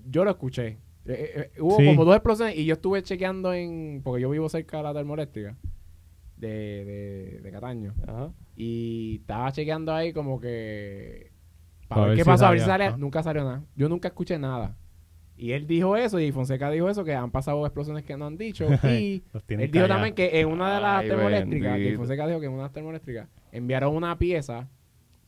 Yo 0.06 0.24
lo 0.24 0.32
escuché. 0.32 0.68
Eh, 0.68 0.78
eh, 1.08 1.32
eh, 1.36 1.62
hubo 1.62 1.76
Sí. 1.76 1.86
como 1.88 2.06
dos 2.06 2.16
explosiones 2.16 2.56
y 2.58 2.64
yo 2.64 2.76
estuve 2.76 3.04
chequeando 3.04 3.54
en... 3.54 4.00
Porque 4.02 4.22
yo 4.22 4.30
vivo 4.30 4.48
cerca 4.48 4.78
de 4.78 4.84
la 4.84 4.94
termoeléctrica 4.94 5.58
de, 6.38 6.48
de, 6.48 7.42
de 7.42 7.52
Cataño. 7.52 7.94
Ajá. 8.08 8.32
Y 8.56 9.18
estaba 9.20 9.52
chequeando 9.52 9.94
ahí 9.94 10.14
como 10.14 10.40
que... 10.40 11.34
Pa' 11.90 11.96
Para 11.96 12.02
ver 12.02 12.10
ver 12.12 12.18
qué 12.20 12.24
si 12.24 12.30
pasó, 12.30 12.46
a 12.46 12.52
ver 12.52 12.60
si 12.62 12.66
sale. 12.66 12.86
Ah. 12.86 12.96
Nunca 12.98 13.22
salió 13.24 13.44
nada. 13.44 13.66
Yo 13.76 13.90
nunca 13.90 14.08
escuché 14.08 14.40
nada. 14.40 14.78
Y 15.42 15.54
él 15.54 15.66
dijo 15.66 15.98
eso, 15.98 16.20
y 16.20 16.32
Fonseca 16.32 16.70
dijo 16.70 16.88
eso, 16.88 17.04
que 17.04 17.16
han 17.16 17.32
pasado 17.32 17.66
explosiones 17.66 18.04
que 18.04 18.16
no 18.16 18.28
han 18.28 18.38
dicho. 18.38 18.68
y 18.84 19.24
él 19.48 19.72
dijo 19.72 19.88
también 19.88 20.14
que 20.14 20.40
en 20.40 20.48
una 20.48 20.76
de 20.76 20.82
las 20.82 21.02
Ay, 21.02 21.08
termoeléctricas, 21.08 21.78
que. 21.80 21.98
Fonseca 21.98 22.28
dijo 22.28 22.40
que 22.40 22.46
en 22.46 22.52
una 22.52 22.62
de 22.62 22.66
las 22.68 22.74
termoeléctricas 22.74 23.28
enviaron 23.52 23.96
una 23.96 24.20
pieza 24.20 24.70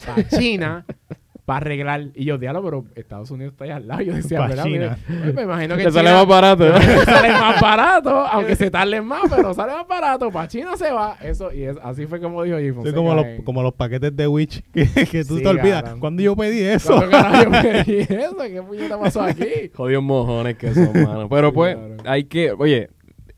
para 0.05 0.27
China 0.27 0.85
para 1.45 1.57
arreglar. 1.57 2.07
Y 2.15 2.23
yo, 2.25 2.37
diablo, 2.37 2.63
pero 2.63 2.85
Estados 2.95 3.29
Unidos 3.31 3.51
está 3.53 3.65
ahí 3.65 3.71
al 3.71 3.87
lado. 3.87 4.01
Yo 4.01 4.13
decía, 4.13 4.41
oye, 4.45 4.89
me 5.33 5.41
imagino 5.41 5.75
que 5.75 5.83
Que 5.83 5.91
sale 5.91 6.11
más 6.11 6.25
barato. 6.25 6.63
sale 7.05 7.31
más 7.31 7.59
barato, 7.59 8.09
aunque 8.11 8.55
se 8.55 8.71
tarden 8.71 9.05
más, 9.05 9.21
pero 9.29 9.53
sale 9.53 9.73
más 9.73 9.87
barato. 9.87 10.31
Para 10.31 10.47
China 10.47 10.77
se 10.77 10.91
va. 10.91 11.17
Eso, 11.21 11.51
y 11.53 11.63
es, 11.63 11.77
así 11.83 12.05
fue 12.05 12.21
como 12.21 12.43
dijo 12.43 12.55
Jay 12.55 12.71
Sí, 12.85 12.93
como, 12.93 13.13
los, 13.13 13.25
en- 13.25 13.43
como 13.43 13.61
los 13.61 13.73
paquetes 13.73 14.15
de 14.15 14.27
Witch 14.27 14.63
que, 14.71 14.87
que 15.05 15.25
tú 15.25 15.37
Sí, 15.37 15.43
te 15.43 15.49
olvidas. 15.49 15.95
Cuando 15.99 16.21
yo 16.23 16.35
pedí 16.35 16.61
eso? 16.61 16.95
¿Cuándo 17.09 17.43
yo 17.43 17.49
me 17.49 17.83
di 17.83 17.97
eso? 18.09 18.37
¿Qué 18.37 18.61
puñeta 18.61 18.99
pasó 18.99 19.21
aquí? 19.23 19.47
Jodidos 19.75 20.03
mojones 20.03 20.55
que 20.57 20.73
son, 20.73 20.93
mano. 20.93 21.27
Pero 21.29 21.49
Sí, 21.49 21.53
pues, 21.55 21.75
claro. 21.75 21.97
hay 22.05 22.23
que, 22.23 22.51
oye, 22.53 22.89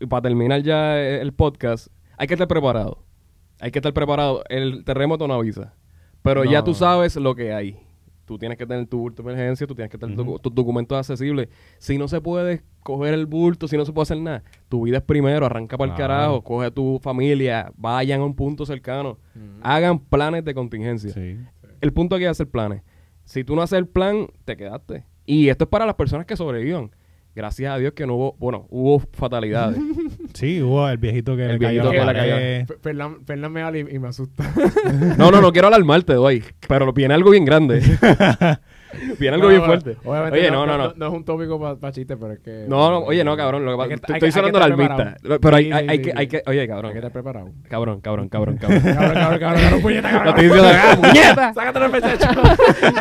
para 0.10 0.22
terminar 0.22 0.62
ya 0.62 1.00
el 1.00 1.34
podcast, 1.34 1.88
hay 2.18 2.28
que 2.28 2.36
estar 2.36 2.48
preparado. 2.48 3.04
Hay 3.60 3.72
que 3.72 3.80
estar 3.80 3.94
preparado. 3.94 4.44
El 4.50 4.84
terremoto 4.84 5.28
no 5.28 5.34
avisa. 5.34 5.74
Pero 6.22 6.44
ya 6.44 6.60
No. 6.60 6.64
tú 6.66 6.74
sabes 6.74 7.16
lo 7.16 7.34
que 7.36 7.54
hay. 7.54 7.80
Tú 8.26 8.40
tienes 8.40 8.58
que 8.58 8.66
tener 8.66 8.88
tu 8.88 8.98
bulto 8.98 9.22
de 9.22 9.32
emergencia, 9.32 9.68
tú 9.68 9.76
tienes 9.76 9.92
que 9.92 9.98
tener 9.98 10.16
tus 10.16 10.54
documentos 10.54 10.98
accesibles. 10.98 11.48
Si 11.78 11.98
no 11.98 12.08
se 12.08 12.20
puede 12.22 12.64
coger 12.82 13.14
el 13.14 13.28
bulto, 13.28 13.68
si 13.68 13.78
no 13.78 13.86
se 13.86 13.94
puede 13.94 14.04
hacer 14.04 14.18
nada, 14.18 14.44
tu 14.68 14.84
vida 14.84 14.98
es 14.98 15.04
primero, 15.04 15.46
arranca 15.46 15.78
para 15.78 15.92
el 15.92 15.98
carajo, 15.98 16.44
coge 16.44 16.68
a 16.68 16.72
tu 16.72 17.00
familia, 17.02 17.72
vayan 17.78 18.22
a 18.22 18.26
un 18.26 18.36
punto 18.36 18.66
cercano, 18.66 19.20
hagan 19.62 20.00
planes 20.00 20.44
de 20.44 20.54
contingencia. 20.54 21.12
Sí. 21.12 21.38
El 21.82 21.94
punto 21.94 22.16
aquí 22.16 22.26
es 22.26 22.32
hacer 22.32 22.50
planes. 22.50 22.82
Si 23.26 23.44
tú 23.44 23.56
no 23.56 23.62
haces 23.62 23.78
el 23.78 23.88
plan, 23.88 24.28
te 24.44 24.58
quedaste. 24.58 25.06
Y 25.26 25.50
esto 25.50 25.66
es 25.66 25.70
para 25.70 25.86
las 25.86 25.96
personas 25.96 26.26
que 26.26 26.36
sobrevivan. 26.36 26.92
Gracias 27.36 27.72
a 27.74 27.78
Dios 27.78 27.94
que 27.94 28.08
no 28.08 28.16
hubo, 28.16 28.36
bueno, 28.40 28.66
hubo 28.70 29.00
fatalidades. 29.14 29.78
Sí, 30.34 30.62
hubo 30.62 30.90
el 30.90 30.98
viejito 30.98 31.38
que 31.38 31.46
El 31.46 31.54
le 31.54 31.60
cayó 31.60 31.90
viejito 31.90 32.06
la 32.06 32.14
que 32.14 32.20
le 32.22 32.30
pared. 32.30 32.62
F- 32.64 32.74
Fernán 32.82 33.26
Fernán 33.26 33.54
me 33.54 33.62
habla 33.62 33.80
y, 33.80 33.96
y 33.96 34.00
me 34.00 34.10
asusta. 34.10 34.44
No, 35.18 35.32
no, 35.32 35.40
no 35.40 35.52
quiero 35.54 35.70
alarmarte, 35.70 36.14
doy. 36.14 36.44
Pero 36.68 36.92
viene 36.92 37.14
algo 37.14 37.30
bien 37.32 37.46
grande. 37.46 37.82
viene 39.20 39.36
algo 39.36 39.48
No, 39.48 39.50
bien 39.54 39.64
fuerte. 39.64 39.98
Obviamente 40.04 40.40
Oye, 40.40 40.52
no, 40.52 40.66
no, 40.66 40.78
no. 40.78 40.94
No, 40.96 41.08
es 41.08 41.14
un 41.14 41.24
tópico 41.26 41.60
para 41.80 41.92
chiste, 41.92 42.18
pero 42.18 42.34
es 42.34 42.40
que... 42.40 42.66
No, 42.68 42.90
no, 42.90 43.00
oye, 43.00 43.24
no, 43.24 43.36
cabrón. 43.38 43.66
Lo 43.66 43.72
que 43.72 43.78
pasa- 43.78 43.84
Hay 43.84 43.90
que- 43.90 43.96
estoy 43.96 44.14
hay 44.16 44.22
hay 44.22 44.28
que 44.28 44.32
sonando 44.32 44.58
alarmista. 44.58 44.96
preparado. 44.96 45.40
Pero 45.42 45.56
hay, 45.56 45.72
hay, 45.72 45.88
hay 45.90 46.00
que, 46.02 46.14
hay 46.16 46.28
que, 46.28 46.44
oye, 46.48 46.62
Hay 46.62 46.68
cabrón. 46.68 46.92
que 46.92 46.98
estar 47.00 47.12
preparado. 47.12 47.50
Cabrón, 47.70 48.02
cabrón, 48.02 48.30
cabrón, 48.30 48.58
cabrón. 48.58 48.82
Cabrón, 48.82 49.14
cabrón, 49.14 49.40
cabrón, 49.40 49.62
cabrón, 49.62 49.82
puñeta, 49.82 50.12
Lo 50.12 50.18
cabrón. 50.18 50.28
estoy 50.30 50.44
diciendo, 50.46 50.70
¡ah, 50.74 50.98
puñeta! 51.02 51.54
Sácatelo 51.54 51.86
el 51.86 51.92
pecho. 51.92 52.08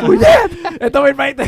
¡Puñeta! 0.05 0.45
Esto 0.79 1.07
es 1.07 1.17
2020. 1.17 1.43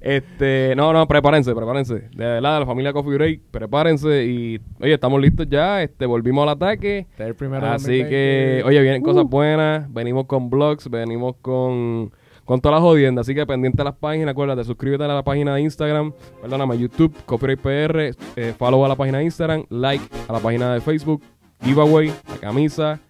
Este, 0.00 0.74
no, 0.76 0.92
no, 0.92 1.06
prepárense, 1.06 1.54
prepárense. 1.54 1.94
De 1.94 2.24
verdad, 2.24 2.60
la 2.60 2.66
familia 2.66 2.92
Coffee 2.92 3.14
Break, 3.14 3.40
prepárense 3.50 4.24
y, 4.24 4.60
oye, 4.80 4.94
estamos 4.94 5.20
listos 5.20 5.46
ya. 5.48 5.82
Este, 5.82 6.06
volvimos 6.06 6.42
al 6.44 6.50
ataque. 6.50 6.98
Este 7.10 7.22
es 7.22 7.28
el 7.28 7.34
primero 7.34 7.66
Así 7.66 7.98
2020. 8.00 8.10
que, 8.10 8.62
oye, 8.64 8.80
vienen 8.82 9.02
cosas 9.02 9.24
buenas. 9.24 9.92
Venimos 9.92 10.26
con 10.26 10.50
blogs, 10.50 10.88
venimos 10.90 11.36
con, 11.42 12.12
con 12.44 12.60
todas 12.60 12.76
las 12.76 12.82
jodiendas. 12.82 13.26
Así 13.26 13.34
que 13.34 13.46
pendiente 13.46 13.82
a 13.82 13.84
las 13.86 13.96
páginas, 13.96 14.30
acuérdate, 14.30 14.64
suscríbete 14.64 15.04
a 15.04 15.08
la 15.08 15.22
página 15.22 15.54
de 15.54 15.62
Instagram, 15.62 16.12
perdóname, 16.40 16.78
YouTube, 16.78 17.14
Copyright 17.26 17.60
PR, 17.60 18.14
eh, 18.36 18.54
follow 18.58 18.84
a 18.84 18.88
la 18.88 18.96
página 18.96 19.18
de 19.18 19.24
Instagram, 19.24 19.64
like 19.70 20.04
a 20.28 20.32
la 20.32 20.38
página 20.38 20.74
de 20.74 20.80
Facebook, 20.80 21.22
giveaway, 21.62 22.08
la 22.28 22.36
camisa, 22.40 23.00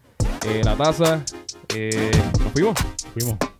eh, 0.47 0.62
la 0.64 0.77
taza. 0.77 1.23
Eh, 1.75 2.11
nos 2.42 2.53
fuimos. 2.53 2.79
Fuimos. 3.14 3.52